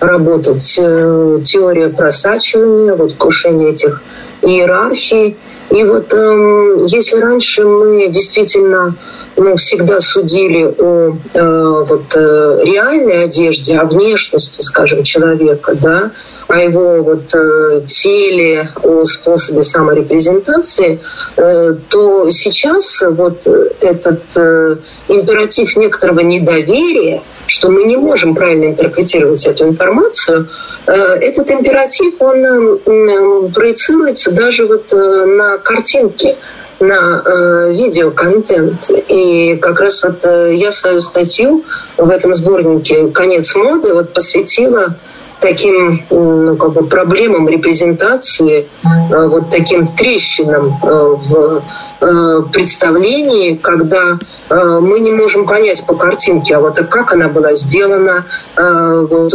работать 0.00 0.64
теория 0.64 1.88
просачивания, 1.88 2.94
вот 2.94 3.14
крушение 3.14 3.70
этих 3.70 4.02
иерархий. 4.42 5.36
И 5.70 5.84
вот 5.84 6.14
э, 6.14 6.76
если 6.86 7.18
раньше 7.18 7.64
мы 7.64 8.08
действительно 8.08 8.96
ну, 9.36 9.56
всегда 9.56 10.00
судили 10.00 10.64
о 10.64 11.16
э, 11.34 11.84
вот, 11.86 12.16
э, 12.16 12.60
реальной 12.64 13.24
одежде, 13.24 13.78
о 13.78 13.84
внешности, 13.84 14.62
скажем, 14.62 15.02
человека, 15.02 15.74
да, 15.74 16.10
о 16.48 16.56
его 16.56 17.02
вот, 17.02 17.34
э, 17.34 17.82
теле, 17.86 18.70
о 18.82 19.04
способе 19.04 19.62
саморепрезентации, 19.62 21.00
э, 21.36 21.74
то 21.88 22.30
сейчас 22.30 23.04
вот 23.06 23.46
этот 23.80 24.22
э, 24.36 24.76
императив 25.08 25.76
некоторого 25.76 26.20
недоверия, 26.20 27.22
что 27.48 27.70
мы 27.70 27.84
не 27.84 27.96
можем 27.96 28.34
правильно 28.34 28.66
интерпретировать 28.66 29.46
эту 29.46 29.68
информацию, 29.68 30.48
э, 30.86 30.92
этот 30.92 31.50
императив, 31.50 32.14
он 32.20 32.44
э, 32.44 33.48
проецируется 33.52 34.30
даже 34.30 34.66
вот 34.66 34.92
э, 34.92 35.24
на 35.24 35.58
картинке 35.58 36.36
на 36.80 37.22
э, 37.24 37.72
видеоконтент. 37.72 38.90
И 39.08 39.56
как 39.56 39.80
раз 39.80 40.04
вот 40.04 40.24
э, 40.24 40.54
я 40.54 40.70
свою 40.70 41.00
статью 41.00 41.64
в 41.96 42.08
этом 42.08 42.34
сборнике 42.34 43.08
«Конец 43.08 43.54
моды» 43.56 43.94
вот 43.94 44.12
посвятила 44.12 44.96
таким 45.40 46.04
ну, 46.10 46.56
как 46.56 46.72
бы 46.72 46.86
проблемам 46.86 47.48
репрезентации, 47.48 48.68
э, 48.84 49.26
вот 49.26 49.50
таким 49.50 49.88
трещинам 49.88 50.78
э, 50.82 51.16
в 51.16 51.62
э, 52.00 52.42
представлении, 52.52 53.54
когда 53.56 54.18
мы 54.50 55.00
не 55.00 55.10
можем 55.10 55.46
понять 55.46 55.84
по 55.84 55.94
картинке, 55.94 56.56
а 56.56 56.60
вот 56.60 56.78
как 56.78 57.12
она 57.12 57.28
была 57.28 57.52
сделана, 57.52 58.24
вот, 58.56 59.30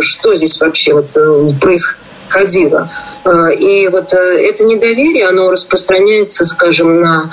что 0.00 0.34
здесь 0.34 0.58
вообще 0.58 0.94
вот, 0.94 1.10
происходит 1.60 2.00
ходила. 2.28 2.90
И 3.58 3.88
вот 3.92 4.12
это 4.12 4.64
недоверие, 4.64 5.28
оно 5.28 5.50
распространяется, 5.50 6.44
скажем, 6.44 7.00
на 7.00 7.30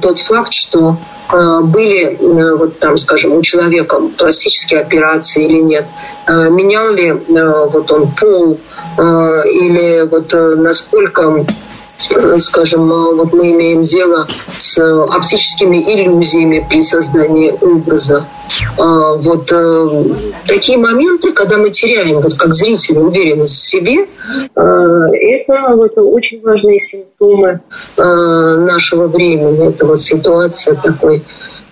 тот 0.00 0.20
факт, 0.20 0.54
что 0.54 0.96
были, 1.30 2.16
вот 2.56 2.78
там, 2.78 2.96
скажем, 2.98 3.32
у 3.32 3.42
человека 3.42 4.00
пластические 4.16 4.80
операции 4.80 5.44
или 5.44 5.58
нет, 5.58 5.86
менял 6.28 6.92
ли 6.92 7.12
вот 7.12 7.90
он 7.90 8.12
пол 8.12 8.60
или 8.98 10.06
вот 10.08 10.32
насколько 10.32 11.44
скажем, 12.38 12.88
вот 12.88 13.32
мы 13.32 13.52
имеем 13.52 13.84
дело 13.84 14.26
с 14.58 14.78
оптическими 14.78 15.78
иллюзиями 15.78 16.66
при 16.68 16.82
создании 16.82 17.50
образа. 17.50 18.26
А, 18.78 19.14
вот 19.14 19.50
э, 19.52 20.04
такие 20.46 20.78
моменты, 20.78 21.32
когда 21.32 21.58
мы 21.58 21.70
теряем, 21.70 22.20
вот 22.20 22.34
как 22.34 22.54
зрители, 22.54 22.98
уверенность 22.98 23.54
в 23.54 23.68
себе, 23.68 24.04
э, 24.04 24.60
это 24.60 25.74
вот 25.74 25.92
очень 25.96 26.40
важные 26.42 26.78
симптомы 26.78 27.60
э, 27.96 28.02
нашего 28.02 29.08
времени. 29.08 29.68
Это 29.68 29.86
вот 29.86 30.00
ситуация 30.00 30.74
такой 30.76 31.22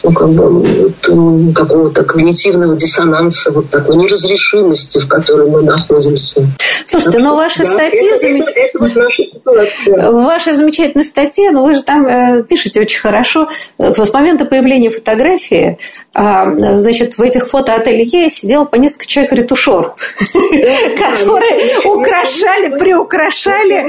ну, 0.05 0.13
как 0.13 0.29
бы, 0.29 1.53
какого-то 1.55 2.05
когнитивного 2.05 2.77
диссонанса, 2.77 3.51
вот 3.51 3.71
такой 3.71 3.97
неразрешимости, 3.97 4.99
в 4.99 5.09
которой 5.09 5.49
мы 5.49 5.63
находимся. 5.63 6.47
Слушайте, 6.85 7.19
но 7.19 7.35
ваши 7.35 7.65
да, 7.65 7.73
статьи... 7.73 8.07
Это, 8.07 8.19
замеч... 8.19 8.45
это, 8.45 8.61
это 8.61 8.79
вот 8.79 8.95
наша 8.95 9.25
ситуация. 9.25 10.11
Ваша 10.11 10.55
замечательная 10.55 11.05
статья, 11.05 11.51
но 11.51 11.65
вы 11.65 11.75
же 11.75 11.83
там 11.83 12.07
э, 12.07 12.43
пишете 12.43 12.83
очень 12.83 13.01
хорошо. 13.01 13.49
С 13.79 14.13
момента 14.13 14.45
появления 14.45 14.91
фотографии, 14.91 15.79
э, 16.15 16.77
значит, 16.77 17.17
в 17.17 17.23
этих 17.23 17.49
фотоателье 17.49 18.05
сидел 18.31 18.67
по 18.67 18.77
несколько 18.77 19.07
человек 19.07 19.33
ретушер, 19.33 19.95
которые 20.33 21.79
украшали, 21.87 22.77
приукрашали. 22.77 23.85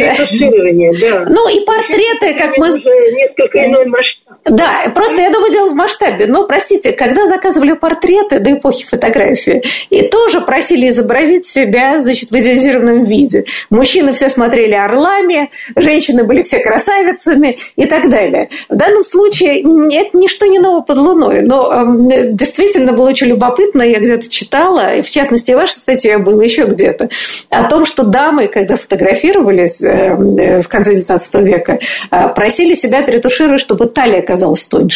Э, 0.00 1.26
ну 1.28 1.48
и 1.48 1.64
портреты, 1.64 2.34
как 2.34 2.58
мы... 2.58 2.70
Несколько 2.74 3.64
иной 3.66 3.86
масштаб. 3.86 4.38
Да, 4.44 4.82
просто 5.04 5.20
я 5.20 5.30
думаю, 5.30 5.52
дело 5.52 5.70
в 5.70 5.74
масштабе. 5.74 6.26
Но, 6.26 6.46
простите, 6.46 6.92
когда 6.92 7.26
заказывали 7.26 7.72
портреты 7.72 8.38
до 8.38 8.54
эпохи 8.54 8.86
фотографии, 8.86 9.62
и 9.90 10.02
тоже 10.02 10.40
просили 10.40 10.88
изобразить 10.88 11.46
себя, 11.46 12.00
значит, 12.00 12.30
в 12.30 12.34
идеализированном 12.34 13.04
виде. 13.04 13.44
Мужчины 13.70 14.12
все 14.14 14.28
смотрели 14.28 14.72
орлами, 14.72 15.50
женщины 15.76 16.24
были 16.24 16.42
все 16.42 16.58
красавицами 16.58 17.58
и 17.76 17.84
так 17.86 18.08
далее. 18.08 18.48
В 18.68 18.76
данном 18.76 19.04
случае 19.04 19.60
это 19.60 20.16
ничто 20.16 20.46
не 20.46 20.58
ново 20.58 20.80
под 20.80 20.96
луной, 20.96 21.42
но 21.42 22.08
э, 22.10 22.30
действительно 22.32 22.92
было 22.92 23.10
очень 23.10 23.26
любопытно, 23.26 23.82
я 23.82 23.98
где-то 23.98 24.28
читала, 24.30 24.94
и 24.94 25.02
в 25.02 25.10
частности, 25.10 25.52
ваша 25.52 25.78
статья 25.78 26.18
была 26.18 26.42
еще 26.42 26.64
где-то, 26.64 27.10
о 27.50 27.64
том, 27.64 27.84
что 27.84 28.04
дамы, 28.04 28.48
когда 28.48 28.76
фотографировались 28.76 29.82
э, 29.82 30.14
в 30.60 30.68
конце 30.68 30.94
XIX 30.94 31.42
века, 31.42 31.78
э, 32.10 32.28
просили 32.34 32.74
себя 32.74 33.00
отретушировать, 33.00 33.60
чтобы 33.60 33.86
талия 33.86 34.20
оказалась 34.20 34.64
тоньше. 34.64 34.93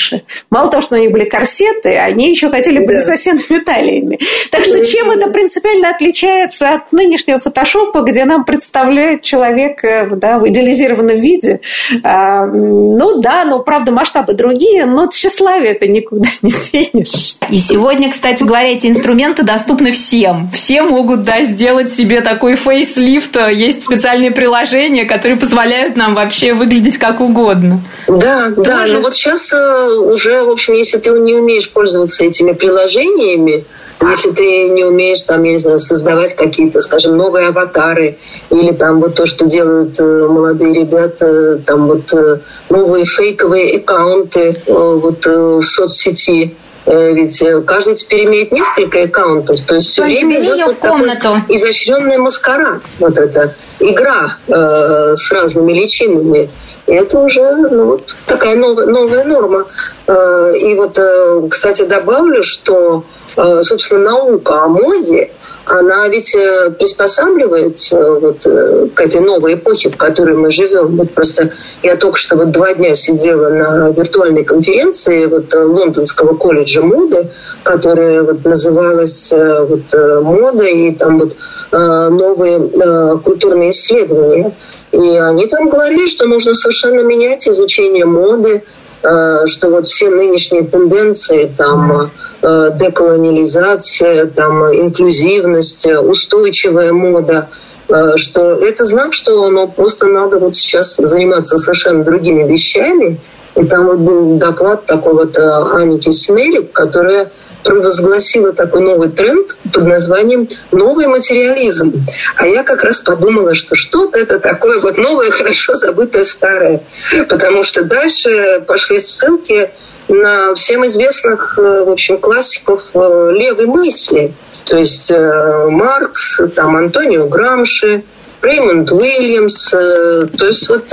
Мало 0.50 0.70
того, 0.70 0.82
что 0.82 0.96
они 0.96 1.08
были 1.08 1.24
корсеты, 1.24 1.96
они 1.96 2.30
еще 2.30 2.50
хотели 2.50 2.78
быть 2.78 2.98
да. 2.98 3.02
совсем 3.02 3.38
талиями. 3.64 4.18
Так 4.50 4.64
что 4.64 4.84
чем 4.84 5.10
это 5.10 5.28
принципиально 5.30 5.90
отличается 5.90 6.74
от 6.74 6.92
нынешнего 6.92 7.38
фотошопа, 7.38 8.02
где 8.02 8.24
нам 8.24 8.44
представляет 8.44 9.22
человек 9.22 9.80
да, 10.16 10.38
в 10.38 10.48
идеализированном 10.48 11.18
виде? 11.18 11.60
А, 12.02 12.46
ну 12.46 13.20
да, 13.20 13.44
но 13.44 13.60
правда 13.60 13.92
масштабы 13.92 14.34
другие, 14.34 14.86
но 14.86 15.06
тщеславие 15.06 15.72
это 15.72 15.86
никуда 15.86 16.28
не 16.42 16.50
денешь. 16.50 17.36
И 17.50 17.58
сегодня, 17.58 18.10
кстати 18.10 18.42
говоря, 18.42 18.68
эти 18.72 18.86
инструменты 18.86 19.42
доступны 19.42 19.92
всем. 19.92 20.48
Все 20.52 20.82
могут 20.82 21.24
да, 21.24 21.42
сделать 21.42 21.92
себе 21.92 22.20
такой 22.20 22.56
фейслифт. 22.56 23.36
Есть 23.36 23.82
специальные 23.82 24.30
приложения, 24.30 25.04
которые 25.04 25.38
позволяют 25.38 25.96
нам 25.96 26.14
вообще 26.14 26.52
выглядеть 26.52 26.98
как 26.98 27.20
угодно. 27.20 27.80
Да, 28.06 28.50
Тоже... 28.50 28.70
да, 28.70 28.86
но 28.86 29.00
вот 29.00 29.14
сейчас 29.14 29.52
э, 29.86 29.94
уже, 29.96 30.42
в 30.42 30.50
общем, 30.50 30.74
если 30.74 30.98
ты 30.98 31.10
не 31.10 31.34
умеешь 31.36 31.70
пользоваться 31.70 32.24
этими 32.24 32.52
приложениями, 32.52 33.64
если 34.00 34.30
ты 34.30 34.68
не 34.68 34.84
умеешь 34.84 35.22
там, 35.22 35.42
я 35.42 35.52
не 35.52 35.58
знаю, 35.58 35.78
создавать 35.78 36.34
какие-то, 36.34 36.80
скажем, 36.80 37.16
новые 37.16 37.48
аватары 37.48 38.18
или 38.50 38.72
там 38.72 39.00
вот 39.00 39.14
то, 39.14 39.26
что 39.26 39.46
делают 39.46 39.98
э, 39.98 40.26
молодые 40.28 40.74
ребята, 40.74 41.58
там 41.58 41.86
вот 41.88 42.12
э, 42.12 42.40
новые 42.70 43.04
фейковые 43.04 43.78
аккаунты 43.78 44.56
вот 44.66 45.26
в 45.26 45.62
соцсети, 45.62 46.56
ведь 46.88 47.44
каждый 47.66 47.94
теперь 47.96 48.24
имеет 48.24 48.50
несколько 48.50 49.02
аккаунтов, 49.02 49.60
то 49.60 49.74
есть 49.74 49.88
все 49.88 50.04
время 50.04 50.40
идет 50.40 50.66
вот 50.66 50.76
комнату. 50.76 51.20
такой 51.20 51.56
изощренный 51.56 52.16
маскарад, 52.16 52.80
вот 52.98 53.18
эта 53.18 53.54
игра 53.78 54.38
э, 54.48 55.14
с 55.14 55.30
разными 55.30 55.72
личинами. 55.72 56.50
Это 56.86 57.18
уже 57.18 57.54
ну, 57.56 57.84
вот 57.84 58.14
такая 58.24 58.56
новая, 58.56 58.86
новая 58.86 59.24
норма. 59.24 59.66
Э, 60.06 60.54
и 60.58 60.74
вот, 60.74 60.98
э, 60.98 61.42
кстати, 61.50 61.82
добавлю, 61.82 62.42
что, 62.42 63.04
э, 63.36 63.62
собственно, 63.62 64.10
наука 64.10 64.64
о 64.64 64.68
моде, 64.68 65.30
она 65.68 66.08
ведь 66.08 66.36
приспосабливается 66.78 68.14
вот 68.14 68.42
к 68.42 69.00
этой 69.00 69.20
новой 69.20 69.54
эпохе, 69.54 69.90
в 69.90 69.96
которой 69.96 70.36
мы 70.36 70.50
живем. 70.50 70.96
Вот 70.96 71.12
просто 71.12 71.52
я 71.82 71.96
только 71.96 72.18
что 72.18 72.36
вот 72.36 72.50
два 72.50 72.74
дня 72.74 72.94
сидела 72.94 73.50
на 73.50 73.90
виртуальной 73.90 74.44
конференции 74.44 75.26
вот 75.26 75.52
Лондонского 75.54 76.34
колледжа 76.34 76.82
моды, 76.82 77.30
которая 77.62 78.22
вот 78.22 78.44
называлась 78.44 79.32
вот 79.32 80.22
мода 80.22 80.64
и 80.64 80.92
там 80.92 81.18
вот 81.18 81.36
новые 81.70 83.18
культурные 83.18 83.70
исследования. 83.70 84.54
И 84.92 85.16
они 85.16 85.46
там 85.46 85.68
говорили, 85.68 86.08
что 86.08 86.26
нужно 86.26 86.54
совершенно 86.54 87.02
менять 87.02 87.46
изучение 87.46 88.04
моды, 88.06 88.56
э, 88.56 88.87
что 89.00 89.70
вот 89.70 89.86
все 89.86 90.10
нынешние 90.10 90.64
тенденции, 90.64 91.52
там, 91.56 92.10
э, 92.42 92.70
деколониализация, 92.74 94.26
там, 94.26 94.72
инклюзивность, 94.74 95.86
устойчивая 95.86 96.92
мода, 96.92 97.48
э, 97.88 98.16
что 98.16 98.56
это 98.56 98.84
знак, 98.84 99.12
что 99.12 99.48
ну, 99.50 99.68
просто 99.68 100.06
надо 100.06 100.38
вот 100.38 100.54
сейчас 100.54 100.96
заниматься 100.96 101.58
совершенно 101.58 102.04
другими 102.04 102.44
вещами. 102.50 103.18
И 103.58 103.64
там 103.64 103.86
вот 103.86 103.98
был 103.98 104.38
доклад 104.38 104.86
такой 104.86 105.14
вот 105.14 105.36
Аники 105.36 106.10
Смелик, 106.10 106.72
которая 106.72 107.30
провозгласила 107.64 108.52
такой 108.52 108.80
новый 108.80 109.08
тренд 109.08 109.56
под 109.72 109.86
названием 109.86 110.48
«новый 110.70 111.06
материализм». 111.06 112.04
А 112.36 112.46
я 112.46 112.62
как 112.62 112.84
раз 112.84 113.00
подумала, 113.00 113.54
что 113.54 113.74
что-то 113.74 114.18
это 114.18 114.38
такое 114.38 114.80
вот 114.80 114.96
новое, 114.96 115.30
хорошо 115.32 115.74
забытое 115.74 116.24
старое. 116.24 116.82
Потому 117.28 117.64
что 117.64 117.84
дальше 117.84 118.64
пошли 118.66 119.00
ссылки 119.00 119.70
на 120.08 120.54
всем 120.54 120.86
известных, 120.86 121.58
э, 121.58 121.84
в 121.84 121.90
общем, 121.90 122.18
классиков 122.18 122.82
э, 122.94 123.30
левой 123.34 123.66
мысли. 123.66 124.32
То 124.64 124.76
есть 124.76 125.10
э, 125.10 125.66
Маркс, 125.68 126.40
там 126.54 126.76
Антонио 126.76 127.26
Грамши, 127.26 128.04
Реймонд 128.40 128.92
Уильямс. 128.92 129.70
То 129.70 130.46
есть 130.46 130.68
вот 130.68 130.84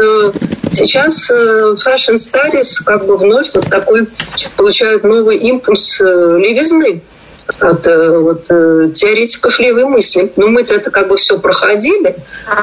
сейчас 0.76 1.32
Fashion 1.32 2.16
Studies 2.16 2.84
как 2.84 3.06
бы 3.06 3.18
вновь 3.18 3.54
вот 3.54 3.70
такой 3.70 4.08
получают 4.58 5.04
новый 5.04 5.38
импульс 5.38 6.00
левизны 6.02 7.02
от 7.60 7.86
э, 7.86 8.20
вот, 8.20 8.46
э, 8.50 8.90
теоретиков 8.94 9.60
левой 9.60 9.86
мысли. 9.86 10.32
Ну, 10.36 10.50
мы-то 10.50 10.74
это 10.74 10.90
как 10.90 11.08
бы 11.08 11.16
все 11.16 11.38
проходили. 11.38 12.16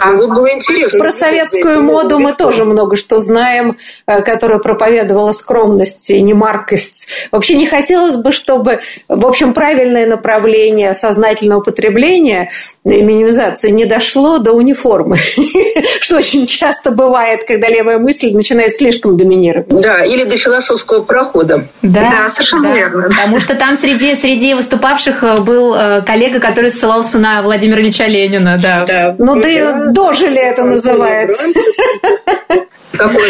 Ну, 0.07 0.17
вот 0.17 0.31
было 0.31 0.51
интересно. 0.53 0.99
Про 0.99 1.13
советскую 1.13 1.83
моду 1.83 2.19
мы 2.19 2.33
тоже 2.33 2.65
много 2.65 2.97
что 2.97 3.19
знаем, 3.19 3.79
э, 4.07 4.23
которая 4.23 4.59
проповедовала 4.59 5.33
скромность 5.33 6.11
и 6.11 6.21
немаркость. 6.21 7.09
Вообще 7.31 7.55
не 7.55 7.67
хотелось 7.67 8.17
бы, 8.17 8.33
чтобы, 8.33 8.81
в 9.09 9.25
общем, 9.27 9.55
правильное 9.55 10.07
направление 10.07 10.95
сознательного 10.95 11.61
потребления 11.61 12.51
и 12.85 13.03
минимизации 13.03 13.71
не 13.71 13.85
дошло 13.85 14.39
до 14.39 14.53
униформы, 14.53 15.17
что 16.01 16.17
очень 16.17 16.47
часто 16.47 16.91
бывает, 16.91 17.45
когда 17.47 17.69
левая 17.69 17.99
мысль 17.99 18.33
начинает 18.33 18.75
слишком 18.75 19.17
доминировать. 19.17 19.69
Да, 19.69 20.05
или 20.05 20.25
до 20.25 20.37
философского 20.37 21.03
прохода. 21.03 21.69
Да, 21.83 22.29
совершенно 22.29 22.75
верно. 22.75 23.09
Потому 23.09 23.39
что 23.39 23.55
там 23.55 23.77
среди, 23.77 24.15
среди 24.17 24.55
выступавших 24.73 25.23
э, 25.23 25.41
был 25.41 25.75
э, 25.75 26.03
коллега, 26.03 26.41
который 26.41 26.71
ссылался 26.71 27.19
на 27.19 27.43
Владимира 27.43 27.81
Ильича 27.81 28.05
Ленина. 28.05 28.59
Да. 28.61 28.85
да. 28.87 29.15
Ну, 29.19 29.41
да 29.41 29.49
и 29.49 29.93
дожили 29.93 30.41
это 30.41 30.65
называется. 30.65 31.45
Какой 32.93 33.23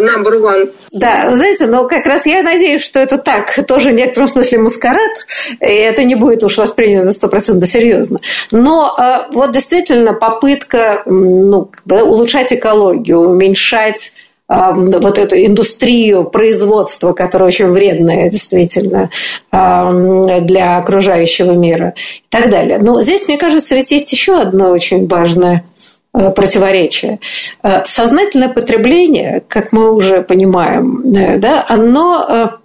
number 0.00 0.40
one. 0.40 0.72
Да, 0.90 1.30
знаете, 1.32 1.66
но 1.66 1.86
как 1.86 2.06
раз 2.06 2.26
я 2.26 2.42
надеюсь, 2.42 2.82
что 2.82 2.98
это 2.98 3.18
так, 3.18 3.54
тоже 3.66 3.90
в 3.90 3.94
некотором 3.94 4.26
смысле 4.26 4.58
маскарад, 4.58 5.26
и 5.60 5.66
это 5.66 6.02
не 6.04 6.14
будет 6.14 6.42
уж 6.44 6.56
воспринято 6.56 7.12
сто 7.12 7.28
процентов 7.28 7.68
серьезно. 7.68 8.18
Но 8.50 8.94
э, 8.98 9.32
вот 9.32 9.52
действительно 9.52 10.14
попытка 10.14 11.02
ну, 11.06 11.70
улучшать 11.86 12.52
экологию, 12.52 13.20
уменьшать 13.20 14.12
вот 14.48 15.18
эту 15.18 15.36
индустрию 15.36 16.24
производства, 16.24 17.12
которая 17.12 17.48
очень 17.48 17.70
вредная 17.70 18.28
действительно 18.28 19.08
для 19.50 20.76
окружающего 20.76 21.52
мира 21.52 21.94
и 21.96 22.28
так 22.28 22.50
далее. 22.50 22.78
Но 22.78 23.00
здесь, 23.02 23.28
мне 23.28 23.38
кажется, 23.38 23.74
ведь 23.74 23.92
есть 23.92 24.12
еще 24.12 24.38
одно 24.38 24.70
очень 24.70 25.06
важное 25.06 25.64
э, 26.12 26.30
противоречие. 26.30 27.20
Э, 27.62 27.82
сознательное 27.84 28.48
потребление, 28.48 29.42
как 29.48 29.72
мы 29.72 29.92
уже 29.92 30.22
понимаем, 30.22 31.02
э, 31.14 31.38
да, 31.38 31.64
оно 31.68 32.58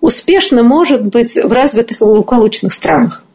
успешно 0.00 0.62
может 0.62 1.04
быть 1.04 1.36
в 1.36 1.52
развитых 1.52 2.00
и 2.00 2.04
благополучных 2.04 2.72
странах. 2.72 3.25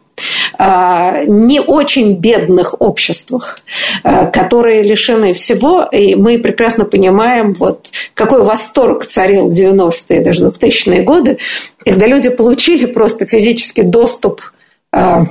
А, 0.64 1.24
не 1.26 1.60
очень 1.60 2.14
бедных 2.18 2.80
обществах, 2.80 3.58
а, 4.04 4.28
которые 4.28 4.84
лишены 4.84 5.34
всего, 5.34 5.88
и 5.92 6.14
мы 6.14 6.38
прекрасно 6.38 6.86
понимаем, 6.86 7.52
вот 7.54 7.88
какой 8.14 8.44
восторг 8.44 9.04
царил 9.04 9.50
в 9.50 9.60
90-е, 9.60 10.22
даже 10.22 10.46
2000-е 10.46 11.02
годы, 11.02 11.40
когда 11.84 12.06
люди 12.06 12.30
получили 12.30 12.86
просто 12.86 13.26
физический 13.26 13.82
доступ 13.82 14.42
а, 14.92 15.26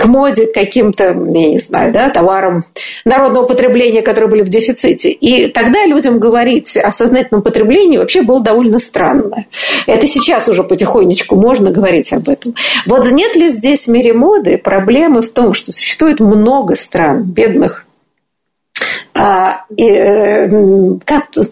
к 0.00 0.06
моде, 0.06 0.46
к 0.46 0.54
каким-то, 0.54 1.04
я 1.04 1.14
не 1.50 1.58
знаю, 1.58 1.92
да, 1.92 2.08
товарам 2.08 2.64
народного 3.04 3.46
потребления, 3.46 4.00
которые 4.00 4.30
были 4.30 4.42
в 4.42 4.48
дефиците. 4.48 5.10
И 5.10 5.48
тогда 5.48 5.84
людям 5.84 6.18
говорить 6.18 6.74
о 6.78 6.90
сознательном 6.90 7.42
потреблении 7.42 7.98
вообще 7.98 8.22
было 8.22 8.40
довольно 8.40 8.78
странно. 8.78 9.44
Это 9.86 10.06
сейчас 10.06 10.48
уже 10.48 10.64
потихонечку 10.64 11.36
можно 11.36 11.70
говорить 11.70 12.14
об 12.14 12.30
этом. 12.30 12.54
Вот 12.86 13.10
нет 13.10 13.36
ли 13.36 13.50
здесь 13.50 13.86
в 13.86 13.90
мире 13.90 14.14
моды 14.14 14.56
проблемы 14.56 15.20
в 15.20 15.28
том, 15.28 15.52
что 15.52 15.70
существует 15.70 16.18
много 16.20 16.76
стран, 16.76 17.24
бедных 17.24 17.86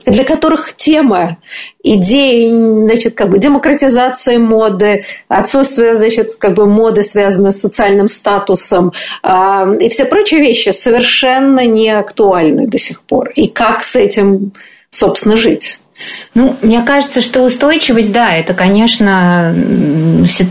для 0.07 0.25
которых 0.25 0.75
тема 0.75 1.39
идеи 1.83 2.49
значит, 2.51 3.15
как 3.15 3.31
бы 3.31 3.39
демократизации 3.39 4.39
моды, 4.39 5.05
отсутствие 5.29 5.95
значит, 5.95 6.35
как 6.37 6.55
бы 6.55 6.67
моды, 6.67 7.03
связанной 7.03 7.53
с 7.53 7.61
социальным 7.61 8.09
статусом 8.09 8.93
а, 9.23 9.69
и 9.79 9.89
все 9.89 10.05
прочие 10.05 10.41
вещи 10.41 10.71
совершенно 10.71 11.67
не 11.67 11.91
актуальны 11.91 12.67
до 12.67 12.79
сих 12.79 13.03
пор. 13.03 13.31
И 13.31 13.49
как 13.49 13.83
с 13.83 13.97
этим, 13.97 14.53
собственно, 14.91 15.37
жить? 15.37 15.81
Ну, 16.35 16.57
мне 16.63 16.83
кажется, 16.83 17.21
что 17.21 17.43
устойчивость, 17.43 18.13
да, 18.13 18.33
это, 18.33 18.55
конечно, 18.55 19.53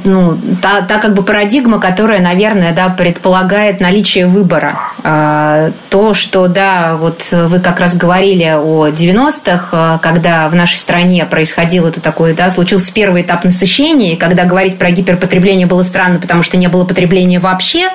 ну, 0.03 0.37
та, 0.61 0.81
та 0.81 0.99
как 0.99 1.13
бы 1.13 1.23
парадигма, 1.23 1.79
которая, 1.79 2.21
наверное, 2.21 2.73
да, 2.73 2.89
предполагает 2.89 3.79
наличие 3.79 4.27
выбора. 4.27 4.77
А, 5.03 5.71
то, 5.89 6.13
что, 6.13 6.47
да, 6.47 6.97
вот 6.97 7.29
вы 7.31 7.59
как 7.59 7.79
раз 7.79 7.95
говорили 7.95 8.43
о 8.57 8.89
90-х, 8.89 9.69
а, 9.71 9.97
когда 9.99 10.49
в 10.49 10.55
нашей 10.55 10.77
стране 10.77 11.25
происходило 11.25 11.87
это 11.87 12.01
такое, 12.01 12.33
да, 12.33 12.49
случился 12.49 12.93
первый 12.93 13.21
этап 13.21 13.45
насыщения, 13.45 14.13
и 14.13 14.17
когда 14.17 14.43
говорить 14.43 14.77
про 14.77 14.91
гиперпотребление 14.91 15.67
было 15.67 15.83
странно, 15.83 16.19
потому 16.19 16.43
что 16.43 16.57
не 16.57 16.67
было 16.67 16.83
потребления 16.83 17.39
вообще. 17.39 17.87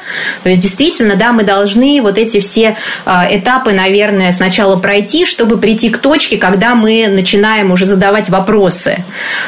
То 0.43 0.49
есть, 0.49 0.63
действительно, 0.63 1.17
да, 1.17 1.33
мы 1.33 1.43
должны 1.43 2.01
вот 2.01 2.17
эти 2.17 2.41
все 2.41 2.77
а, 3.05 3.27
этапы, 3.29 3.73
наверное, 3.73 4.33
сначала 4.33 4.77
пройти, 4.77 5.27
чтобы 5.27 5.59
прийти 5.59 5.91
к 5.91 5.99
точке, 5.99 6.39
когда 6.39 6.75
мы 6.75 7.09
начинаем 7.09 7.42
начинаем 7.43 7.73
уже 7.73 7.87
задавать 7.87 8.29
вопросы. 8.29 8.99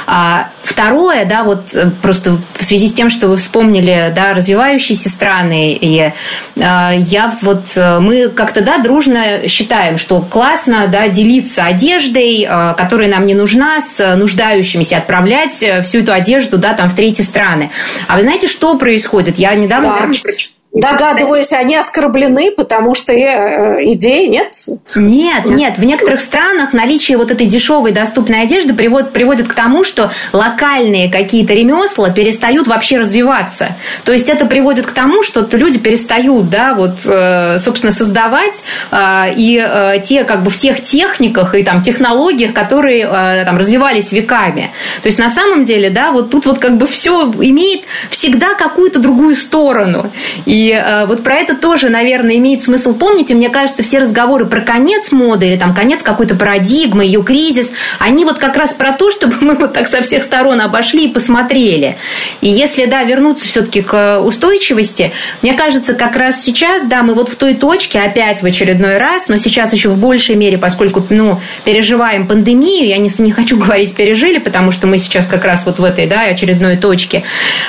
А 0.06 0.48
второе, 0.62 1.24
да, 1.24 1.44
вот 1.44 1.74
э, 1.74 1.90
просто 2.02 2.38
в 2.54 2.64
связи 2.64 2.88
с 2.88 2.92
тем, 2.92 3.08
что 3.08 3.28
вы 3.28 3.36
вспомнили, 3.36 4.12
да, 4.14 4.34
развивающиеся 4.34 5.08
страны, 5.08 5.74
и 5.74 6.00
э, 6.00 6.12
я 6.56 7.32
вот, 7.42 7.76
э, 7.76 8.00
мы 8.00 8.28
как-то, 8.28 8.62
да, 8.62 8.78
дружно 8.78 9.46
считаем, 9.46 9.96
что 9.96 10.20
классно, 10.20 10.88
да, 10.88 11.08
делиться 11.08 11.64
одеждой, 11.64 12.48
которая 12.76 13.08
нам 13.08 13.26
не 13.26 13.34
нужна, 13.34 13.80
с 13.80 14.16
нуждающимися, 14.16 14.98
отправлять 14.98 15.64
всю 15.84 15.98
эту 16.00 16.12
одежду, 16.12 16.58
да, 16.58 16.74
там, 16.74 16.88
в 16.88 16.94
третьи 16.94 17.22
страны. 17.22 17.70
А 18.08 18.16
вы 18.16 18.22
знаете, 18.22 18.48
что 18.48 18.76
происходит? 18.76 19.38
Я 19.38 19.54
недавно... 19.54 19.88
Да. 19.88 20.32
Догадываюсь, 20.74 21.52
они 21.52 21.76
оскорблены, 21.76 22.50
потому 22.50 22.96
что 22.96 23.12
э, 23.12 23.84
идеи 23.92 24.26
нет? 24.26 24.56
Нет, 24.96 25.44
нет. 25.44 25.78
В 25.78 25.84
некоторых 25.84 26.20
странах 26.20 26.72
наличие 26.72 27.16
вот 27.16 27.30
этой 27.30 27.46
дешевой 27.46 27.92
доступной 27.92 28.42
одежды 28.42 28.74
приводит, 28.74 29.12
приводит 29.12 29.46
к 29.46 29.54
тому, 29.54 29.84
что 29.84 30.10
локальные 30.32 31.12
какие-то 31.12 31.54
ремесла 31.54 32.10
перестают 32.10 32.66
вообще 32.66 32.98
развиваться. 32.98 33.76
То 34.04 34.12
есть 34.12 34.28
это 34.28 34.46
приводит 34.46 34.86
к 34.86 34.90
тому, 34.90 35.22
что 35.22 35.46
люди 35.52 35.78
перестают, 35.78 36.50
да, 36.50 36.74
вот, 36.74 37.06
э, 37.06 37.58
собственно, 37.58 37.92
создавать 37.92 38.64
э, 38.90 39.26
и 39.36 40.00
те, 40.02 40.24
как 40.24 40.42
бы 40.42 40.50
в 40.50 40.56
тех 40.56 40.80
техниках 40.80 41.54
и 41.54 41.62
там 41.62 41.82
технологиях, 41.82 42.52
которые 42.52 43.44
там 43.44 43.58
развивались 43.58 44.10
веками. 44.10 44.72
То 45.02 45.06
есть 45.06 45.20
на 45.20 45.28
самом 45.28 45.64
деле, 45.64 45.90
да, 45.90 46.10
вот 46.10 46.30
тут 46.30 46.46
вот 46.46 46.58
как 46.58 46.78
бы 46.78 46.88
все 46.88 47.30
имеет 47.40 47.82
всегда 48.10 48.54
какую-то 48.54 48.98
другую 48.98 49.36
сторону. 49.36 50.10
И 50.46 50.63
э, 50.70 51.06
вот 51.06 51.22
про 51.22 51.36
это 51.36 51.56
тоже, 51.56 51.88
наверное, 51.88 52.36
имеет 52.36 52.62
смысл 52.62 52.94
помнить. 52.94 53.30
И 53.30 53.34
мне 53.34 53.48
кажется, 53.48 53.82
все 53.82 53.98
разговоры 53.98 54.46
про 54.46 54.60
конец 54.60 55.12
моды 55.12 55.46
или 55.46 55.56
там 55.56 55.74
конец 55.74 56.02
какой-то 56.02 56.34
парадигмы, 56.34 57.04
ее 57.04 57.22
кризис, 57.22 57.72
они 57.98 58.24
вот 58.24 58.38
как 58.38 58.56
раз 58.56 58.72
про 58.72 58.92
то, 58.92 59.10
чтобы 59.10 59.36
мы 59.40 59.54
вот 59.54 59.72
так 59.72 59.88
со 59.88 60.02
всех 60.02 60.22
сторон 60.22 60.60
обошли 60.60 61.06
и 61.06 61.12
посмотрели. 61.12 61.96
И 62.40 62.48
если, 62.48 62.86
да, 62.86 63.02
вернуться 63.04 63.48
все-таки 63.48 63.82
к 63.82 64.20
устойчивости, 64.20 65.12
мне 65.42 65.54
кажется, 65.54 65.94
как 65.94 66.16
раз 66.16 66.42
сейчас, 66.42 66.86
да, 66.86 67.02
мы 67.02 67.14
вот 67.14 67.28
в 67.28 67.36
той 67.36 67.54
точке 67.54 68.00
опять 68.00 68.42
в 68.42 68.46
очередной 68.46 68.98
раз, 68.98 69.28
но 69.28 69.38
сейчас 69.38 69.72
еще 69.72 69.88
в 69.88 69.98
большей 69.98 70.36
мере, 70.36 70.58
поскольку, 70.58 71.04
ну, 71.10 71.40
переживаем 71.64 72.26
пандемию, 72.26 72.86
я 72.86 72.98
не, 72.98 73.10
не 73.18 73.32
хочу 73.32 73.56
говорить 73.64 73.94
пережили, 73.94 74.38
потому 74.38 74.70
что 74.70 74.86
мы 74.86 74.98
сейчас 74.98 75.26
как 75.26 75.44
раз 75.44 75.64
вот 75.66 75.78
в 75.78 75.84
этой, 75.84 76.06
да, 76.06 76.22
очередной 76.22 76.76
точке, 76.76 77.24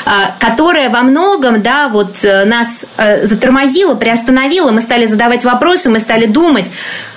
а, 0.06 0.36
которая 0.40 0.90
во 0.90 1.02
многом, 1.02 1.62
да, 1.62 1.90
вот 1.90 2.24
э, 2.24 2.46
нас 2.86 2.96
Э, 2.98 3.26
затормозило, 3.26 3.96
приостановило, 3.96 4.72
мы 4.72 4.82
стали 4.82 5.06
задавать 5.06 5.44
вопросы, 5.44 5.90
мы 5.90 6.00
стали 6.00 6.26
думать, 6.26 6.70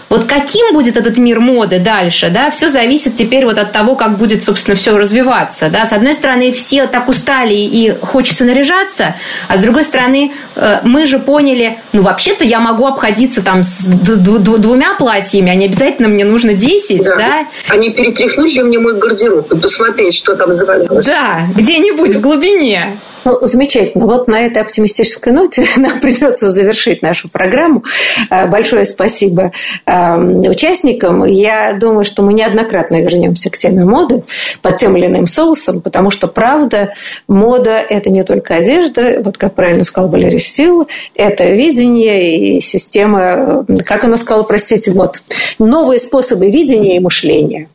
вот 0.08 0.24
каким 0.24 0.72
будет 0.72 0.96
этот 0.96 1.18
мир 1.18 1.38
моды 1.38 1.78
дальше, 1.78 2.30
да, 2.30 2.50
все 2.50 2.68
зависит 2.68 3.14
теперь 3.14 3.44
вот 3.44 3.58
от 3.58 3.72
того, 3.72 3.94
как 3.94 4.16
будет, 4.18 4.42
собственно, 4.42 4.74
все 4.74 4.96
развиваться, 4.96 5.68
да. 5.68 5.84
С 5.84 5.92
одной 5.92 6.14
стороны, 6.14 6.50
все 6.50 6.86
так 6.86 7.08
устали 7.08 7.54
и 7.54 7.94
хочется 8.00 8.44
наряжаться, 8.44 9.14
а 9.46 9.56
с 9.56 9.60
другой 9.60 9.84
стороны, 9.84 10.32
э, 10.56 10.80
мы 10.82 11.06
же 11.06 11.18
поняли, 11.18 11.78
ну, 11.92 12.02
вообще-то 12.02 12.44
я 12.44 12.58
могу 12.58 12.86
обходиться 12.86 13.42
там 13.42 13.62
с 13.62 13.84
двумя 13.84 14.94
платьями, 14.94 15.50
а 15.50 15.54
не 15.54 15.66
обязательно 15.66 16.08
мне 16.08 16.24
нужно 16.24 16.54
10, 16.54 17.04
да. 17.04 17.16
да? 17.16 17.46
Они 17.68 17.90
перетряхнули 17.90 18.62
мне 18.62 18.78
мой 18.78 18.98
гардероб 18.98 19.52
и 19.52 19.56
посмотреть, 19.58 20.14
что 20.14 20.34
там 20.34 20.52
завалялось. 20.52 21.06
Да, 21.06 21.46
где-нибудь 21.54 22.16
в 22.16 22.20
глубине. 22.20 22.98
Ну, 23.24 23.38
замечательно. 23.42 24.06
Вот 24.06 24.28
на 24.28 24.40
этой 24.40 24.62
оптимистической 24.62 25.32
ноте 25.32 25.64
нам 25.76 26.00
придется 26.00 26.50
завершить 26.50 27.02
нашу 27.02 27.28
программу. 27.28 27.84
Э, 28.30 28.46
большое 28.46 28.84
спасибо 28.84 29.52
эм, 29.86 30.40
участникам. 30.40 31.24
Я 31.24 31.74
думаю, 31.74 32.04
что 32.04 32.22
мы 32.22 32.32
неоднократно 32.32 33.00
вернемся 33.00 33.50
к 33.50 33.56
теме 33.56 33.84
моды 33.84 34.22
под 34.62 34.76
тем 34.76 34.96
или 34.96 35.06
иным 35.06 35.26
соусом, 35.26 35.80
потому 35.80 36.10
что, 36.10 36.28
правда, 36.28 36.92
мода– 37.26 37.78
это 37.88 38.10
не 38.10 38.22
только 38.22 38.56
одежда, 38.56 39.20
вот 39.24 39.36
как 39.38 39.54
правильно 39.54 39.84
сказал 39.84 40.10
Валерий 40.10 40.38
Стил, 40.38 40.88
это 41.14 41.50
видение 41.50 42.56
и 42.56 42.60
система, 42.60 43.64
э, 43.68 43.76
как 43.84 44.04
она 44.04 44.16
сказала, 44.16 44.42
простите, 44.44 44.92
вот, 44.92 45.22
новые 45.58 46.00
способы 46.00 46.50
видения 46.50 46.96
и 46.96 47.00
мышления. 47.00 47.68